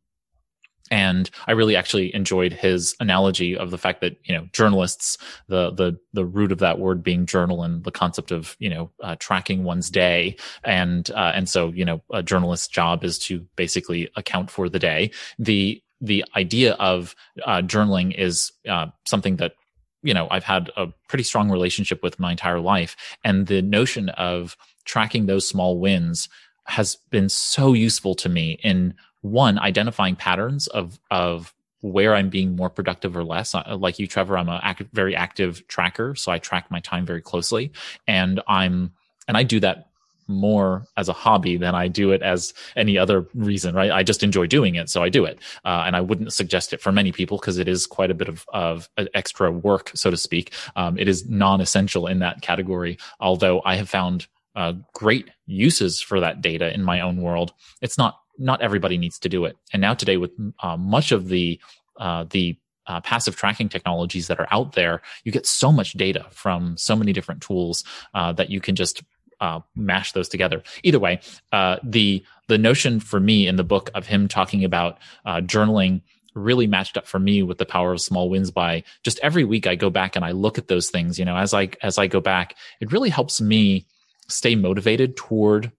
and 0.90 1.30
I 1.46 1.52
really 1.52 1.76
actually 1.76 2.14
enjoyed 2.14 2.52
his 2.52 2.94
analogy 3.00 3.56
of 3.56 3.70
the 3.70 3.78
fact 3.78 4.00
that 4.02 4.16
you 4.24 4.34
know 4.34 4.48
journalists, 4.52 5.16
the 5.48 5.70
the 5.70 5.98
the 6.12 6.24
root 6.24 6.52
of 6.52 6.58
that 6.58 6.78
word 6.78 7.02
being 7.02 7.26
journal 7.26 7.62
and 7.62 7.82
the 7.84 7.90
concept 7.90 8.30
of 8.30 8.56
you 8.58 8.68
know 8.68 8.90
uh, 9.02 9.16
tracking 9.18 9.64
one's 9.64 9.88
day, 9.90 10.36
and 10.62 11.10
uh, 11.12 11.32
and 11.34 11.48
so 11.48 11.68
you 11.68 11.84
know 11.84 12.02
a 12.12 12.22
journalist's 12.22 12.68
job 12.68 13.02
is 13.02 13.18
to 13.20 13.46
basically 13.56 14.10
account 14.16 14.50
for 14.50 14.68
the 14.68 14.78
day. 14.78 15.10
The 15.38 15.82
the 16.00 16.24
idea 16.36 16.74
of 16.74 17.14
uh, 17.44 17.62
journaling 17.62 18.14
is 18.14 18.52
uh, 18.68 18.88
something 19.06 19.36
that 19.36 19.54
you 20.02 20.12
know 20.12 20.28
I've 20.30 20.44
had 20.44 20.70
a 20.76 20.88
pretty 21.08 21.24
strong 21.24 21.50
relationship 21.50 22.02
with 22.02 22.20
my 22.20 22.32
entire 22.32 22.60
life, 22.60 22.94
and 23.24 23.46
the 23.46 23.62
notion 23.62 24.10
of 24.10 24.56
tracking 24.84 25.26
those 25.26 25.48
small 25.48 25.78
wins 25.78 26.28
has 26.66 26.96
been 27.10 27.28
so 27.28 27.72
useful 27.72 28.14
to 28.14 28.28
me 28.28 28.58
in 28.62 28.94
one 29.24 29.58
identifying 29.58 30.16
patterns 30.16 30.66
of 30.66 31.00
of 31.10 31.54
where 31.80 32.14
I'm 32.14 32.28
being 32.28 32.56
more 32.56 32.70
productive 32.70 33.16
or 33.16 33.24
less. 33.24 33.54
Uh, 33.54 33.76
like 33.78 33.98
you, 33.98 34.06
Trevor, 34.06 34.38
I'm 34.38 34.48
a 34.48 34.76
very 34.92 35.16
active 35.16 35.66
tracker, 35.66 36.14
so 36.14 36.30
I 36.30 36.38
track 36.38 36.70
my 36.70 36.80
time 36.80 37.06
very 37.06 37.22
closely, 37.22 37.72
and 38.06 38.40
I'm 38.46 38.92
and 39.26 39.36
I 39.36 39.42
do 39.42 39.60
that 39.60 39.88
more 40.26 40.86
as 40.96 41.08
a 41.08 41.12
hobby 41.12 41.58
than 41.58 41.74
I 41.74 41.88
do 41.88 42.12
it 42.12 42.22
as 42.22 42.54
any 42.76 42.96
other 42.96 43.26
reason, 43.34 43.74
right? 43.74 43.90
I 43.90 44.02
just 44.02 44.22
enjoy 44.22 44.46
doing 44.46 44.74
it, 44.74 44.88
so 44.90 45.02
I 45.02 45.08
do 45.08 45.24
it, 45.24 45.38
uh, 45.64 45.84
and 45.86 45.96
I 45.96 46.02
wouldn't 46.02 46.32
suggest 46.34 46.74
it 46.74 46.82
for 46.82 46.92
many 46.92 47.12
people 47.12 47.38
because 47.38 47.58
it 47.58 47.68
is 47.68 47.86
quite 47.86 48.10
a 48.10 48.14
bit 48.14 48.28
of 48.28 48.44
of 48.52 48.90
extra 49.14 49.50
work, 49.50 49.90
so 49.94 50.10
to 50.10 50.18
speak. 50.18 50.52
Um, 50.76 50.98
it 50.98 51.08
is 51.08 51.28
non-essential 51.28 52.06
in 52.08 52.18
that 52.18 52.42
category, 52.42 52.98
although 53.20 53.62
I 53.64 53.76
have 53.76 53.88
found 53.88 54.26
uh, 54.54 54.74
great 54.92 55.30
uses 55.46 56.00
for 56.00 56.20
that 56.20 56.42
data 56.42 56.72
in 56.72 56.82
my 56.82 57.00
own 57.00 57.22
world. 57.22 57.52
It's 57.80 57.98
not 57.98 58.20
not 58.38 58.62
everybody 58.62 58.98
needs 58.98 59.18
to 59.20 59.28
do 59.28 59.44
it. 59.44 59.56
And 59.72 59.80
now 59.80 59.94
today, 59.94 60.16
with 60.16 60.32
uh, 60.62 60.76
much 60.76 61.12
of 61.12 61.28
the 61.28 61.60
uh, 61.98 62.24
the 62.30 62.56
uh, 62.86 63.00
passive 63.00 63.36
tracking 63.36 63.68
technologies 63.68 64.26
that 64.26 64.38
are 64.38 64.48
out 64.50 64.72
there, 64.72 65.00
you 65.24 65.32
get 65.32 65.46
so 65.46 65.72
much 65.72 65.92
data 65.92 66.26
from 66.30 66.76
so 66.76 66.94
many 66.94 67.12
different 67.12 67.40
tools 67.40 67.84
uh, 68.14 68.32
that 68.32 68.50
you 68.50 68.60
can 68.60 68.74
just 68.74 69.02
uh, 69.40 69.60
mash 69.74 70.12
those 70.12 70.28
together. 70.28 70.62
Either 70.82 70.98
way, 70.98 71.20
uh, 71.52 71.76
the 71.82 72.24
the 72.48 72.58
notion 72.58 73.00
for 73.00 73.20
me 73.20 73.46
in 73.46 73.56
the 73.56 73.64
book 73.64 73.90
of 73.94 74.06
him 74.06 74.28
talking 74.28 74.64
about 74.64 74.98
journaling 75.26 76.02
really 76.34 76.66
matched 76.66 76.96
up 76.96 77.06
for 77.06 77.18
me 77.18 77.42
with 77.42 77.58
the 77.58 77.66
power 77.66 77.92
of 77.92 78.00
small 78.00 78.28
wins 78.28 78.50
by 78.50 78.82
just 79.04 79.20
every 79.20 79.44
week 79.44 79.66
I 79.66 79.76
go 79.76 79.88
back 79.88 80.16
and 80.16 80.24
I 80.24 80.32
look 80.32 80.58
at 80.58 80.68
those 80.68 80.90
things. 80.90 81.18
You 81.18 81.24
know, 81.24 81.36
as 81.36 81.54
I 81.54 81.70
as 81.82 81.98
I 81.98 82.06
go 82.06 82.20
back, 82.20 82.56
it 82.80 82.92
really 82.92 83.10
helps 83.10 83.40
me 83.40 83.86
stay 84.28 84.54
motivated 84.54 85.16
toward 85.16 85.70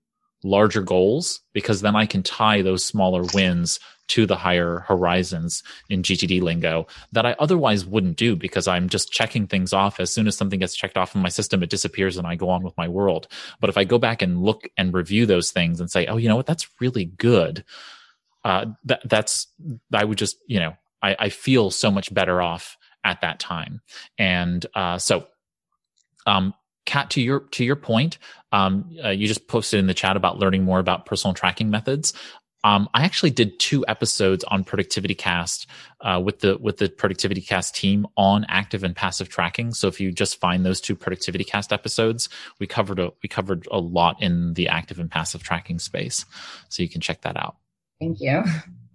larger 0.46 0.82
goals 0.82 1.42
because 1.54 1.82
then 1.82 1.96
I 1.96 2.06
can 2.06 2.24
tie 2.24 2.62
those 2.62 2.86
smaller 2.86 3.24
wins 3.34 3.80
to 4.08 4.28
the 4.28 4.36
higher 4.36 4.80
horizons 4.88 5.64
in 5.90 6.04
GTD 6.04 6.42
lingo 6.42 6.86
that 7.12 7.26
I 7.26 7.36
otherwise 7.40 7.86
wouldn't 7.86 8.18
do 8.18 8.36
because 8.36 8.68
I'm 8.68 8.88
just 8.88 9.12
checking 9.12 9.48
things 9.48 9.74
off. 9.74 10.00
As 10.00 10.12
soon 10.12 10.28
as 10.28 10.38
something 10.38 10.60
gets 10.60 10.76
checked 10.76 10.98
off 10.98 11.16
in 11.16 11.22
my 11.22 11.30
system, 11.30 11.64
it 11.64 11.72
disappears 11.72 12.18
and 12.18 12.28
I 12.28 12.36
go 12.36 12.50
on 12.50 12.64
with 12.64 12.78
my 12.78 12.88
world. 12.88 13.28
But 13.60 13.72
if 13.72 13.78
I 13.78 13.84
go 13.84 13.98
back 13.98 14.22
and 14.22 14.44
look 14.44 14.70
and 14.78 14.94
review 14.94 15.26
those 15.26 15.52
things 15.52 15.80
and 15.80 15.90
say, 15.90 16.06
oh, 16.06 16.18
you 16.18 16.30
know 16.30 16.36
what, 16.36 16.46
that's 16.46 16.68
really 16.80 17.06
good. 17.06 17.64
Uh, 18.44 18.68
that, 18.84 19.02
that's, 19.06 19.48
I 19.92 20.06
would 20.06 20.20
just, 20.20 20.38
you 20.46 20.60
know, 20.60 20.76
I, 21.02 21.16
I 21.18 21.30
feel 21.30 21.72
so 21.72 21.90
much 21.90 22.14
better 22.14 22.44
off 22.44 22.78
at 23.04 23.22
that 23.22 23.40
time. 23.40 23.82
And 24.20 24.64
uh, 24.76 25.00
so, 25.00 25.26
um, 26.28 26.54
Kat, 26.86 27.10
to 27.12 27.22
your 27.22 27.42
to 27.52 27.64
your 27.64 27.76
point, 27.76 28.18
um, 28.52 28.90
uh, 29.04 29.10
you 29.10 29.28
just 29.28 29.48
posted 29.48 29.80
in 29.80 29.88
the 29.88 29.94
chat 29.94 30.16
about 30.18 30.40
learning 30.40 30.64
more 30.64 30.80
about 30.80 31.06
personal 31.06 31.34
tracking 31.34 31.70
methods. 31.70 32.14
Um, 32.64 32.90
I 32.96 33.04
actually 33.04 33.30
did 33.30 33.60
two 33.60 33.86
episodes 33.88 34.44
on 34.46 34.64
Productivity 34.64 35.14
Cast 35.14 35.68
uh, 36.02 36.20
with 36.24 36.40
the 36.40 36.58
with 36.58 36.78
the 36.78 36.90
Productivity 36.90 37.42
Cast 37.42 37.76
team 37.76 38.08
on 38.18 38.44
active 38.50 38.84
and 38.84 38.96
passive 38.96 39.30
tracking. 39.30 39.72
So 39.76 39.88
if 39.88 40.00
you 40.00 40.12
just 40.12 40.40
find 40.40 40.66
those 40.66 40.82
two 40.82 40.96
Productivity 40.96 41.44
Cast 41.44 41.72
episodes, 41.72 42.28
we 42.60 42.66
covered 42.66 42.98
a 42.98 43.12
we 43.22 43.30
covered 43.30 43.68
a 43.72 43.80
lot 43.80 44.20
in 44.20 44.56
the 44.56 44.68
active 44.68 44.98
and 44.98 45.12
passive 45.12 45.44
tracking 45.44 45.78
space. 45.78 46.26
So 46.70 46.82
you 46.82 46.90
can 46.90 47.02
check 47.02 47.22
that 47.22 47.38
out. 47.38 47.58
Thank 48.00 48.20
you. 48.20 48.44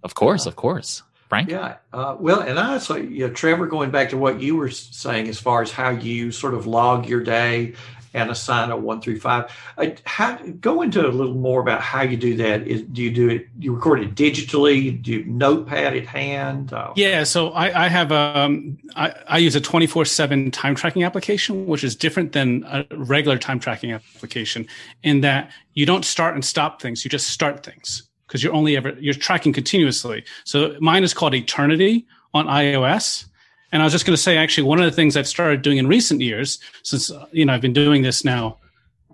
Of 0.03 0.15
course, 0.15 0.45
of 0.45 0.57
course. 0.57 1.03
Frank? 1.31 1.49
Yeah. 1.49 1.77
Uh, 1.93 2.17
well, 2.19 2.41
and 2.41 2.59
I 2.59 2.73
also, 2.73 2.97
you 2.97 3.25
know, 3.25 3.33
Trevor, 3.33 3.65
going 3.65 3.89
back 3.89 4.09
to 4.09 4.17
what 4.17 4.41
you 4.41 4.57
were 4.57 4.69
saying 4.69 5.29
as 5.29 5.39
far 5.39 5.61
as 5.61 5.71
how 5.71 5.91
you 5.91 6.29
sort 6.29 6.53
of 6.53 6.67
log 6.67 7.07
your 7.07 7.23
day 7.23 7.73
and 8.13 8.29
assign 8.29 8.69
a 8.69 8.75
one 8.75 8.99
through 8.99 9.17
five. 9.17 9.49
Uh, 9.77 9.91
how, 10.03 10.35
go 10.59 10.81
into 10.81 10.99
a 10.99 11.07
little 11.07 11.35
more 11.35 11.61
about 11.61 11.79
how 11.79 12.01
you 12.01 12.17
do 12.17 12.35
that. 12.35 12.67
Is, 12.67 12.81
do 12.81 13.01
you 13.01 13.11
do 13.11 13.29
it? 13.29 13.47
You 13.57 13.73
record 13.73 14.01
it 14.01 14.13
digitally? 14.13 15.01
Do 15.01 15.13
you 15.13 15.23
notepad 15.23 15.95
at 15.95 16.05
hand? 16.05 16.73
Uh, 16.73 16.91
yeah. 16.97 17.23
So 17.23 17.51
I, 17.51 17.85
I 17.85 17.87
have 17.87 18.11
um 18.11 18.77
I, 18.97 19.13
I 19.25 19.37
use 19.37 19.55
a 19.55 19.61
twenty 19.61 19.87
four 19.87 20.03
seven 20.03 20.51
time 20.51 20.75
tracking 20.75 21.05
application, 21.05 21.65
which 21.65 21.85
is 21.85 21.95
different 21.95 22.33
than 22.33 22.65
a 22.65 22.85
regular 22.91 23.37
time 23.37 23.61
tracking 23.61 23.93
application 23.93 24.67
in 25.01 25.21
that 25.21 25.49
you 25.75 25.85
don't 25.85 26.03
start 26.03 26.33
and 26.35 26.43
stop 26.43 26.81
things. 26.81 27.05
You 27.05 27.09
just 27.09 27.29
start 27.29 27.63
things 27.63 28.10
because 28.31 28.41
you're 28.41 28.53
only 28.53 28.77
ever 28.77 28.95
you're 28.97 29.13
tracking 29.13 29.51
continuously. 29.51 30.23
So 30.45 30.77
mine 30.79 31.03
is 31.03 31.13
called 31.13 31.35
Eternity 31.35 32.07
on 32.33 32.45
iOS. 32.47 33.25
And 33.73 33.81
I 33.81 33.85
was 33.85 33.91
just 33.91 34.05
going 34.05 34.15
to 34.15 34.21
say, 34.21 34.37
actually, 34.37 34.63
one 34.63 34.79
of 34.79 34.85
the 34.85 34.91
things 34.91 35.17
I've 35.17 35.27
started 35.27 35.61
doing 35.61 35.77
in 35.77 35.87
recent 35.87 36.21
years, 36.21 36.59
since 36.83 37.11
uh, 37.11 37.25
you 37.33 37.45
know 37.45 37.53
I've 37.53 37.61
been 37.61 37.73
doing 37.73 38.03
this 38.03 38.23
now, 38.23 38.57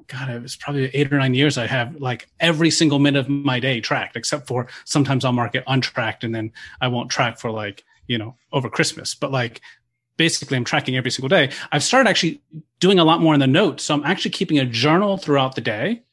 God, 0.05 0.30
it 0.30 0.41
was 0.41 0.55
probably 0.55 0.86
eight 0.93 1.11
or 1.11 1.18
nine 1.18 1.34
years. 1.34 1.57
I 1.57 1.65
have 1.65 1.95
like 1.95 2.28
every 2.39 2.70
single 2.70 2.99
minute 2.99 3.20
of 3.20 3.30
my 3.30 3.59
day 3.59 3.82
tracked, 3.82 4.15
except 4.15 4.47
for 4.47 4.68
sometimes 4.86 5.26
I'll 5.26 5.34
mark 5.34 5.55
it 5.55 5.63
untracked, 5.65 6.24
and 6.24 6.34
then 6.34 6.51
I 6.80 6.88
won't 6.88 7.09
track 7.09 7.39
for 7.39 7.49
like 7.49 7.84
you 8.05 8.20
know 8.20 8.36
over 8.51 8.70
Christmas. 8.70 9.15
But 9.15 9.32
like 9.32 9.61
basically, 10.15 10.57
I'm 10.57 10.63
tracking 10.63 10.95
every 10.95 11.11
single 11.11 11.30
day. 11.30 11.51
I've 11.72 11.84
started 11.84 12.07
actually 12.07 12.39
doing 12.80 12.99
a 12.99 13.03
lot 13.03 13.20
more 13.20 13.34
in 13.34 13.39
the 13.39 13.47
notes, 13.47 13.84
so 13.84 13.95
I'm 13.95 14.03
actually 14.03 14.32
keeping 14.32 14.59
a 14.59 14.65
journal 14.65 15.18
throughout 15.18 15.55
the 15.55 15.61
day 15.61 16.03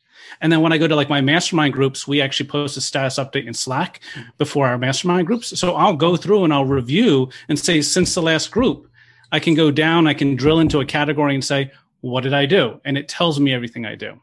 and 0.40 0.52
then 0.52 0.60
when 0.60 0.72
I 0.72 0.78
go 0.78 0.86
to 0.86 0.96
like 0.96 1.08
my 1.08 1.20
mastermind 1.20 1.74
groups, 1.74 2.06
we 2.06 2.20
actually 2.20 2.48
post 2.48 2.76
a 2.76 2.80
status 2.80 3.18
update 3.18 3.46
in 3.46 3.54
Slack 3.54 4.00
before 4.38 4.66
our 4.66 4.78
mastermind 4.78 5.26
groups. 5.26 5.58
So 5.58 5.74
I'll 5.74 5.96
go 5.96 6.16
through 6.16 6.44
and 6.44 6.52
I'll 6.52 6.64
review 6.64 7.30
and 7.48 7.58
say, 7.58 7.80
since 7.82 8.14
the 8.14 8.22
last 8.22 8.50
group, 8.50 8.88
I 9.32 9.40
can 9.40 9.54
go 9.54 9.70
down, 9.70 10.06
I 10.06 10.14
can 10.14 10.36
drill 10.36 10.60
into 10.60 10.80
a 10.80 10.86
category 10.86 11.34
and 11.34 11.44
say, 11.44 11.72
what 12.00 12.22
did 12.22 12.34
I 12.34 12.46
do? 12.46 12.80
And 12.84 12.98
it 12.98 13.08
tells 13.08 13.40
me 13.40 13.52
everything 13.52 13.86
I 13.86 13.94
do. 13.94 14.20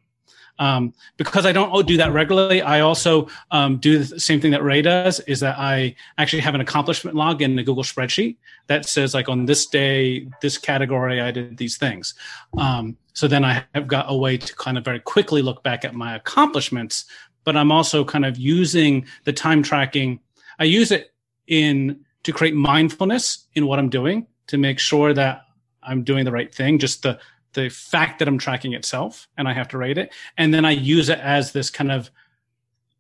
Um, 0.62 0.94
because 1.18 1.48
I 1.48 1.52
don't 1.52 1.88
do 1.88 1.98
that 1.98 2.14
regularly, 2.14 2.62
I 2.62 2.82
also 2.82 3.28
um, 3.50 3.78
do 3.78 3.98
the 3.98 4.20
same 4.20 4.40
thing 4.40 4.52
that 4.52 4.64
Ray 4.64 4.84
does. 4.84 5.20
Is 5.22 5.40
that 5.40 5.58
I 5.58 5.96
actually 6.20 6.44
have 6.44 6.54
an 6.54 6.62
accomplishment 6.62 7.18
log 7.18 7.42
in 7.42 7.56
the 7.56 7.64
Google 7.64 7.84
spreadsheet 7.84 8.38
that 8.68 8.86
says 8.86 9.16
like 9.16 9.28
on 9.28 9.48
this 9.48 9.66
day, 9.66 10.28
this 10.40 10.60
category, 10.60 11.20
I 11.20 11.32
did 11.32 11.58
these 11.58 11.78
things. 11.78 12.14
Um, 12.60 12.96
so 13.14 13.28
then 13.28 13.44
I 13.44 13.66
have 13.74 13.88
got 13.88 14.06
a 14.08 14.16
way 14.16 14.38
to 14.38 14.56
kind 14.56 14.78
of 14.78 14.86
very 14.86 15.00
quickly 15.00 15.42
look 15.42 15.64
back 15.64 15.84
at 15.84 15.96
my 15.96 16.16
accomplishments. 16.16 17.06
But 17.44 17.58
I'm 17.58 17.72
also 17.72 18.06
kind 18.06 18.24
of 18.24 18.38
using 18.38 19.08
the 19.24 19.34
time 19.34 19.64
tracking. 19.64 20.20
I 20.60 20.66
use 20.66 20.92
it 20.92 21.12
in 21.48 22.06
to 22.22 22.32
create 22.32 22.54
mindfulness 22.54 23.48
in 23.56 23.66
what 23.66 23.80
I'm 23.80 23.90
doing 23.90 24.28
to 24.46 24.60
make 24.60 24.78
sure 24.78 25.12
that 25.12 25.42
I'm 25.82 26.04
doing 26.04 26.24
the 26.24 26.32
right 26.32 26.54
thing. 26.54 26.78
Just 26.78 27.02
the 27.02 27.20
the 27.54 27.70
fact 27.70 28.20
that 28.20 28.28
I'm 28.28 28.38
tracking 28.38 28.74
itself 28.74 29.28
and 29.38 29.48
I 29.48 29.54
have 29.54 29.68
to 29.70 29.78
rate 29.78 29.98
it. 29.98 30.14
And 30.38 30.54
then 30.54 30.66
I 30.66 30.72
use 30.72 31.10
it 31.10 31.20
as 31.20 31.52
this 31.52 31.70
kind 31.70 31.92
of 31.92 32.10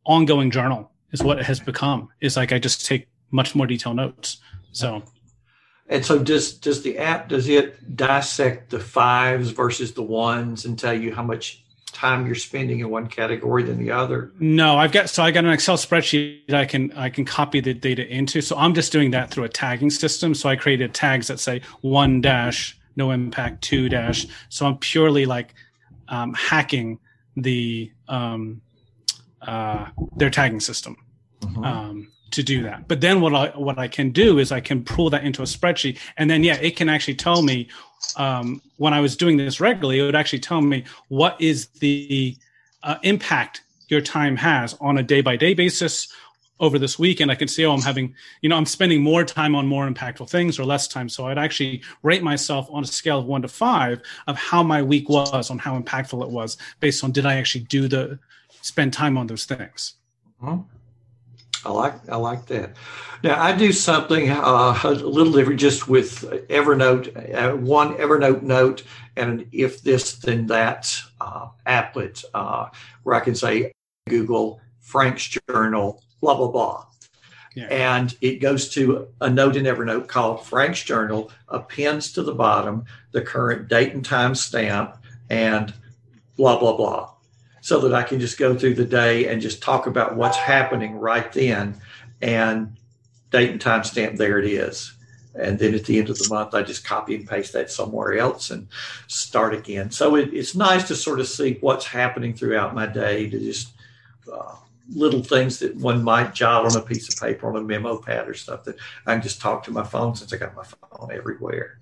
ongoing 0.05 0.51
journal 0.51 0.91
is 1.11 1.23
what 1.23 1.39
it 1.39 1.45
has 1.45 1.59
become. 1.59 2.09
Is 2.19 2.37
like 2.37 2.51
I 2.51 2.59
just 2.59 2.85
take 2.85 3.07
much 3.31 3.55
more 3.55 3.67
detailed 3.67 3.97
notes. 3.97 4.37
So 4.71 5.03
and 5.91 6.05
so 6.05 6.19
does 6.19 6.53
does 6.53 6.81
the 6.83 6.97
app 6.97 7.29
does 7.29 7.49
it 7.49 7.95
dissect 7.95 8.69
the 8.69 8.79
fives 8.79 9.51
versus 9.51 9.93
the 9.93 10.03
ones 10.03 10.65
and 10.65 10.79
tell 10.79 10.93
you 10.93 11.13
how 11.13 11.23
much 11.23 11.63
time 11.91 12.25
you're 12.25 12.35
spending 12.35 12.79
in 12.79 12.89
one 12.89 13.07
category 13.07 13.63
than 13.63 13.77
the 13.77 13.91
other? 13.91 14.31
No, 14.39 14.77
I've 14.77 14.93
got 14.93 15.09
so 15.09 15.21
I 15.21 15.31
got 15.31 15.43
an 15.43 15.51
Excel 15.51 15.77
spreadsheet 15.77 16.53
I 16.53 16.65
can 16.65 16.93
I 16.93 17.09
can 17.09 17.25
copy 17.25 17.59
the 17.59 17.73
data 17.73 18.07
into. 18.07 18.41
So 18.41 18.57
I'm 18.57 18.73
just 18.73 18.91
doing 18.91 19.11
that 19.11 19.31
through 19.31 19.43
a 19.43 19.49
tagging 19.49 19.89
system. 19.89 20.33
So 20.33 20.47
I 20.49 20.55
created 20.55 20.93
tags 20.93 21.27
that 21.27 21.39
say 21.39 21.61
one 21.81 22.21
dash 22.21 22.77
no 23.01 23.11
impact 23.11 23.55
two 23.69 23.89
dash. 23.89 24.27
So 24.49 24.65
I'm 24.67 24.77
purely 24.77 25.25
like 25.25 25.49
um, 26.07 26.33
hacking 26.33 26.99
the 27.35 27.91
um, 28.07 28.61
uh, 29.41 29.87
their 30.19 30.29
tagging 30.29 30.59
system 30.59 30.95
mm-hmm. 31.41 31.63
um, 31.63 32.11
to 32.31 32.43
do 32.43 32.63
that. 32.63 32.87
But 32.87 33.01
then 33.01 33.21
what 33.21 33.33
I 33.33 33.47
what 33.67 33.77
I 33.79 33.87
can 33.87 34.11
do 34.11 34.39
is 34.39 34.51
I 34.51 34.61
can 34.61 34.83
pull 34.83 35.09
that 35.09 35.23
into 35.23 35.41
a 35.41 35.45
spreadsheet, 35.45 35.97
and 36.17 36.29
then 36.29 36.43
yeah, 36.43 36.57
it 36.67 36.75
can 36.75 36.89
actually 36.89 37.15
tell 37.15 37.41
me 37.41 37.67
um, 38.17 38.61
when 38.77 38.93
I 38.93 39.01
was 39.01 39.15
doing 39.17 39.37
this 39.37 39.59
regularly, 39.59 39.99
it 39.99 40.03
would 40.03 40.15
actually 40.21 40.43
tell 40.51 40.61
me 40.61 40.83
what 41.07 41.33
is 41.39 41.67
the 41.79 42.37
uh, 42.83 42.97
impact 43.03 43.63
your 43.87 44.01
time 44.01 44.37
has 44.37 44.75
on 44.79 44.97
a 44.97 45.03
day 45.03 45.21
by 45.21 45.35
day 45.35 45.53
basis 45.53 46.07
over 46.61 46.79
this 46.79 46.97
week 46.97 47.19
and 47.19 47.31
I 47.31 47.35
can 47.35 47.47
see, 47.47 47.65
oh, 47.65 47.73
I'm 47.73 47.81
having, 47.81 48.15
you 48.41 48.47
know, 48.47 48.55
I'm 48.55 48.67
spending 48.67 49.01
more 49.01 49.25
time 49.25 49.55
on 49.55 49.67
more 49.67 49.89
impactful 49.89 50.29
things 50.29 50.59
or 50.59 50.63
less 50.63 50.87
time. 50.87 51.09
So 51.09 51.25
I'd 51.25 51.39
actually 51.39 51.81
rate 52.03 52.23
myself 52.23 52.69
on 52.71 52.83
a 52.83 52.87
scale 52.87 53.19
of 53.19 53.25
one 53.25 53.41
to 53.41 53.47
five 53.47 54.01
of 54.27 54.37
how 54.37 54.61
my 54.61 54.81
week 54.81 55.09
was, 55.09 55.49
on 55.49 55.57
how 55.57 55.77
impactful 55.77 56.23
it 56.23 56.29
was, 56.29 56.57
based 56.79 57.03
on 57.03 57.11
did 57.11 57.25
I 57.25 57.35
actually 57.35 57.65
do 57.65 57.87
the 57.87 58.19
spend 58.61 58.93
time 58.93 59.17
on 59.17 59.27
those 59.27 59.45
things. 59.45 59.95
Mm-hmm. 60.41 60.61
I 61.63 61.71
like 61.71 61.93
I 62.09 62.15
like 62.15 62.47
that. 62.47 62.75
Now 63.23 63.39
I 63.39 63.55
do 63.55 63.71
something 63.71 64.31
uh, 64.31 64.79
a 64.83 64.89
little 64.89 65.31
different, 65.31 65.59
just 65.59 65.87
with 65.87 66.21
Evernote, 66.49 67.35
uh, 67.35 67.55
one 67.55 67.95
Evernote 67.97 68.41
note, 68.41 68.83
and 69.15 69.41
an 69.41 69.47
if 69.51 69.83
this 69.83 70.13
then 70.13 70.47
that 70.47 70.99
uh, 71.19 71.49
applet, 71.67 72.25
uh, 72.33 72.69
where 73.03 73.15
I 73.15 73.19
can 73.19 73.35
say 73.35 73.73
Google 74.09 74.59
Frank's 74.79 75.37
Journal 75.47 76.01
blah, 76.21 76.35
blah, 76.35 76.47
blah. 76.47 76.85
Yeah. 77.55 77.65
And 77.65 78.15
it 78.21 78.39
goes 78.39 78.69
to 78.69 79.09
a 79.19 79.29
note 79.29 79.57
in 79.57 79.65
Evernote 79.65 80.07
called 80.07 80.45
Frank's 80.45 80.81
Journal, 80.83 81.31
appends 81.49 82.13
to 82.13 82.23
the 82.23 82.33
bottom 82.33 82.85
the 83.11 83.21
current 83.21 83.67
date 83.67 83.93
and 83.93 84.05
time 84.05 84.35
stamp 84.35 84.95
and 85.29 85.73
blah, 86.37 86.57
blah, 86.59 86.77
blah. 86.77 87.09
So 87.59 87.79
that 87.81 87.93
I 87.93 88.03
can 88.03 88.19
just 88.19 88.39
go 88.39 88.57
through 88.57 88.75
the 88.75 88.85
day 88.85 89.27
and 89.27 89.41
just 89.41 89.61
talk 89.61 89.85
about 89.85 90.15
what's 90.15 90.37
happening 90.37 90.95
right 90.95 91.31
then 91.33 91.75
and 92.21 92.77
date 93.31 93.51
and 93.51 93.61
time 93.61 93.83
stamp, 93.83 94.17
there 94.17 94.39
it 94.39 94.45
is. 94.45 94.93
And 95.35 95.59
then 95.59 95.73
at 95.75 95.85
the 95.85 95.97
end 95.99 96.09
of 96.09 96.17
the 96.17 96.27
month, 96.29 96.53
I 96.53 96.61
just 96.61 96.83
copy 96.83 97.15
and 97.15 97.27
paste 97.27 97.53
that 97.53 97.71
somewhere 97.71 98.17
else 98.17 98.49
and 98.49 98.67
start 99.07 99.53
again. 99.53 99.91
So 99.91 100.15
it, 100.15 100.33
it's 100.33 100.55
nice 100.55 100.87
to 100.87 100.95
sort 100.95 101.19
of 101.19 101.27
see 101.27 101.57
what's 101.61 101.85
happening 101.85 102.33
throughout 102.33 102.75
my 102.75 102.85
day 102.85 103.29
to 103.29 103.39
just 103.39 103.71
uh, 104.31 104.55
little 104.93 105.23
things 105.23 105.59
that 105.59 105.75
one 105.75 106.03
might 106.03 106.33
jot 106.33 106.65
on 106.65 106.75
a 106.75 106.83
piece 106.83 107.11
of 107.11 107.19
paper 107.19 107.47
on 107.47 107.55
a 107.55 107.61
memo 107.61 107.97
pad 107.97 108.27
or 108.27 108.33
stuff 108.33 108.63
that 108.65 108.75
I 109.05 109.13
can 109.13 109.21
just 109.21 109.41
talk 109.41 109.63
to 109.63 109.71
my 109.71 109.83
phone 109.83 110.15
since 110.15 110.33
I 110.33 110.37
got 110.37 110.55
my 110.55 110.63
phone 110.63 111.11
everywhere. 111.11 111.79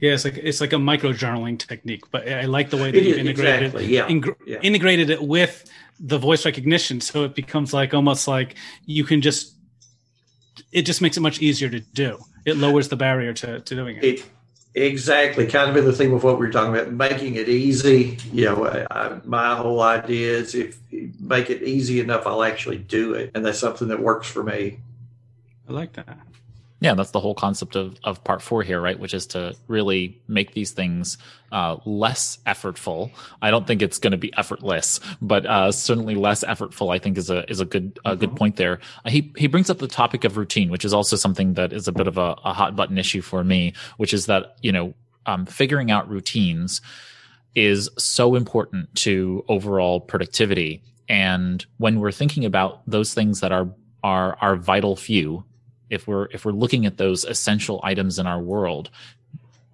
Yeah, 0.00 0.14
it's 0.14 0.24
like 0.24 0.38
it's 0.38 0.60
like 0.60 0.72
a 0.72 0.78
micro 0.78 1.12
journaling 1.12 1.58
technique, 1.58 2.10
but 2.10 2.26
I 2.26 2.46
like 2.46 2.70
the 2.70 2.78
way 2.78 2.90
that 2.90 3.02
you 3.02 3.14
integrated 3.16 3.74
exactly, 3.74 3.86
yeah, 3.86 4.08
ing- 4.08 4.34
yeah. 4.46 4.58
integrated 4.62 5.10
it 5.10 5.22
with 5.22 5.70
the 5.98 6.16
voice 6.16 6.46
recognition, 6.46 7.02
so 7.02 7.24
it 7.24 7.34
becomes 7.34 7.74
like 7.74 7.92
almost 7.92 8.26
like 8.26 8.56
you 8.86 9.04
can 9.04 9.20
just 9.20 9.56
it 10.72 10.82
just 10.82 11.02
makes 11.02 11.16
it 11.16 11.20
much 11.20 11.40
easier 11.40 11.68
to 11.68 11.80
do. 11.80 12.18
It 12.46 12.56
lowers 12.56 12.88
the 12.88 12.96
barrier 12.96 13.34
to, 13.34 13.60
to 13.60 13.74
doing 13.74 13.98
it. 13.98 14.04
it 14.04 14.24
Exactly, 14.74 15.46
kind 15.46 15.68
of 15.68 15.76
in 15.76 15.84
the 15.84 15.92
theme 15.92 16.12
of 16.12 16.22
what 16.22 16.38
we 16.38 16.46
were 16.46 16.52
talking 16.52 16.74
about, 16.74 16.92
making 16.92 17.34
it 17.34 17.48
easy. 17.48 18.18
You 18.32 18.44
know, 18.44 18.86
I, 18.90 19.18
my 19.24 19.56
whole 19.56 19.82
idea 19.82 20.32
is 20.32 20.54
if 20.54 20.78
you 20.90 21.12
make 21.18 21.50
it 21.50 21.62
easy 21.62 21.98
enough, 21.98 22.24
I'll 22.24 22.44
actually 22.44 22.78
do 22.78 23.14
it, 23.14 23.32
and 23.34 23.44
that's 23.44 23.58
something 23.58 23.88
that 23.88 24.00
works 24.00 24.28
for 24.28 24.44
me. 24.44 24.78
I 25.68 25.72
like 25.72 25.92
that. 25.94 26.18
Yeah, 26.82 26.94
that's 26.94 27.10
the 27.10 27.20
whole 27.20 27.34
concept 27.34 27.76
of, 27.76 27.98
of 28.04 28.24
part 28.24 28.40
four 28.40 28.62
here, 28.62 28.80
right? 28.80 28.98
Which 28.98 29.12
is 29.12 29.26
to 29.28 29.54
really 29.68 30.18
make 30.28 30.54
these 30.54 30.72
things 30.72 31.18
uh, 31.52 31.76
less 31.84 32.38
effortful. 32.46 33.10
I 33.42 33.50
don't 33.50 33.66
think 33.66 33.82
it's 33.82 33.98
going 33.98 34.12
to 34.12 34.16
be 34.16 34.32
effortless, 34.36 34.98
but 35.20 35.44
uh, 35.44 35.72
certainly 35.72 36.14
less 36.14 36.42
effortful. 36.42 36.92
I 36.92 36.98
think 36.98 37.18
is 37.18 37.28
a 37.28 37.48
is 37.50 37.60
a 37.60 37.66
good 37.66 37.98
a 38.06 38.16
good 38.16 38.30
mm-hmm. 38.30 38.36
point 38.36 38.56
there. 38.56 38.80
Uh, 39.04 39.10
he 39.10 39.30
he 39.36 39.46
brings 39.46 39.68
up 39.68 39.78
the 39.78 39.88
topic 39.88 40.24
of 40.24 40.38
routine, 40.38 40.70
which 40.70 40.86
is 40.86 40.94
also 40.94 41.16
something 41.16 41.54
that 41.54 41.74
is 41.74 41.86
a 41.86 41.92
bit 41.92 42.08
of 42.08 42.16
a, 42.16 42.34
a 42.44 42.54
hot 42.54 42.76
button 42.76 42.96
issue 42.96 43.20
for 43.20 43.44
me, 43.44 43.74
which 43.98 44.14
is 44.14 44.24
that 44.26 44.56
you 44.62 44.72
know 44.72 44.94
um, 45.26 45.44
figuring 45.44 45.90
out 45.90 46.08
routines 46.08 46.80
is 47.54 47.90
so 47.98 48.36
important 48.36 48.94
to 48.94 49.44
overall 49.48 50.00
productivity. 50.00 50.82
And 51.10 51.66
when 51.76 52.00
we're 52.00 52.12
thinking 52.12 52.46
about 52.46 52.82
those 52.86 53.12
things 53.12 53.40
that 53.40 53.52
are 53.52 53.68
are 54.02 54.38
our 54.40 54.56
vital 54.56 54.96
few 54.96 55.44
if 55.90 56.06
we're 56.06 56.26
if 56.26 56.44
we're 56.44 56.52
looking 56.52 56.86
at 56.86 56.96
those 56.96 57.24
essential 57.24 57.80
items 57.82 58.18
in 58.18 58.26
our 58.26 58.40
world 58.40 58.90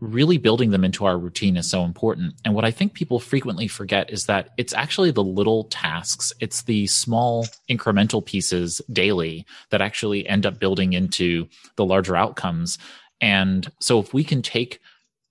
really 0.00 0.36
building 0.36 0.70
them 0.70 0.84
into 0.84 1.06
our 1.06 1.16
routine 1.16 1.56
is 1.56 1.68
so 1.68 1.82
important. 1.82 2.34
And 2.44 2.54
what 2.54 2.64
I 2.64 2.70
think 2.70 2.92
people 2.92 3.18
frequently 3.18 3.66
forget 3.66 4.10
is 4.10 4.26
that 4.26 4.50
it's 4.58 4.74
actually 4.74 5.10
the 5.10 5.24
little 5.24 5.64
tasks, 5.64 6.32
it's 6.40 6.62
the 6.62 6.86
small 6.86 7.46
incremental 7.70 8.24
pieces 8.24 8.82
daily 8.92 9.46
that 9.70 9.80
actually 9.80 10.28
end 10.28 10.44
up 10.44 10.58
building 10.58 10.92
into 10.92 11.48
the 11.76 11.84
larger 11.84 12.14
outcomes. 12.14 12.78
And 13.20 13.70
so 13.80 13.98
if 13.98 14.12
we 14.12 14.22
can 14.22 14.42
take 14.42 14.80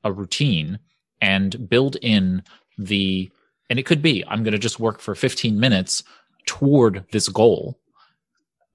a 0.03 0.11
routine 0.11 0.79
and 1.21 1.69
build 1.69 1.97
in 2.01 2.41
the, 2.77 3.29
and 3.69 3.77
it 3.77 3.85
could 3.85 4.01
be, 4.01 4.23
I'm 4.27 4.43
going 4.43 4.53
to 4.53 4.59
just 4.59 4.79
work 4.79 4.99
for 4.99 5.13
15 5.13 5.59
minutes 5.59 6.03
toward 6.47 7.05
this 7.11 7.29
goal 7.29 7.77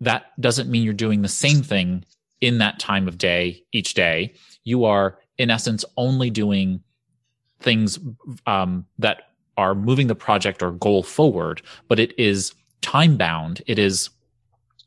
that 0.01 0.41
doesn't 0.41 0.71
mean 0.71 0.83
you're 0.83 0.95
doing 0.95 1.23
the 1.23 1.29
same 1.29 1.63
thing 1.63 2.05
in 2.41 2.59
that 2.59 2.79
time 2.79 3.07
of 3.07 3.19
day 3.19 3.63
each 3.73 3.95
day. 3.95 4.35
You 4.65 4.85
are, 4.85 5.19
in 5.39 5.51
essence, 5.51 5.85
only 5.97 6.31
doing 6.31 6.83
things 7.61 7.99
um, 8.47 8.87
that 8.99 9.23
are 9.57 9.75
moving 9.75 10.07
the 10.07 10.15
project 10.15 10.63
or 10.63 10.73
goal 10.73 11.03
forward, 11.03 11.61
but 11.89 12.01
it 12.01 12.19
is 12.19 12.55
time 12.81 13.17
bound. 13.17 13.63
It 13.67 13.79
is 13.79 14.11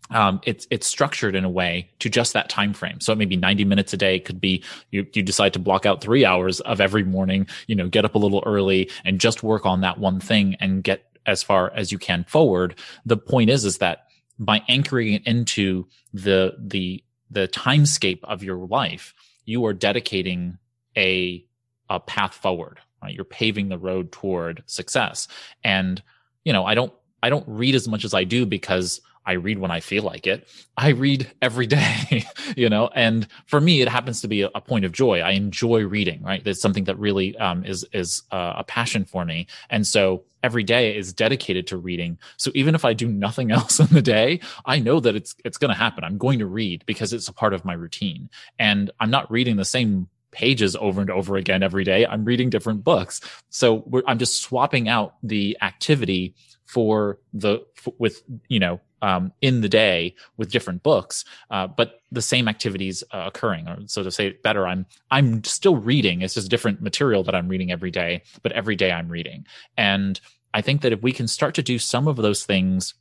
um, 0.09 0.41
it's 0.43 0.67
it's 0.69 0.85
structured 0.85 1.35
in 1.35 1.43
a 1.45 1.49
way 1.49 1.89
to 1.99 2.09
just 2.09 2.33
that 2.33 2.49
time 2.49 2.73
frame. 2.73 2.99
So 2.99 3.13
it 3.13 3.17
may 3.17 3.25
be 3.25 3.37
90 3.37 3.65
minutes 3.65 3.93
a 3.93 3.97
day. 3.97 4.15
It 4.15 4.25
could 4.25 4.41
be 4.41 4.63
you 4.91 5.05
you 5.13 5.23
decide 5.23 5.53
to 5.53 5.59
block 5.59 5.85
out 5.85 6.01
three 6.01 6.25
hours 6.25 6.59
of 6.61 6.81
every 6.81 7.03
morning. 7.03 7.47
You 7.67 7.75
know, 7.75 7.87
get 7.87 8.05
up 8.05 8.15
a 8.15 8.19
little 8.19 8.43
early 8.45 8.89
and 9.05 9.19
just 9.19 9.43
work 9.43 9.65
on 9.65 9.81
that 9.81 9.99
one 9.99 10.19
thing 10.19 10.55
and 10.59 10.83
get 10.83 11.03
as 11.25 11.41
far 11.41 11.71
as 11.73 11.91
you 11.91 11.97
can 11.97 12.25
forward. 12.25 12.77
The 13.05 13.17
point 13.17 13.49
is 13.49 13.65
is 13.65 13.77
that 13.77 14.07
by 14.39 14.61
anchoring 14.67 15.13
it 15.13 15.25
into 15.25 15.87
the 16.13 16.55
the 16.59 17.03
the 17.29 17.47
timescape 17.47 18.19
of 18.23 18.43
your 18.43 18.57
life, 18.57 19.13
you 19.45 19.65
are 19.65 19.73
dedicating 19.73 20.57
a 20.97 21.45
a 21.89 21.99
path 21.99 22.33
forward. 22.33 22.79
Right? 23.01 23.13
You're 23.13 23.25
paving 23.25 23.69
the 23.69 23.77
road 23.77 24.11
toward 24.11 24.63
success. 24.65 25.27
And 25.63 26.01
you 26.43 26.53
know, 26.53 26.65
I 26.65 26.75
don't 26.75 26.93
I 27.21 27.29
don't 27.29 27.47
read 27.47 27.75
as 27.75 27.87
much 27.87 28.03
as 28.05 28.13
I 28.13 28.23
do 28.23 28.45
because 28.45 29.01
I 29.25 29.33
read 29.33 29.59
when 29.59 29.71
I 29.71 29.79
feel 29.79 30.03
like 30.03 30.27
it. 30.27 30.47
I 30.77 30.89
read 30.89 31.31
every 31.41 31.67
day, 31.73 32.25
you 32.55 32.69
know, 32.69 32.89
and 32.93 33.27
for 33.45 33.61
me, 33.61 33.81
it 33.81 33.87
happens 33.87 34.21
to 34.21 34.27
be 34.27 34.41
a, 34.41 34.49
a, 34.55 34.61
point 34.61 34.85
of 34.85 34.91
joy. 34.91 35.19
I 35.19 35.31
enjoy 35.31 35.85
reading, 35.85 36.21
right? 36.23 36.45
It's 36.45 36.61
something 36.61 36.85
that 36.85 36.97
really 36.97 37.35
um, 37.37 37.65
is 37.65 37.85
is 37.93 38.23
uh, 38.31 38.53
a 38.57 38.63
passion 38.63 39.05
for 39.05 39.25
me, 39.25 39.47
and 39.69 39.85
so 39.85 40.23
every 40.41 40.63
day 40.63 40.95
is 40.95 41.13
dedicated 41.13 41.67
to 41.67 41.77
reading. 41.77 42.17
So 42.37 42.51
even 42.53 42.75
if 42.75 42.85
I 42.85 42.93
do 42.93 43.07
nothing 43.07 43.51
else 43.57 43.79
in 43.79 43.87
the 43.87 44.01
day, 44.01 44.41
I 44.65 44.79
know 44.79 44.99
that 44.99 45.15
it's 45.15 45.35
it's 45.45 45.57
going 45.57 45.69
to 45.69 45.77
happen. 45.77 46.03
I'm 46.03 46.17
going 46.17 46.39
to 46.39 46.45
read 46.45 46.83
because 46.85 47.13
it's 47.13 47.27
a 47.27 47.33
part 47.33 47.53
of 47.53 47.65
my 47.65 47.73
routine, 47.73 48.29
and 48.59 48.91
I'm 48.99 49.11
not 49.11 49.31
reading 49.31 49.55
the 49.55 49.65
same 49.65 50.07
pages 50.31 50.75
over 50.75 50.99
and 50.99 51.11
over 51.11 51.37
again 51.37 51.61
every 51.61 51.83
day. 51.83 52.07
I'm 52.07 52.25
reading 52.25 52.49
different 52.49 52.83
books, 52.83 53.21
so 53.49 53.87
I'm 54.07 54.17
just 54.17 54.41
swapping 54.41 54.89
out 54.89 55.15
the 55.23 55.57
activity 55.61 56.35
for 56.65 57.19
the 57.33 57.59
with 57.99 58.23
you 58.47 58.59
know 58.59 58.79
um, 59.03 59.33
in 59.41 59.59
the 59.59 59.69
day 59.69 60.15
with 60.37 60.49
different 60.49 60.81
books, 60.81 61.25
uh, 61.51 61.67
but 61.67 61.99
the 62.11 62.21
same 62.21 62.47
activities 62.47 63.03
uh, 63.11 63.25
occurring. 63.27 63.67
Or 63.67 63.77
so 63.85 64.01
to 64.01 64.09
say 64.09 64.27
it 64.27 64.41
better, 64.41 64.65
I'm 64.65 64.85
I'm 65.11 65.43
still 65.43 65.75
reading. 65.75 66.21
It's 66.21 66.35
just 66.35 66.49
different 66.49 66.81
material 66.81 67.23
that 67.25 67.35
I'm 67.35 67.49
reading 67.49 67.69
every 67.69 67.91
day, 67.91 68.23
but 68.41 68.53
every 68.53 68.77
day 68.77 68.91
I'm 68.91 69.09
reading. 69.09 69.45
And 69.77 70.19
I 70.53 70.61
think 70.61 70.81
that 70.81 70.93
if 70.93 71.01
we 71.01 71.11
can 71.11 71.27
start 71.27 71.53
to 71.55 71.61
do 71.61 71.77
some 71.77 72.07
of 72.07 72.15
those 72.15 72.45
things 72.45 72.93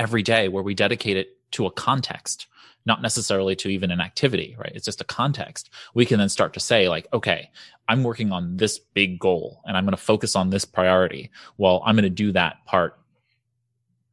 every 0.00 0.22
day, 0.22 0.48
where 0.48 0.64
we 0.64 0.74
dedicate 0.74 1.16
it 1.16 1.28
to 1.52 1.66
a 1.66 1.70
context, 1.70 2.48
not 2.84 3.00
necessarily 3.00 3.54
to 3.54 3.68
even 3.68 3.92
an 3.92 4.00
activity, 4.00 4.56
right? 4.58 4.72
It's 4.74 4.84
just 4.84 5.00
a 5.00 5.04
context. 5.04 5.70
We 5.94 6.04
can 6.06 6.18
then 6.18 6.28
start 6.28 6.54
to 6.54 6.60
say, 6.60 6.88
like, 6.88 7.06
okay, 7.12 7.50
I'm 7.88 8.02
working 8.02 8.32
on 8.32 8.56
this 8.56 8.80
big 8.80 9.20
goal 9.20 9.60
and 9.64 9.76
I'm 9.76 9.84
going 9.84 9.96
to 9.96 10.02
focus 10.02 10.34
on 10.34 10.50
this 10.50 10.64
priority. 10.64 11.30
Well, 11.56 11.82
I'm 11.86 11.94
going 11.94 12.02
to 12.02 12.10
do 12.10 12.32
that 12.32 12.64
part 12.66 12.98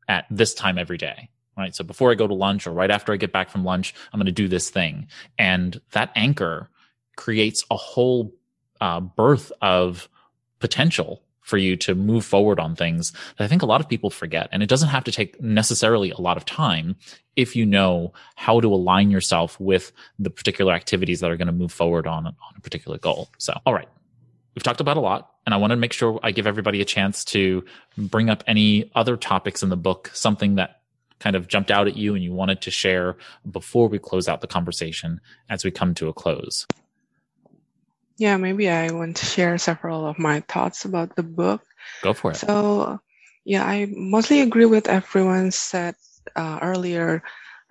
at 0.08 0.26
this 0.30 0.54
time 0.54 0.78
every 0.78 0.97
day. 0.97 1.30
Right. 1.58 1.76
So 1.76 1.84
before 1.84 2.12
I 2.12 2.16
go 2.16 2.28
to 2.28 2.34
lunch 2.34 2.66
or 2.66 2.72
right 2.72 2.89
after 2.89 3.12
I 3.12 3.18
get 3.18 3.34
back 3.34 3.49
from 3.49 3.66
lunch, 3.66 3.93
I'm 4.12 4.20
going 4.20 4.26
to 4.26 4.32
do 4.32 4.47
this 4.47 4.70
thing. 4.70 5.08
And 5.38 5.80
that 5.91 6.12
anchor 6.16 6.70
creates 7.18 7.66
a 7.70 7.76
whole 7.76 8.34
uh, 8.80 9.02
birth 9.02 9.52
of 9.62 10.10
potential 10.60 11.24
for 11.41 11.58
you 11.58 11.76
to 11.76 11.95
move 11.95 12.24
forward 12.24 12.60
on 12.60 12.76
things 12.76 13.12
that 13.38 13.43
I 13.43 13.47
think 13.47 13.62
a 13.62 13.66
lot 13.66 13.82
of 13.82 13.89
people 13.89 14.10
forget. 14.10 14.47
And 14.52 14.64
it 14.64 14.70
doesn't 14.70 14.89
have 14.89 15.04
to 15.04 15.12
take 15.12 15.41
necessarily 15.41 16.12
a 16.12 16.22
lot 16.22 16.38
of 16.38 16.45
time 16.45 16.95
if 17.36 17.56
you 17.56 17.66
know 17.66 18.14
how 18.36 18.60
to 18.62 18.74
align 18.74 19.12
yourself 19.12 19.60
with 19.60 19.91
the 20.20 20.30
particular 20.30 20.74
activities 20.74 21.20
that 21.20 21.32
are 21.32 21.38
going 21.38 21.47
to 21.47 21.52
move 21.54 21.72
forward 21.72 22.08
on, 22.08 22.26
on 22.28 22.34
a 22.56 22.62
particular 22.62 22.97
goal. 22.97 23.30
So, 23.38 23.54
all 23.66 23.74
right. 23.74 23.89
We've 24.56 24.64
talked 24.64 24.82
about 24.82 24.97
a 24.97 25.02
lot 25.02 25.32
and 25.45 25.54
I 25.54 25.58
want 25.58 25.72
to 25.72 25.78
make 25.78 25.93
sure 25.93 26.20
I 26.24 26.32
give 26.32 26.47
everybody 26.47 26.82
a 26.82 26.86
chance 26.86 27.24
to 27.26 27.64
bring 27.97 28.30
up 28.30 28.43
any 28.47 28.91
other 28.95 29.18
topics 29.18 29.64
in 29.64 29.70
the 29.70 29.78
book, 29.78 30.12
something 30.14 30.56
that 30.56 30.82
kind 31.20 31.36
of 31.36 31.47
jumped 31.47 31.72
out 31.72 31.88
at 31.88 31.95
you 31.95 32.16
and 32.16 32.24
you 32.24 32.34
wanted 32.34 32.62
to 32.62 32.72
share 32.72 33.16
before 33.49 33.88
we 33.88 33.99
close 33.99 34.28
out 34.28 34.41
the 34.41 34.47
conversation 34.47 35.22
as 35.49 35.64
we 35.64 35.72
come 35.72 35.93
to 35.95 36.10
a 36.10 36.14
close. 36.14 36.66
Yeah, 38.18 38.38
maybe 38.38 38.70
I 38.70 38.91
want 38.91 39.18
to 39.18 39.26
share 39.26 39.58
several 39.58 40.06
of 40.06 40.20
my 40.20 40.41
thoughts 40.41 40.86
about 40.86 41.16
the 41.16 41.24
book. 41.24 41.64
Go 42.02 42.14
for 42.14 42.32
it. 42.32 42.38
So, 42.38 42.99
yeah, 43.45 43.66
I 43.66 43.88
mostly 43.89 44.41
agree 44.41 44.66
with 44.66 44.88
everyone 44.88 45.52
said 45.52 45.95
uh, 46.36 46.60
earlier. 46.62 47.24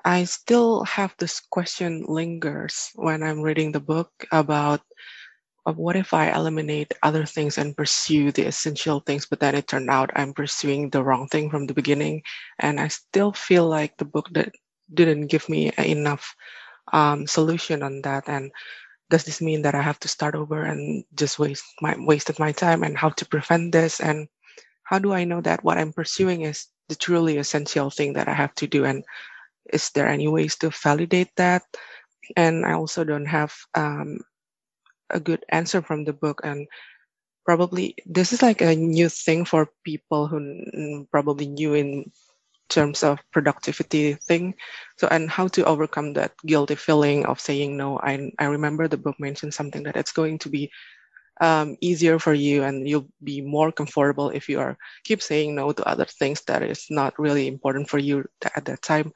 I 0.05 0.25
still 0.25 0.85
have 0.85 1.15
this 1.19 1.41
question 1.41 2.07
lingers 2.09 2.91
when 2.95 3.23
I'm 3.23 3.43
reading 3.43 3.73
the 3.73 3.81
book 3.81 4.11
about 4.33 4.81
of 5.71 5.79
what 5.79 5.97
if 5.97 6.13
I 6.13 6.35
eliminate 6.35 6.93
other 7.03 7.25
things 7.25 7.57
and 7.57 7.77
pursue 7.77 8.33
the 8.33 8.45
essential 8.47 9.01
things, 9.01 9.25
but 9.25 9.39
then 9.39 9.55
it 9.55 9.69
turned 9.69 9.89
out 9.89 10.11
I'm 10.15 10.35
pursuing 10.35 10.91
the 10.91 11.03
wrong 11.03 11.29
thing 11.29 11.49
from 11.49 11.67
the 11.67 11.75
beginning. 11.75 12.23
And 12.59 12.81
I 12.81 12.89
still 12.89 13.33
feel 13.33 13.67
like 13.71 13.97
the 13.97 14.05
book 14.05 14.29
that 14.35 14.51
didn't 14.93 15.29
give 15.29 15.49
me 15.49 15.71
enough 15.79 16.35
um, 16.93 17.27
solution 17.27 17.83
on 17.83 18.03
that. 18.03 18.29
And 18.29 18.51
does 19.09 19.25
this 19.25 19.41
mean 19.41 19.63
that 19.63 19.75
I 19.75 19.83
have 19.83 19.99
to 20.01 20.09
start 20.09 20.35
over 20.35 20.63
and 20.63 21.05
just 21.15 21.39
waste 21.39 21.65
my 21.81 21.95
wasted 21.99 22.39
my 22.39 22.53
time? 22.53 22.83
And 22.83 22.99
how 22.99 23.11
to 23.11 23.25
prevent 23.25 23.71
this? 23.73 24.01
And 24.01 24.27
how 24.83 24.99
do 24.99 25.15
I 25.15 25.23
know 25.25 25.41
that 25.41 25.63
what 25.63 25.79
I'm 25.79 25.93
pursuing 25.93 26.43
is 26.43 26.67
the 26.89 26.97
truly 26.97 27.39
essential 27.39 27.91
thing 27.91 28.15
that 28.15 28.29
I 28.29 28.35
have 28.35 28.55
to 28.57 28.67
do? 28.67 28.85
And 28.85 29.05
is 29.73 29.91
there 29.95 30.09
any 30.09 30.27
ways 30.27 30.57
to 30.59 30.71
validate 30.71 31.31
that? 31.37 31.63
And 32.37 32.67
I 32.67 32.75
also 32.75 33.05
don't 33.05 33.27
have 33.27 33.55
um, 33.75 34.19
a 35.11 35.21
good 35.21 35.45
answer 35.51 35.83
from 35.83 36.05
the 36.05 36.13
book 36.13 36.41
and 36.45 36.67
probably 37.45 37.97
this 38.07 38.33
is 38.33 38.43
like 38.43 38.61
a 38.61 38.77
new 38.77 39.09
thing 39.09 39.45
for 39.45 39.69
people 39.85 40.27
who 40.27 41.07
probably 41.11 41.47
new 41.47 41.75
in 41.75 42.11
terms 42.69 43.03
of 43.03 43.19
productivity 43.33 44.15
thing. 44.15 44.55
So 44.97 45.09
and 45.11 45.29
how 45.29 45.49
to 45.49 45.65
overcome 45.65 46.15
that 46.15 46.33
guilty 46.47 46.77
feeling 46.77 47.27
of 47.27 47.41
saying 47.41 47.77
no. 47.77 47.99
I, 47.99 48.31
I 48.39 48.45
remember 48.45 48.87
the 48.87 48.97
book 48.97 49.19
mentioned 49.19 49.53
something 49.53 49.83
that 49.83 49.97
it's 49.97 50.13
going 50.13 50.39
to 50.39 50.49
be 50.49 50.71
um, 51.41 51.77
easier 51.81 52.19
for 52.19 52.35
you 52.35 52.63
and 52.63 52.89
you'll 52.89 53.09
be 53.25 53.41
more 53.41 53.73
comfortable 53.73 54.31
if 54.31 54.49
you 54.49 54.61
are 54.61 54.77
keep 55.05 55.23
saying 55.23 55.55
no 55.55 55.73
to 55.73 55.89
other 55.89 56.05
things 56.05 56.43
that 56.43 56.63
is 56.63 56.87
not 56.91 57.19
really 57.19 57.49
important 57.49 57.89
for 57.89 57.99
you 57.99 58.25
at 58.55 58.65
that 58.67 58.83
time. 58.83 59.13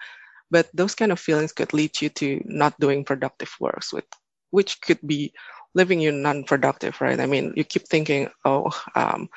But 0.50 0.68
those 0.74 0.94
kind 0.94 1.12
of 1.12 1.20
feelings 1.20 1.52
could 1.52 1.72
lead 1.72 2.00
you 2.00 2.08
to 2.20 2.42
not 2.44 2.78
doing 2.80 3.04
productive 3.04 3.54
works 3.60 3.92
with 3.92 4.04
which 4.50 4.80
could 4.80 5.02
be 5.04 5.32
living 5.74 6.00
you 6.00 6.12
non-productive, 6.12 7.00
right? 7.00 7.20
I 7.20 7.26
mean, 7.26 7.52
you 7.56 7.64
keep 7.64 7.88
thinking, 7.88 8.28
oh, 8.44 8.70
um, 8.94 9.28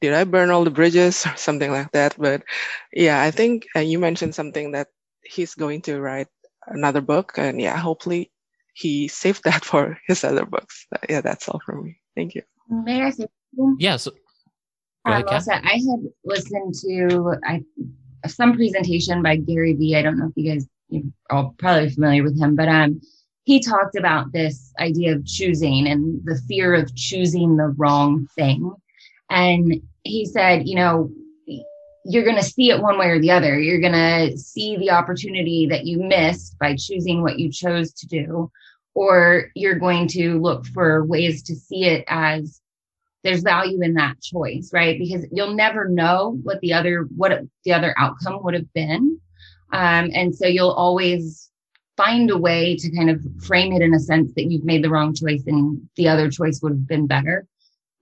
did 0.00 0.12
I 0.12 0.24
burn 0.24 0.50
all 0.50 0.64
the 0.64 0.70
bridges 0.70 1.26
or 1.26 1.36
something 1.36 1.70
like 1.70 1.92
that? 1.92 2.14
But 2.18 2.42
yeah, 2.92 3.22
I 3.22 3.30
think 3.30 3.66
uh, 3.76 3.80
you 3.80 3.98
mentioned 3.98 4.34
something 4.34 4.72
that 4.72 4.88
he's 5.22 5.54
going 5.54 5.82
to 5.82 6.00
write 6.00 6.28
another 6.66 7.00
book, 7.00 7.34
and 7.36 7.60
yeah, 7.60 7.76
hopefully 7.76 8.30
he 8.74 9.08
saved 9.08 9.42
that 9.44 9.64
for 9.64 9.98
his 10.06 10.24
other 10.24 10.44
books. 10.44 10.86
Yeah, 11.08 11.20
that's 11.20 11.48
all 11.48 11.60
from 11.64 11.84
me. 11.84 12.00
Thank 12.14 12.34
you. 12.34 12.42
May 12.68 13.02
I 13.02 13.10
say 13.10 13.26
something? 13.56 13.76
Yes. 13.78 14.08
Yeah, 15.06 15.18
um, 15.18 15.24
also, 15.28 15.52
I 15.52 15.74
had 15.74 16.02
listened 16.24 16.74
to 16.82 17.36
I, 17.44 17.62
some 18.26 18.54
presentation 18.54 19.22
by 19.22 19.36
Gary 19.36 19.74
Vee. 19.74 19.94
I 19.94 20.02
don't 20.02 20.18
know 20.18 20.26
if 20.26 20.32
you 20.36 20.52
guys 20.52 20.66
you're 20.88 21.02
all 21.30 21.54
probably 21.58 21.90
familiar 21.90 22.22
with 22.22 22.40
him, 22.40 22.56
but 22.56 22.68
um, 22.68 23.00
he 23.46 23.60
talked 23.60 23.96
about 23.96 24.32
this 24.32 24.72
idea 24.80 25.14
of 25.14 25.24
choosing 25.24 25.86
and 25.86 26.20
the 26.24 26.36
fear 26.48 26.74
of 26.74 26.92
choosing 26.96 27.56
the 27.56 27.72
wrong 27.78 28.26
thing. 28.34 28.72
And 29.30 29.82
he 30.02 30.26
said, 30.26 30.66
you 30.66 30.74
know, 30.74 31.12
you're 32.04 32.24
going 32.24 32.36
to 32.36 32.42
see 32.42 32.70
it 32.70 32.82
one 32.82 32.98
way 32.98 33.06
or 33.06 33.20
the 33.20 33.30
other. 33.30 33.58
You're 33.60 33.80
going 33.80 33.92
to 33.92 34.36
see 34.36 34.76
the 34.76 34.90
opportunity 34.90 35.68
that 35.70 35.86
you 35.86 36.00
missed 36.00 36.58
by 36.58 36.74
choosing 36.76 37.22
what 37.22 37.38
you 37.38 37.48
chose 37.52 37.92
to 37.94 38.08
do, 38.08 38.50
or 38.94 39.52
you're 39.54 39.78
going 39.78 40.08
to 40.08 40.40
look 40.40 40.66
for 40.66 41.04
ways 41.04 41.44
to 41.44 41.54
see 41.54 41.84
it 41.84 42.04
as 42.08 42.60
there's 43.22 43.44
value 43.44 43.80
in 43.80 43.94
that 43.94 44.20
choice, 44.20 44.70
right? 44.72 44.98
Because 44.98 45.24
you'll 45.30 45.54
never 45.54 45.88
know 45.88 46.40
what 46.42 46.58
the 46.60 46.72
other, 46.72 47.06
what 47.14 47.42
the 47.64 47.72
other 47.72 47.94
outcome 47.96 48.42
would 48.42 48.54
have 48.54 48.72
been. 48.72 49.20
Um, 49.72 50.10
and 50.12 50.34
so 50.34 50.48
you'll 50.48 50.70
always 50.70 51.45
find 51.96 52.30
a 52.30 52.38
way 52.38 52.76
to 52.76 52.94
kind 52.94 53.10
of 53.10 53.20
frame 53.42 53.72
it 53.72 53.82
in 53.82 53.94
a 53.94 54.00
sense 54.00 54.32
that 54.34 54.50
you've 54.50 54.64
made 54.64 54.84
the 54.84 54.90
wrong 54.90 55.14
choice 55.14 55.42
and 55.46 55.80
the 55.96 56.08
other 56.08 56.30
choice 56.30 56.60
would 56.62 56.72
have 56.72 56.86
been 56.86 57.06
better. 57.06 57.46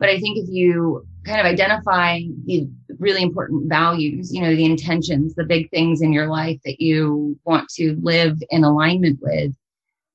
But 0.01 0.09
I 0.09 0.18
think 0.18 0.38
if 0.38 0.49
you 0.49 1.07
kind 1.24 1.40
of 1.40 1.47
identify 1.47 2.20
the 2.45 2.68
really 2.99 3.22
important 3.22 3.68
values, 3.68 4.34
you 4.34 4.42
know, 4.42 4.55
the 4.55 4.64
intentions, 4.64 5.34
the 5.34 5.45
big 5.45 5.70
things 5.70 6.03
in 6.03 6.12
your 6.12 6.26
life 6.26 6.59
that 6.64 6.80
you 6.80 7.38
want 7.45 7.68
to 7.76 7.97
live 8.03 8.42
in 8.51 8.64
alignment 8.64 9.20
with, 9.22 9.53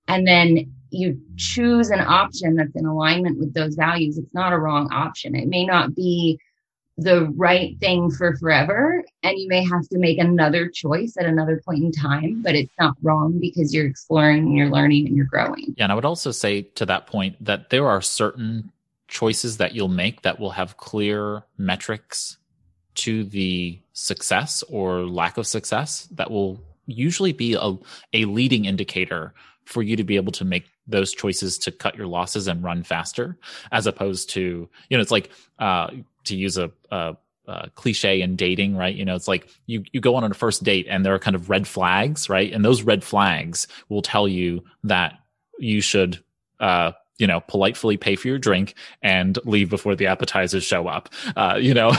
and 0.08 0.28
then 0.28 0.72
you 0.92 1.20
choose 1.38 1.90
an 1.90 2.02
option 2.02 2.56
that's 2.56 2.76
in 2.76 2.86
alignment 2.86 3.40
with 3.40 3.54
those 3.54 3.76
values, 3.76 4.18
it's 4.18 4.34
not 4.34 4.54
a 4.54 4.58
wrong 4.58 4.92
option. 4.92 5.36
It 5.36 5.48
may 5.48 5.66
not 5.66 5.96
be 5.96 6.40
the 7.02 7.32
right 7.36 7.80
thing 7.80 8.12
for 8.12 8.36
forever 8.38 9.04
and 9.24 9.38
you 9.38 9.48
may 9.48 9.64
have 9.64 9.88
to 9.90 9.98
make 9.98 10.18
another 10.18 10.68
choice 10.68 11.16
at 11.20 11.26
another 11.26 11.62
point 11.66 11.84
in 11.84 11.92
time 11.92 12.42
but 12.42 12.56
it's 12.56 12.74
not 12.80 12.96
wrong 13.02 13.40
because 13.40 13.74
you're 13.74 13.86
exploring 13.86 14.40
and 14.40 14.58
you're 14.58 14.70
learning 14.70 15.08
and 15.08 15.16
you're 15.16 15.26
growing. 15.26 15.74
Yeah 15.78 15.86
and 15.86 15.92
i 15.92 15.96
would 15.96 16.06
also 16.06 16.32
say 16.32 16.62
to 16.62 16.86
that 16.86 17.08
point 17.08 17.36
that 17.44 17.70
there 17.70 17.88
are 17.88 18.02
certain 18.02 18.72
choices 19.08 19.58
that 19.58 19.74
you'll 19.74 19.88
make 19.88 20.22
that 20.22 20.40
will 20.40 20.52
have 20.52 20.78
clear 20.78 21.44
metrics 21.58 22.38
to 22.96 23.24
the 23.24 23.80
success 23.94 24.64
or 24.70 25.06
lack 25.06 25.38
of 25.38 25.48
success 25.48 26.08
that 26.12 26.30
will 26.30 26.62
usually 26.86 27.34
be 27.34 27.54
a, 27.54 27.74
a 28.14 28.26
leading 28.26 28.66
indicator 28.66 29.34
for 29.66 29.84
you 29.84 29.96
to 29.96 30.04
be 30.04 30.16
able 30.16 30.32
to 30.32 30.46
make 30.46 30.66
those 30.90 31.14
choices 31.14 31.58
to 31.60 31.72
cut 31.72 31.96
your 31.96 32.08
losses 32.08 32.48
and 32.48 32.64
run 32.64 32.84
faster 32.84 33.38
as 33.72 33.88
opposed 33.88 34.30
to 34.32 34.68
you 34.90 34.98
know 34.98 35.02
it's 35.02 35.12
like 35.12 35.30
uh, 35.60 35.90
to 36.26 36.36
use 36.36 36.58
a, 36.58 36.72
a, 36.92 37.16
cliche 37.74 38.22
in 38.22 38.36
dating 38.36 38.76
right? 38.76 38.96
You 38.96 39.06
know 39.06 39.16
it's 39.16 39.28
like 39.28 39.50
you 39.66 39.84
you 39.92 40.00
go 40.00 40.16
on 40.16 40.24
a 40.24 40.34
first 40.34 40.64
date 40.64 40.86
and 40.88 41.04
there 41.06 41.16
are 41.16 41.20
kind 41.20 41.36
of 41.36 41.50
red 41.50 41.68
flags 41.68 42.30
right? 42.30 42.52
And 42.52 42.64
those 42.64 42.84
red 42.84 43.04
flags 43.04 43.68
will 43.90 44.04
tell 44.04 44.28
you 44.28 44.64
that 44.84 45.20
you 45.58 45.82
should 45.82 46.24
uh, 46.60 46.92
you 47.20 47.28
know, 47.28 47.42
politely 47.42 47.98
pay 47.98 48.16
for 48.16 48.30
your 48.30 48.40
drink 48.40 48.74
and 49.02 49.38
leave 49.46 49.70
before 49.70 49.94
the 49.94 50.08
appetizers 50.08 50.64
show 50.64 50.88
up. 50.88 51.10
Uh, 51.36 51.58
you 51.62 51.74
know, 51.74 51.92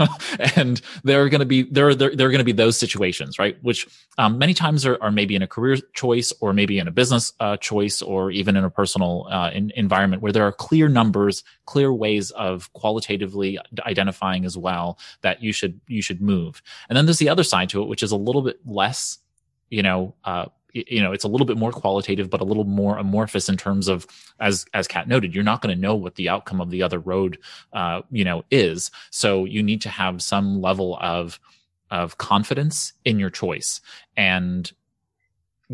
and 0.56 0.80
there 1.04 1.22
are 1.22 1.28
going 1.28 1.40
to 1.40 1.46
be 1.46 1.62
there 1.64 1.88
are 1.88 1.94
there, 1.94 2.16
there 2.16 2.26
are 2.26 2.30
going 2.30 2.38
to 2.38 2.44
be 2.44 2.52
those 2.52 2.76
situations, 2.76 3.38
right? 3.38 3.56
Which 3.62 3.86
um, 4.18 4.38
many 4.38 4.54
times 4.54 4.84
are, 4.86 4.98
are 5.00 5.12
maybe 5.12 5.36
in 5.36 5.42
a 5.42 5.46
career 5.46 5.76
choice 5.92 6.32
or 6.40 6.52
maybe 6.52 6.78
in 6.78 6.88
a 6.88 6.90
business 6.90 7.32
uh, 7.38 7.58
choice 7.58 8.02
or 8.02 8.30
even 8.30 8.56
in 8.56 8.64
a 8.64 8.70
personal 8.70 9.28
uh, 9.30 9.50
in, 9.50 9.70
environment 9.76 10.22
where 10.22 10.32
there 10.32 10.46
are 10.46 10.52
clear 10.52 10.88
numbers, 10.88 11.44
clear 11.66 11.92
ways 11.92 12.30
of 12.32 12.72
qualitatively 12.72 13.58
identifying 13.86 14.44
as 14.46 14.56
well 14.56 14.98
that 15.20 15.42
you 15.42 15.52
should 15.52 15.80
you 15.86 16.00
should 16.00 16.22
move. 16.22 16.62
And 16.88 16.96
then 16.96 17.04
there's 17.04 17.18
the 17.18 17.28
other 17.28 17.44
side 17.44 17.68
to 17.70 17.82
it, 17.82 17.88
which 17.88 18.02
is 18.02 18.10
a 18.10 18.16
little 18.16 18.42
bit 18.42 18.58
less, 18.64 19.18
you 19.68 19.82
know, 19.82 20.14
uh, 20.24 20.46
you 20.72 21.00
know 21.00 21.12
it's 21.12 21.24
a 21.24 21.28
little 21.28 21.46
bit 21.46 21.56
more 21.56 21.72
qualitative 21.72 22.30
but 22.30 22.40
a 22.40 22.44
little 22.44 22.64
more 22.64 22.96
amorphous 22.98 23.48
in 23.48 23.56
terms 23.56 23.88
of 23.88 24.06
as 24.40 24.64
as 24.74 24.88
kat 24.88 25.06
noted 25.06 25.34
you're 25.34 25.44
not 25.44 25.60
going 25.60 25.74
to 25.74 25.80
know 25.80 25.94
what 25.94 26.14
the 26.14 26.28
outcome 26.28 26.60
of 26.60 26.70
the 26.70 26.82
other 26.82 26.98
road 26.98 27.38
uh 27.72 28.02
you 28.10 28.24
know 28.24 28.44
is. 28.50 28.90
So 29.10 29.44
you 29.44 29.62
need 29.62 29.80
to 29.82 29.88
have 29.88 30.22
some 30.22 30.60
level 30.60 30.98
of 31.00 31.38
of 31.90 32.16
confidence 32.18 32.94
in 33.04 33.18
your 33.18 33.30
choice 33.30 33.80
and 34.16 34.72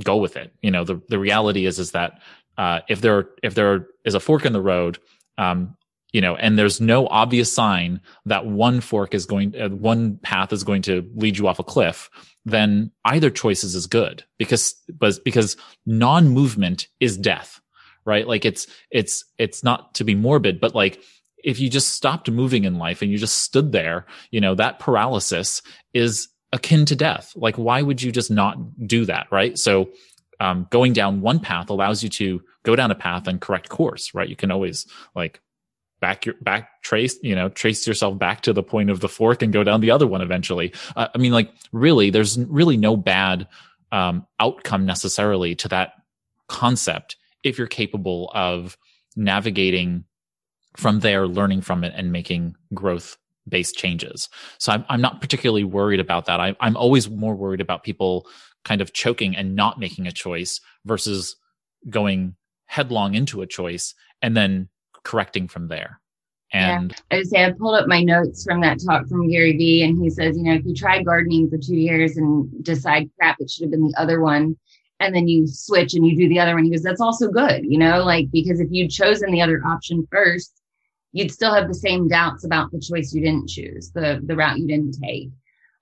go 0.03 0.17
with 0.17 0.37
it. 0.37 0.53
You 0.63 0.71
know 0.71 0.85
the 0.85 1.01
the 1.09 1.19
reality 1.19 1.67
is 1.67 1.79
is 1.79 1.93
that 1.93 2.21
uh 2.57 2.81
if 2.89 3.01
there 3.01 3.29
if 3.43 3.55
there 3.55 3.87
is 4.05 4.15
a 4.15 4.21
fork 4.21 4.45
in 4.45 4.53
the 4.53 4.61
road 4.61 4.99
um 5.39 5.77
you 6.13 6.21
know 6.21 6.37
and 6.37 6.59
there's 6.59 6.81
no 6.81 7.07
obvious 7.09 7.53
sign 7.53 8.01
that 8.27 8.47
one 8.47 8.81
fork 8.81 9.15
is 9.15 9.27
going 9.27 9.55
uh, 9.61 9.69
one 9.69 10.19
path 10.23 10.53
is 10.53 10.65
going 10.65 10.83
to 10.83 11.09
lead 11.15 11.39
you 11.39 11.47
off 11.47 11.59
a 11.59 11.65
cliff 11.65 12.09
then 12.45 12.91
either 13.05 13.31
choice 13.31 13.63
is 13.63 13.75
as 13.75 13.87
good 13.87 14.25
because 14.39 14.75
but 14.99 15.23
because 15.25 15.57
non-movement 15.87 16.89
is 17.01 17.17
death 17.17 17.61
right? 18.09 18.27
Like 18.27 18.47
it's 18.47 18.67
it's 18.91 19.25
it's 19.37 19.63
not 19.63 19.95
to 19.95 20.05
be 20.05 20.15
morbid 20.15 20.61
but 20.61 20.75
like 20.75 21.03
if 21.45 21.61
you 21.61 21.69
just 21.69 21.91
stopped 21.91 22.29
moving 22.31 22.65
in 22.65 22.79
life 22.79 23.03
and 23.03 23.13
you 23.13 23.19
just 23.19 23.43
stood 23.43 23.71
there 23.71 24.07
you 24.33 24.41
know 24.41 24.55
that 24.55 24.81
paralysis 24.81 25.63
is 25.93 26.29
akin 26.53 26.87
to 26.87 26.97
death. 26.97 27.35
Like 27.37 27.57
why 27.57 27.83
would 27.83 28.03
you 28.03 28.11
just 28.11 28.31
not 28.31 28.57
do 28.87 29.05
that 29.05 29.29
right? 29.31 29.57
So 29.59 29.91
um, 30.41 30.67
going 30.71 30.95
down 30.95 31.21
one 31.21 31.41
path 31.41 31.69
allows 31.69 32.03
you 32.03 32.09
to 32.11 32.41
go 32.65 32.75
down 32.75 32.91
a 32.91 32.95
path 32.95 33.29
and 33.29 33.41
correct 33.41 33.69
course 33.69 34.15
right? 34.15 34.29
You 34.29 34.37
can 34.37 34.51
always 34.51 34.87
like 35.15 35.41
back 36.01 36.27
your 36.27 36.35
back 36.41 36.83
trace 36.83 37.17
you 37.23 37.35
know 37.35 37.49
trace 37.49 37.87
yourself 37.87 38.19
back 38.19 38.41
to 38.43 38.53
the 38.53 38.63
point 38.63 38.91
of 38.91 39.01
the 39.01 39.09
fork 39.09 39.43
and 39.43 39.53
go 39.53 39.65
down 39.65 39.81
the 39.81 39.91
other 39.91 40.07
one 40.07 40.21
eventually. 40.21 40.73
Uh, 40.97 41.09
i 41.15 41.19
mean 41.19 41.33
like 41.33 41.53
really 41.73 42.11
there's 42.11 42.39
really 42.39 42.77
no 42.77 42.97
bad 42.97 43.47
um, 43.91 44.27
outcome 44.39 44.85
necessarily 44.85 45.55
to 45.55 45.69
that 45.69 45.95
concept 46.49 47.17
if 47.45 47.57
you're 47.57 47.67
capable 47.67 48.31
of 48.35 48.77
navigating 49.17 50.05
from 50.77 51.01
there 51.01 51.27
learning 51.27 51.61
from 51.61 51.85
it 51.85 51.93
and 51.97 52.13
making 52.13 52.55
growth 52.75 53.17
based 53.49 53.77
changes. 53.77 54.29
So 54.59 54.73
I'm, 54.73 54.85
I'm 54.89 55.01
not 55.01 55.21
particularly 55.21 55.65
worried 55.65 56.01
about 56.01 56.27
that. 56.27 56.41
I, 56.41 56.55
i'm 56.61 56.77
always 56.77 57.09
more 57.09 57.35
worried 57.35 57.61
about 57.61 57.83
people 57.83 58.27
kind 58.65 58.81
of 58.81 58.93
choking 58.93 59.37
and 59.37 59.57
not 59.57 59.79
making 59.79 60.07
a 60.07 60.13
choice 60.13 60.61
versus 60.85 61.37
going 61.89 62.37
headlong 62.67 63.15
into 63.15 63.41
a 63.41 63.47
choice 63.47 63.95
and 64.21 64.37
then 64.37 64.69
correcting 65.09 65.49
from 65.49 65.69
there. 65.69 66.01
And 66.53 66.91
yeah. 66.91 67.17
I 67.17 67.17
would 67.19 67.29
say 67.29 67.45
I 67.45 67.53
pulled 67.53 67.75
up 67.77 67.89
my 67.89 68.03
notes 68.03 68.45
from 68.45 68.61
that 68.61 68.79
talk 68.85 69.07
from 69.09 69.31
Gary 69.31 69.57
Vee, 69.57 69.83
and 69.83 69.99
he 70.03 70.11
says, 70.11 70.37
you 70.37 70.45
know, 70.45 70.55
if 70.55 70.65
you 70.65 70.75
try 70.75 71.03
gardening 71.03 71.49
for 71.49 71.59
two 71.59 71.77
years 71.77 72.17
and 72.17 72.63
decide 72.63 73.11
crap, 73.19 73.37
it 73.41 73.51
should 73.51 73.65
have 73.65 73.71
been 73.71 73.89
the 73.89 74.01
other 74.01 74.21
one, 74.21 74.57
and 75.01 75.15
then 75.15 75.27
you 75.27 75.47
switch 75.47 75.95
and 75.95 76.07
you 76.07 76.17
do 76.17 76.29
the 76.29 76.41
other 76.41 76.55
one, 76.55 76.65
he 76.65 76.71
goes, 76.71 76.83
that's 76.83 77.01
also 77.01 77.29
good, 77.29 77.65
you 77.65 77.79
know, 77.79 78.05
like 78.05 78.31
because 78.31 78.61
if 78.61 78.69
you'd 78.71 78.91
chosen 78.91 79.33
the 79.33 79.43
other 79.43 79.63
option 79.67 80.07
first, 80.11 80.61
you'd 81.13 81.33
still 81.33 81.55
have 81.55 81.69
the 81.69 81.75
same 81.75 82.09
doubts 82.09 82.45
about 82.45 82.71
the 82.71 82.81
choice 82.81 83.15
you 83.15 83.23
didn't 83.23 83.49
choose, 83.49 83.91
the 83.93 84.21
the 84.25 84.37
route 84.37 84.59
you 84.59 84.67
didn't 84.67 84.97
take. 85.03 85.31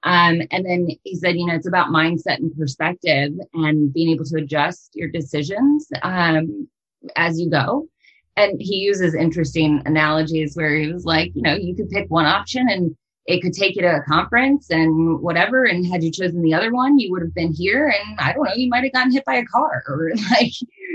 Um, 0.02 0.40
and 0.52 0.64
then 0.64 0.88
he 1.02 1.16
said, 1.16 1.36
you 1.36 1.46
know, 1.46 1.54
it's 1.54 1.66
about 1.66 1.88
mindset 1.88 2.38
and 2.38 2.56
perspective 2.56 3.32
and 3.54 3.92
being 3.92 4.10
able 4.10 4.24
to 4.26 4.36
adjust 4.36 4.90
your 4.94 5.08
decisions 5.08 5.88
um, 6.02 6.68
as 7.16 7.40
you 7.40 7.50
go 7.50 7.88
and 8.36 8.60
he 8.60 8.76
uses 8.76 9.14
interesting 9.14 9.82
analogies 9.86 10.56
where 10.56 10.74
he 10.74 10.92
was 10.92 11.04
like, 11.04 11.32
you 11.34 11.42
know, 11.42 11.54
you 11.54 11.74
could 11.74 11.88
pick 11.88 12.06
one 12.10 12.26
option 12.26 12.68
and 12.68 12.94
it 13.26 13.40
could 13.40 13.54
take 13.54 13.74
you 13.74 13.82
to 13.82 13.96
a 13.96 14.02
conference 14.02 14.70
and 14.70 15.20
whatever. 15.20 15.64
And 15.64 15.86
had 15.86 16.04
you 16.04 16.12
chosen 16.12 16.42
the 16.42 16.54
other 16.54 16.72
one, 16.72 16.98
you 16.98 17.10
would 17.10 17.22
have 17.22 17.34
been 17.34 17.52
here. 17.52 17.88
And 17.88 18.20
I 18.20 18.32
don't 18.32 18.44
know, 18.44 18.54
you 18.54 18.68
might 18.68 18.84
have 18.84 18.92
gotten 18.92 19.10
hit 19.10 19.24
by 19.24 19.36
a 19.36 19.44
car 19.46 19.82
or 19.88 20.10
like, 20.30 20.52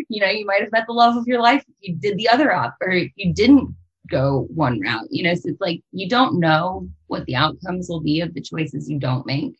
you 0.07 0.21
know, 0.21 0.29
you 0.29 0.45
might 0.45 0.61
have 0.61 0.71
met 0.71 0.85
the 0.87 0.93
love 0.93 1.17
of 1.17 1.27
your 1.27 1.41
life 1.41 1.63
if 1.67 1.75
you 1.81 1.95
did 1.95 2.17
the 2.17 2.29
other 2.29 2.53
op 2.53 2.75
or 2.81 2.93
you 2.93 3.33
didn't 3.33 3.75
go 4.09 4.47
one 4.53 4.79
route. 4.79 5.07
You 5.09 5.23
know, 5.23 5.33
so 5.33 5.49
it's 5.49 5.61
like 5.61 5.81
you 5.91 6.07
don't 6.07 6.39
know 6.39 6.87
what 7.07 7.25
the 7.25 7.35
outcomes 7.35 7.89
will 7.89 8.01
be 8.01 8.21
of 8.21 8.33
the 8.33 8.41
choices 8.41 8.89
you 8.89 8.99
don't 8.99 9.25
make. 9.25 9.55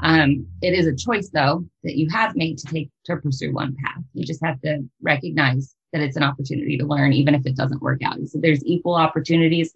Um, 0.00 0.46
it 0.62 0.74
is 0.74 0.86
a 0.86 0.94
choice 0.94 1.28
though 1.30 1.64
that 1.82 1.96
you 1.96 2.08
have 2.10 2.36
made 2.36 2.58
to 2.58 2.66
take 2.66 2.90
to 3.04 3.16
pursue 3.16 3.52
one 3.52 3.76
path. 3.84 4.02
You 4.14 4.24
just 4.24 4.44
have 4.44 4.60
to 4.62 4.84
recognize 5.02 5.74
that 5.92 6.02
it's 6.02 6.16
an 6.16 6.22
opportunity 6.22 6.76
to 6.76 6.84
learn, 6.84 7.12
even 7.12 7.34
if 7.34 7.46
it 7.46 7.56
doesn't 7.56 7.82
work 7.82 8.02
out. 8.02 8.16
So 8.26 8.38
there's 8.38 8.64
equal 8.64 8.94
opportunities 8.94 9.74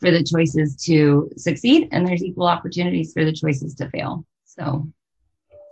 for 0.00 0.10
the 0.10 0.22
choices 0.22 0.76
to 0.84 1.30
succeed, 1.36 1.88
and 1.92 2.06
there's 2.06 2.22
equal 2.22 2.46
opportunities 2.46 3.12
for 3.12 3.24
the 3.24 3.32
choices 3.32 3.74
to 3.76 3.88
fail. 3.90 4.24
So 4.44 4.86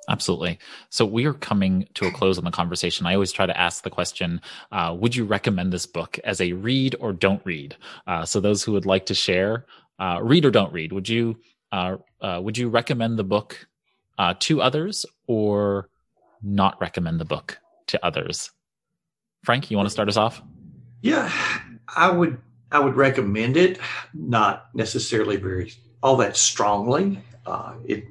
Absolutely. 0.09 0.59
So 0.91 1.05
we 1.07 1.27
are 1.27 1.33
coming 1.33 1.87
to 1.95 2.09
a 2.09 2.11
close 2.11 2.37
on 2.37 2.45
the 2.45 2.51
conversation. 2.51 3.07
I 3.07 3.15
always 3.15 3.31
try 3.31 3.47
to 3.47 3.59
ask 3.59 3.85
the 3.85 3.91
question: 3.91 4.41
uh, 4.73 4.97
Would 4.99 5.15
you 5.15 5.25
recommend 5.25 5.73
this 5.73 5.87
book 5.87 6.19
as 6.25 6.41
a 6.41 6.53
read 6.53 6.97
or 6.99 7.13
don't 7.13 7.41
read? 7.45 7.77
Uh, 8.07 8.25
so 8.25 8.41
those 8.41 8.65
who 8.65 8.73
would 8.73 8.87
like 8.87 9.07
to 9.07 9.15
share, 9.15 9.67
uh, 10.01 10.19
read 10.21 10.45
or 10.45 10.51
don't 10.51 10.73
read, 10.73 10.93
would 10.93 11.09
you 11.09 11.37
uh, 11.71 11.97
uh, 12.21 12.41
would 12.43 12.59
you 12.59 12.69
recommend 12.69 13.19
the 13.19 13.25
book 13.25 13.67
uh, 14.19 14.35
to 14.41 14.61
others 14.61 15.07
or 15.27 15.89
not 16.43 16.81
recommend 16.81 17.21
the 17.21 17.25
book 17.25 17.59
to 17.87 18.05
others? 18.05 18.51
Frank, 19.43 19.71
you 19.71 19.77
want 19.77 19.87
to 19.87 19.91
start 19.91 20.09
us 20.09 20.17
off? 20.17 20.43
Yeah, 21.01 21.31
I 21.89 22.11
would. 22.11 22.39
I 22.71 22.79
would 22.79 22.97
recommend 22.97 23.59
it, 23.59 23.79
not 24.15 24.69
necessarily 24.73 25.37
very 25.37 25.75
all 26.03 26.17
that 26.17 26.39
strongly. 26.39 27.21
Uh, 27.45 27.75
it 27.85 28.05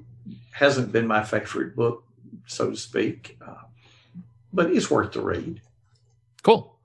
hasn't 0.52 0.92
been 0.92 1.08
my 1.08 1.24
favorite 1.24 1.76
book, 1.76 2.04
so 2.46 2.70
to 2.70 2.78
speak, 2.78 3.40
uh, 3.46 3.64
but 4.54 4.70
it's 4.70 4.92
worth 4.92 5.14
the 5.14 5.22
read. 5.22 5.62
Cool. 6.44 6.78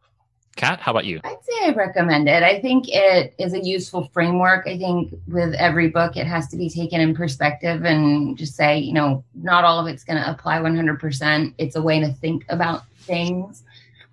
Kat, 0.56 0.80
how 0.80 0.92
about 0.92 1.04
you? 1.04 1.20
I'd 1.22 1.36
say 1.42 1.66
I 1.66 1.74
recommend 1.74 2.30
it. 2.30 2.42
I 2.42 2.62
think 2.62 2.86
it 2.88 3.34
is 3.38 3.52
a 3.52 3.62
useful 3.62 4.08
framework. 4.14 4.66
I 4.66 4.78
think 4.78 5.12
with 5.28 5.52
every 5.54 5.88
book, 5.88 6.16
it 6.16 6.26
has 6.26 6.48
to 6.48 6.56
be 6.56 6.70
taken 6.70 6.98
in 6.98 7.14
perspective 7.14 7.84
and 7.84 8.38
just 8.38 8.56
say, 8.56 8.78
you 8.78 8.94
know, 8.94 9.22
not 9.34 9.64
all 9.64 9.78
of 9.78 9.86
it's 9.86 10.02
going 10.02 10.22
to 10.22 10.30
apply 10.30 10.58
100%. 10.60 11.54
It's 11.58 11.76
a 11.76 11.82
way 11.82 12.00
to 12.00 12.10
think 12.10 12.46
about 12.48 12.86
things. 13.00 13.64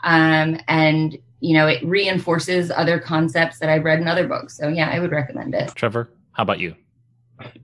Um, 0.03 0.59
and 0.67 1.17
you 1.39 1.53
know, 1.53 1.67
it 1.67 1.83
reinforces 1.83 2.71
other 2.71 2.99
concepts 2.99 3.59
that 3.59 3.67
I've 3.67 3.83
read 3.83 3.99
in 3.99 4.07
other 4.07 4.25
books. 4.27 4.55
So 4.55 4.69
yeah, 4.69 4.89
I 4.89 4.99
would 4.99 5.11
recommend 5.11 5.53
it. 5.53 5.75
Trevor, 5.75 6.09
how 6.31 6.43
about 6.43 6.59
you? 6.59 6.73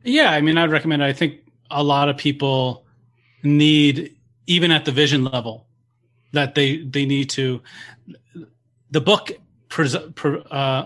Yeah, 0.04 0.32
I 0.32 0.42
mean, 0.42 0.58
I'd 0.58 0.72
recommend 0.72 1.02
it. 1.02 1.06
I 1.06 1.14
think 1.14 1.40
a 1.72 1.82
lot 1.82 2.10
of 2.10 2.18
people 2.18 2.86
need, 3.42 4.18
even 4.48 4.72
at 4.72 4.84
the 4.84 4.92
vision 4.92 5.24
level, 5.24 5.66
that 6.34 6.56
they 6.56 6.84
they 6.84 7.06
need 7.06 7.30
to. 7.32 7.62
The 8.92 9.02
book 9.02 9.32
uh, 10.52 10.86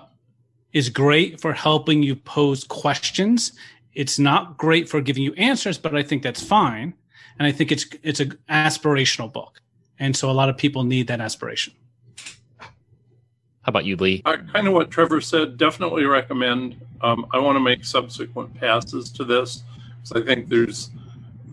is 0.74 0.90
great 0.90 1.42
for 1.42 1.54
helping 1.54 2.04
you 2.04 2.16
pose 2.16 2.64
questions. 2.64 3.54
It's 3.94 4.20
not 4.20 4.58
great 4.58 4.88
for 4.88 5.02
giving 5.02 5.24
you 5.24 5.34
answers, 5.34 5.80
but 5.80 5.96
I 5.96 6.04
think 6.04 6.22
that's 6.22 6.44
fine. 6.44 6.94
And 7.40 7.48
I 7.48 7.52
think 7.52 7.72
it's 7.72 7.88
it's 8.04 8.20
an 8.20 8.38
aspirational 8.50 9.34
book. 9.34 9.63
And 10.04 10.18
so 10.18 10.30
a 10.30 10.34
lot 10.34 10.50
of 10.50 10.58
people 10.58 10.84
need 10.84 11.08
that 11.08 11.22
aspiration. 11.22 11.72
How 12.58 13.70
about 13.70 13.86
you, 13.86 13.96
Lee? 13.96 14.22
Uh, 14.26 14.36
kind 14.52 14.68
of 14.68 14.74
what 14.74 14.92
Trevor 14.92 15.22
said. 15.22 15.56
Definitely 15.56 16.04
recommend. 16.04 16.76
Um, 17.00 17.26
I 17.32 17.40
want 17.40 17.56
to 17.56 17.62
make 17.62 17.86
subsequent 17.86 18.54
passes 18.56 19.10
to 19.14 19.24
this 19.24 19.64
because 20.02 20.22
I 20.22 20.26
think 20.26 20.50
there's 20.50 20.90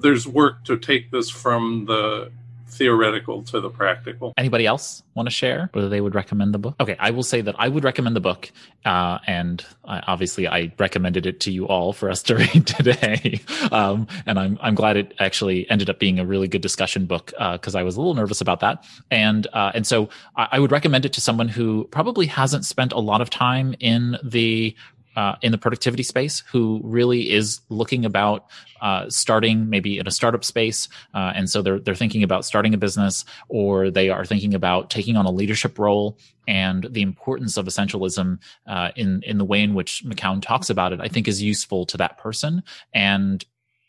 there's 0.01 0.27
work 0.27 0.65
to 0.65 0.77
take 0.77 1.13
this 1.13 1.31
from 1.31 1.85
the 1.87 2.33
theoretical 2.71 3.43
to 3.45 3.61
the 3.61 3.71
practical. 3.71 4.33
Anybody 4.37 4.66
else 4.66 5.03
want 5.14 5.27
to 5.27 5.31
share 5.31 5.71
whether 5.73 5.89
they 5.89 6.01
would 6.01 6.14
recommend 6.14 6.55
the 6.55 6.59
book? 6.59 6.75
Okay, 6.81 6.97
I 6.99 7.11
will 7.11 7.23
say 7.23 7.41
that 7.41 7.55
I 7.59 7.68
would 7.68 7.85
recommend 7.85 8.16
the 8.16 8.21
book, 8.21 8.51
uh, 8.85 9.18
and 9.27 9.64
I, 9.85 10.01
obviously 10.07 10.49
I 10.49 10.73
recommended 10.79 11.27
it 11.27 11.41
to 11.41 11.53
you 11.53 11.66
all 11.66 11.93
for 11.93 12.11
us 12.11 12.23
to 12.25 12.37
read 12.43 12.66
today. 12.66 13.41
um, 13.73 14.07
and 14.27 14.39
I'm 14.39 14.59
I'm 14.62 14.75
glad 14.75 14.97
it 14.97 15.14
actually 15.18 15.68
ended 15.71 15.91
up 15.91 15.99
being 15.99 16.18
a 16.18 16.25
really 16.25 16.49
good 16.49 16.62
discussion 16.62 17.07
book 17.07 17.33
because 17.53 17.75
uh, 17.75 17.79
I 17.79 17.83
was 17.83 17.97
a 17.97 18.01
little 18.01 18.14
nervous 18.14 18.41
about 18.41 18.61
that, 18.61 18.85
and 19.11 19.47
uh, 19.53 19.73
and 19.75 19.87
so 19.87 20.09
I, 20.37 20.49
I 20.53 20.59
would 20.59 20.73
recommend 20.73 21.05
it 21.05 21.12
to 21.14 21.21
someone 21.21 21.49
who 21.49 21.89
probably 21.91 22.27
hasn't 22.27 22.64
spent 22.64 22.93
a 22.93 23.01
lot 23.01 23.21
of 23.21 23.31
time 23.31 23.75
in 23.81 24.16
the 24.23 24.75
uh, 25.17 25.37
in 25.43 25.53
the 25.53 25.59
productivity 25.59 26.03
space 26.03 26.43
who 26.51 26.81
really 26.85 27.31
is 27.31 27.61
looking 27.69 28.05
about 28.05 28.47
uh, 28.81 29.09
starting 29.11 29.69
maybe 29.69 29.99
in 29.99 30.07
a 30.07 30.11
startup 30.11 30.45
space, 30.45 30.89
uh, 31.15 31.33
and 31.35 31.51
so 31.51 31.63
they're 31.63 31.81
they're 31.81 31.95
thinking 31.95 32.23
about 32.23 32.45
starting 32.45 32.75
a 32.75 32.79
business, 32.79 33.25
or 33.49 33.91
they 33.91 34.09
are 34.09 34.25
thinking 34.25 34.55
about 34.55 34.91
taking 34.91 35.17
on 35.17 35.27
a 35.27 35.31
leadership 35.31 35.79
role, 35.79 36.19
and 36.47 36.87
the 36.91 37.03
importance 37.03 37.57
of 37.57 37.67
essentialism 37.67 38.39
uh, 38.67 38.91
in 38.97 39.23
in 39.25 39.39
the 39.39 39.45
way 39.45 39.63
in 39.63 39.75
which 39.75 40.05
McKeown 40.05 40.41
talks 40.41 40.71
about 40.71 40.93
it, 40.93 41.01
I 41.01 41.09
think 41.09 41.29
is 41.29 41.43
useful 41.43 41.87
to 41.87 41.97
that 41.99 42.19
person, 42.19 42.63
and 42.95 43.45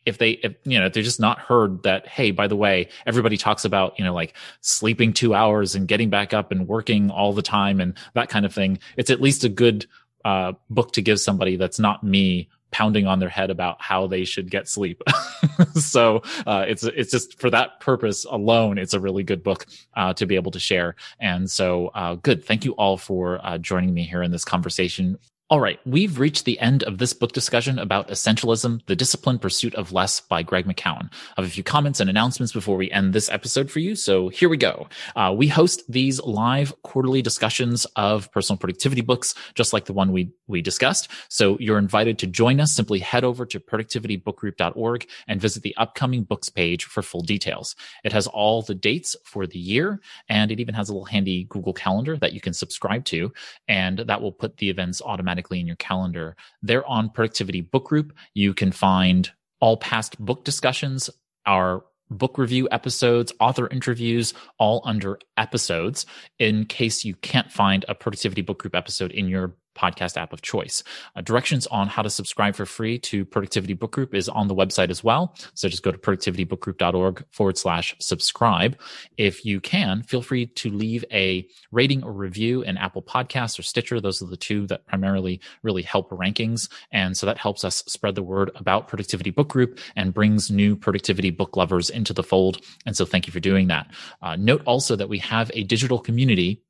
if 0.06 0.18
they 0.18 0.32
if, 0.32 0.56
you 0.64 0.80
know 0.80 0.88
if 0.88 0.94
they're 0.94 1.04
just 1.04 1.20
not 1.20 1.40
heard 1.40 1.84
that 1.84 2.08
hey 2.08 2.32
by 2.32 2.48
the 2.48 2.56
way 2.56 2.88
everybody 3.06 3.38
talks 3.38 3.66
about 3.66 3.98
you 4.00 4.06
know 4.06 4.14
like 4.14 4.36
sleeping 4.62 5.14
two 5.14 5.34
hours 5.34 5.76
and 5.76 5.88
getting 5.88 6.10
back 6.10 6.34
up 6.34 6.52
and 6.52 6.68
working 6.68 7.12
all 7.12 7.34
the 7.34 7.42
time 7.42 7.80
and 7.80 7.96
that 8.14 8.30
kind 8.30 8.46
of 8.46 8.54
thing 8.54 8.80
it's 8.98 9.10
at 9.10 9.22
least 9.22 9.44
a 9.44 9.50
good 9.50 9.86
uh, 10.26 10.54
book 10.70 10.94
to 10.94 11.02
give 11.02 11.20
somebody 11.20 11.56
that's 11.56 11.80
not 11.80 12.04
me 12.04 12.50
pounding 12.72 13.06
on 13.06 13.20
their 13.20 13.30
head 13.30 13.50
about 13.50 13.82
how 13.82 14.08
they 14.08 14.24
should 14.24 14.50
get 14.50 14.68
sleep. 14.68 15.04
so 15.76 16.22
uh, 16.48 16.66
it's 16.68 16.84
it's 16.84 17.12
just 17.12 17.40
for 17.40 17.50
that 17.50 17.80
purpose 17.80 18.26
alone, 18.26 18.78
it's 18.78 18.94
a 18.94 19.00
really 19.00 19.24
good 19.24 19.44
book 19.44 19.66
uh, 19.96 20.14
to 20.14 20.26
be 20.26 20.36
able 20.36 20.52
to 20.52 20.60
share. 20.60 20.96
And 21.20 21.50
so 21.50 21.88
uh, 21.90 22.16
good. 22.16 22.44
Thank 22.44 22.66
you 22.66 22.72
all 22.74 22.98
for 22.98 23.46
uh, 23.46 23.58
joining 23.58 23.94
me 23.94 24.04
here 24.04 24.24
in 24.24 24.32
this 24.32 24.46
conversation. 24.46 25.18
All 25.52 25.60
right, 25.60 25.82
we've 25.86 26.18
reached 26.18 26.46
the 26.46 26.58
end 26.62 26.82
of 26.84 26.98
this 26.98 27.12
book 27.12 27.34
discussion 27.34 27.78
about 27.78 28.08
Essentialism, 28.08 28.86
The 28.86 28.96
Disciplined 28.96 29.42
Pursuit 29.42 29.76
of 29.76 29.92
Less 29.92 30.22
by 30.22 30.44
Greg 30.44 30.66
McKeown. 30.66 31.12
I 31.12 31.42
have 31.42 31.46
a 31.46 31.50
few 31.50 31.62
comments 31.62 32.00
and 32.00 32.10
announcements 32.10 32.54
before 32.54 32.78
we 32.78 32.90
end 32.90 33.12
this 33.12 33.30
episode 33.30 33.70
for 33.70 33.80
you, 33.80 33.98
so 33.98 34.30
here 34.30 34.48
we 34.48 34.56
go. 34.56 34.88
Uh, 35.14 35.36
we 35.38 35.50
host 35.50 35.84
these 35.92 36.22
live 36.22 36.74
quarterly 36.84 37.22
discussions 37.22 37.84
of 37.98 38.32
personal 38.32 38.58
productivity 38.58 39.02
books, 39.02 39.36
just 39.54 39.74
like 39.74 39.84
the 39.84 39.92
one 39.92 40.14
we, 40.14 40.32
we 40.48 40.62
discussed. 40.62 41.10
So 41.28 41.58
you're 41.60 41.78
invited 41.78 42.18
to 42.20 42.28
join 42.28 42.62
us. 42.62 42.72
Simply 42.72 43.00
head 43.00 43.26
over 43.26 43.46
to 43.48 43.60
productivitybookgroup.org 43.60 45.10
and 45.28 45.42
visit 45.42 45.64
the 45.64 45.76
upcoming 45.76 46.24
books 46.24 46.48
page 46.48 46.86
for 46.86 47.02
full 47.02 47.24
details. 47.24 47.76
It 48.06 48.14
has 48.14 48.26
all 48.26 48.62
the 48.62 48.74
dates 48.74 49.18
for 49.26 49.46
the 49.46 49.60
year, 49.60 50.00
and 50.30 50.50
it 50.50 50.62
even 50.62 50.76
has 50.76 50.88
a 50.88 50.94
little 50.94 51.04
handy 51.04 51.44
Google 51.50 51.74
Calendar 51.74 52.16
that 52.16 52.32
you 52.32 52.40
can 52.40 52.54
subscribe 52.54 53.04
to, 53.04 53.34
and 53.68 54.00
that 54.00 54.22
will 54.22 54.32
put 54.32 54.56
the 54.56 54.70
events 54.70 55.02
automatically 55.02 55.41
automatically 55.42 55.60
in 55.60 55.68
your 55.68 55.76
calendar. 55.78 56.36
They're 56.62 56.86
on 56.88 57.10
Productivity 57.10 57.62
Book 57.62 57.86
Group. 57.86 58.14
You 58.34 58.54
can 58.54 58.72
find 58.72 59.30
all 59.60 59.78
past 59.78 60.20
book 60.20 60.44
discussions, 60.44 61.10
our 61.46 61.84
book 62.10 62.38
review 62.38 62.68
episodes, 62.72 63.32
author 63.40 63.68
interviews, 63.70 64.34
all 64.60 64.82
under 64.86 65.18
episodes 65.38 66.06
in 66.40 66.66
case 66.66 67.06
you 67.06 67.16
can't 67.16 67.52
find 67.52 67.86
a 67.88 67.96
Productivity 67.96 68.42
Book 68.42 68.60
Group 68.60 68.76
episode 68.76 69.12
in 69.12 69.28
your 69.28 69.56
podcast 69.76 70.18
app 70.18 70.34
of 70.34 70.42
choice. 70.42 70.84
Uh, 71.16 71.22
directions 71.22 71.68
on 71.68 71.88
how 71.88 72.02
to 72.02 72.10
subscribe 72.10 72.56
for 72.56 72.66
free 72.66 73.00
to 73.00 73.26
Productivity 73.26 73.74
Book 73.74 73.92
Group 73.92 74.14
is 74.14 74.30
on 74.30 74.48
the 74.48 74.56
website 74.56 74.90
as 74.90 75.04
well. 75.04 75.36
So 75.54 75.70
just 75.70 75.84
go 75.84 75.92
to 75.92 75.98
productivitybookgroup.org 75.98 77.26
forward 77.32 77.58
slash 77.58 77.96
subscribe. 78.00 78.80
If 79.18 79.46
you 79.46 79.60
can, 79.60 80.04
feel 80.04 80.22
free 80.22 80.48
to 80.48 80.70
leave 80.70 81.06
a 81.12 81.48
rating 81.72 82.04
or 82.04 82.12
review 82.12 82.62
in 82.62 82.78
Apple 82.78 83.02
Podcasts 83.02 83.58
or 83.58 83.64
Stitcher. 83.64 84.00
Those 84.00 84.22
are 84.22 84.28
the 84.28 84.38
two 84.38 84.68
that 84.68 84.86
primarily 84.86 85.42
really 85.64 85.82
help 85.82 86.10
rankings. 86.10 86.70
And 86.92 87.16
so 87.16 87.26
that 87.26 87.38
helps 87.38 87.64
us 87.64 87.84
spread 87.88 88.16
the 88.16 88.24
word 88.24 88.52
about 88.56 88.88
Productivity 88.88 89.32
Book 89.32 89.48
Group 89.50 89.80
and 89.96 90.14
brings 90.14 90.52
new 90.52 90.76
productivity 90.76 91.30
book 91.30 91.56
lovers 91.56 91.90
into 91.90 92.14
the 92.14 92.24
fold. 92.24 92.62
And 92.86 92.96
so 92.96 93.06
thank 93.06 93.28
you 93.28 93.34
for 93.34 93.40
doing 93.40 93.68
that. 93.68 93.88
Uh, 94.22 94.36
note 94.36 94.62
also 94.66 94.96
that 94.96 95.10
we 95.10 95.20
have 95.20 95.52
a 95.54 95.64
digital 95.64 96.00
community 96.00 96.64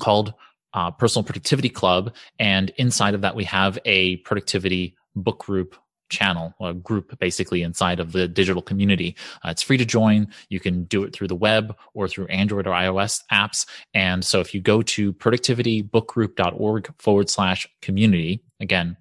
called 0.00 0.34
uh, 0.74 0.90
Personal 0.90 1.24
Productivity 1.24 1.68
Club. 1.68 2.14
And 2.38 2.70
inside 2.76 3.14
of 3.14 3.20
that, 3.22 3.34
we 3.34 3.44
have 3.44 3.78
a 3.84 4.16
productivity 4.18 4.96
book 5.14 5.38
group 5.40 5.76
channel, 6.10 6.52
a 6.60 6.74
group 6.74 7.18
basically 7.18 7.62
inside 7.62 8.00
of 8.00 8.12
the 8.12 8.28
digital 8.28 8.60
community. 8.60 9.16
Uh, 9.44 9.50
it's 9.50 9.62
free 9.62 9.78
to 9.78 9.84
join. 9.84 10.28
You 10.48 10.60
can 10.60 10.84
do 10.84 11.04
it 11.04 11.14
through 11.14 11.28
the 11.28 11.36
web 11.36 11.76
or 11.94 12.08
through 12.08 12.26
Android 12.26 12.66
or 12.66 12.72
iOS 12.72 13.22
apps. 13.32 13.64
And 13.94 14.24
so 14.24 14.40
if 14.40 14.52
you 14.52 14.60
go 14.60 14.82
to 14.82 15.12
productivitybookgroup.org 15.14 16.94
forward 16.98 17.30
slash 17.30 17.68
community, 17.80 18.42
again, 18.60 18.96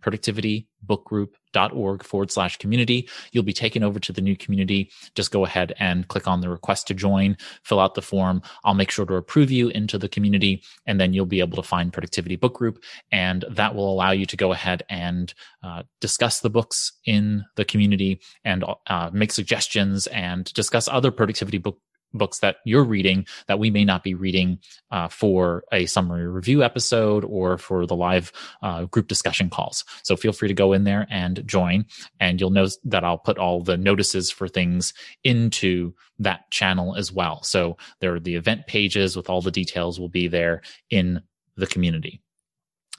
productivity 1.54 1.70
bookgroup.org 1.70 2.04
forward 2.04 2.32
slash 2.32 2.58
community. 2.58 3.10
You'll 3.32 3.43
be 3.43 3.54
taken 3.54 3.84
over 3.84 4.00
to 4.00 4.14
the 4.14 4.22
new 4.22 4.36
community. 4.36 4.91
Just 5.16 5.32
go 5.32 5.45
ahead 5.45 5.74
and 5.80 6.08
click 6.08 6.28
on 6.28 6.41
the 6.41 6.50
request 6.50 6.88
to 6.88 6.93
join, 6.93 7.38
fill 7.64 7.80
out 7.80 7.95
the 7.95 8.02
form. 8.02 8.41
I'll 8.64 8.74
make 8.74 8.91
sure 8.91 9.06
to 9.06 9.16
approve 9.16 9.52
you 9.52 9.70
into 9.70 9.97
the 9.97 10.10
community, 10.10 10.64
and 10.86 11.00
then 11.00 11.14
you'll 11.14 11.26
be 11.26 11.39
able 11.39 11.62
to 11.62 11.68
find 11.68 11.93
Productivity 11.93 12.36
Book 12.36 12.56
Group. 12.56 12.84
And 13.12 13.45
that 13.50 13.76
will 13.76 13.91
allow 13.91 14.12
you 14.12 14.26
to 14.26 14.38
go 14.38 14.52
ahead 14.52 14.84
and 14.89 15.34
uh, 15.64 15.84
discuss 16.02 16.39
the 16.39 16.50
books 16.50 16.93
in 17.06 17.43
the 17.56 17.66
community 17.66 18.22
and 18.43 18.64
uh, 18.88 19.10
make 19.14 19.32
suggestions 19.32 20.08
and 20.08 20.52
discuss 20.54 20.88
other 20.88 21.12
productivity 21.12 21.58
book 21.58 21.80
books 22.14 22.39
that 22.39 22.57
you're 22.66 22.84
reading 22.84 23.26
that 23.47 23.60
we 23.60 23.70
may 23.70 23.86
not 23.86 24.03
be 24.03 24.14
reading 24.14 24.60
uh, 24.91 25.07
for 25.07 25.64
a 25.72 25.86
summary 25.86 26.28
review 26.28 26.64
episode 26.64 27.24
or 27.26 27.57
for 27.57 27.86
the 27.86 27.95
live 27.95 28.32
uh, 28.62 28.86
group 28.86 29.07
discussion 29.07 29.49
calls. 29.49 29.86
So 30.03 30.16
feel 30.16 30.34
free 30.34 30.47
to 30.47 30.53
go 30.53 30.74
in 30.74 30.84
there 30.84 31.07
and 31.10 31.45
join, 31.45 31.86
and 32.20 32.39
you'll 32.39 32.49
know 32.49 32.68
that 32.86 33.03
I'll 33.03 33.18
put 33.18 33.38
all 33.38 33.62
the 33.62 33.78
notices 33.78 34.32
for 34.32 34.47
things 34.47 34.93
into 35.24 35.93
that 36.20 36.49
channel 36.51 36.95
as 36.95 37.12
well. 37.12 37.43
So 37.43 37.78
there 37.99 38.16
are 38.16 38.20
the 38.20 38.36
event 38.36 38.68
pages 38.68 39.16
with 39.16 39.30
all 39.30 39.41
the 39.41 39.51
details 39.51 39.99
will 39.99 40.10
be 40.10 40.28
there 40.28 40.62
in 40.89 41.22
the 41.55 41.68
community. 41.68 42.22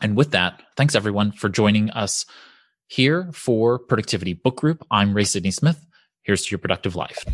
And 0.01 0.17
with 0.17 0.31
that, 0.31 0.63
thanks 0.77 0.95
everyone 0.95 1.33
for 1.33 1.49
joining 1.49 1.91
us 1.91 2.25
here 2.87 3.31
for 3.33 3.79
Productivity 3.79 4.33
Book 4.33 4.57
Group. 4.57 4.85
I'm 4.91 5.15
Ray 5.15 5.25
Sidney 5.25 5.51
Smith. 5.51 5.87
Here's 6.23 6.45
to 6.47 6.51
your 6.51 6.59
productive 6.59 6.97
life. 6.97 7.25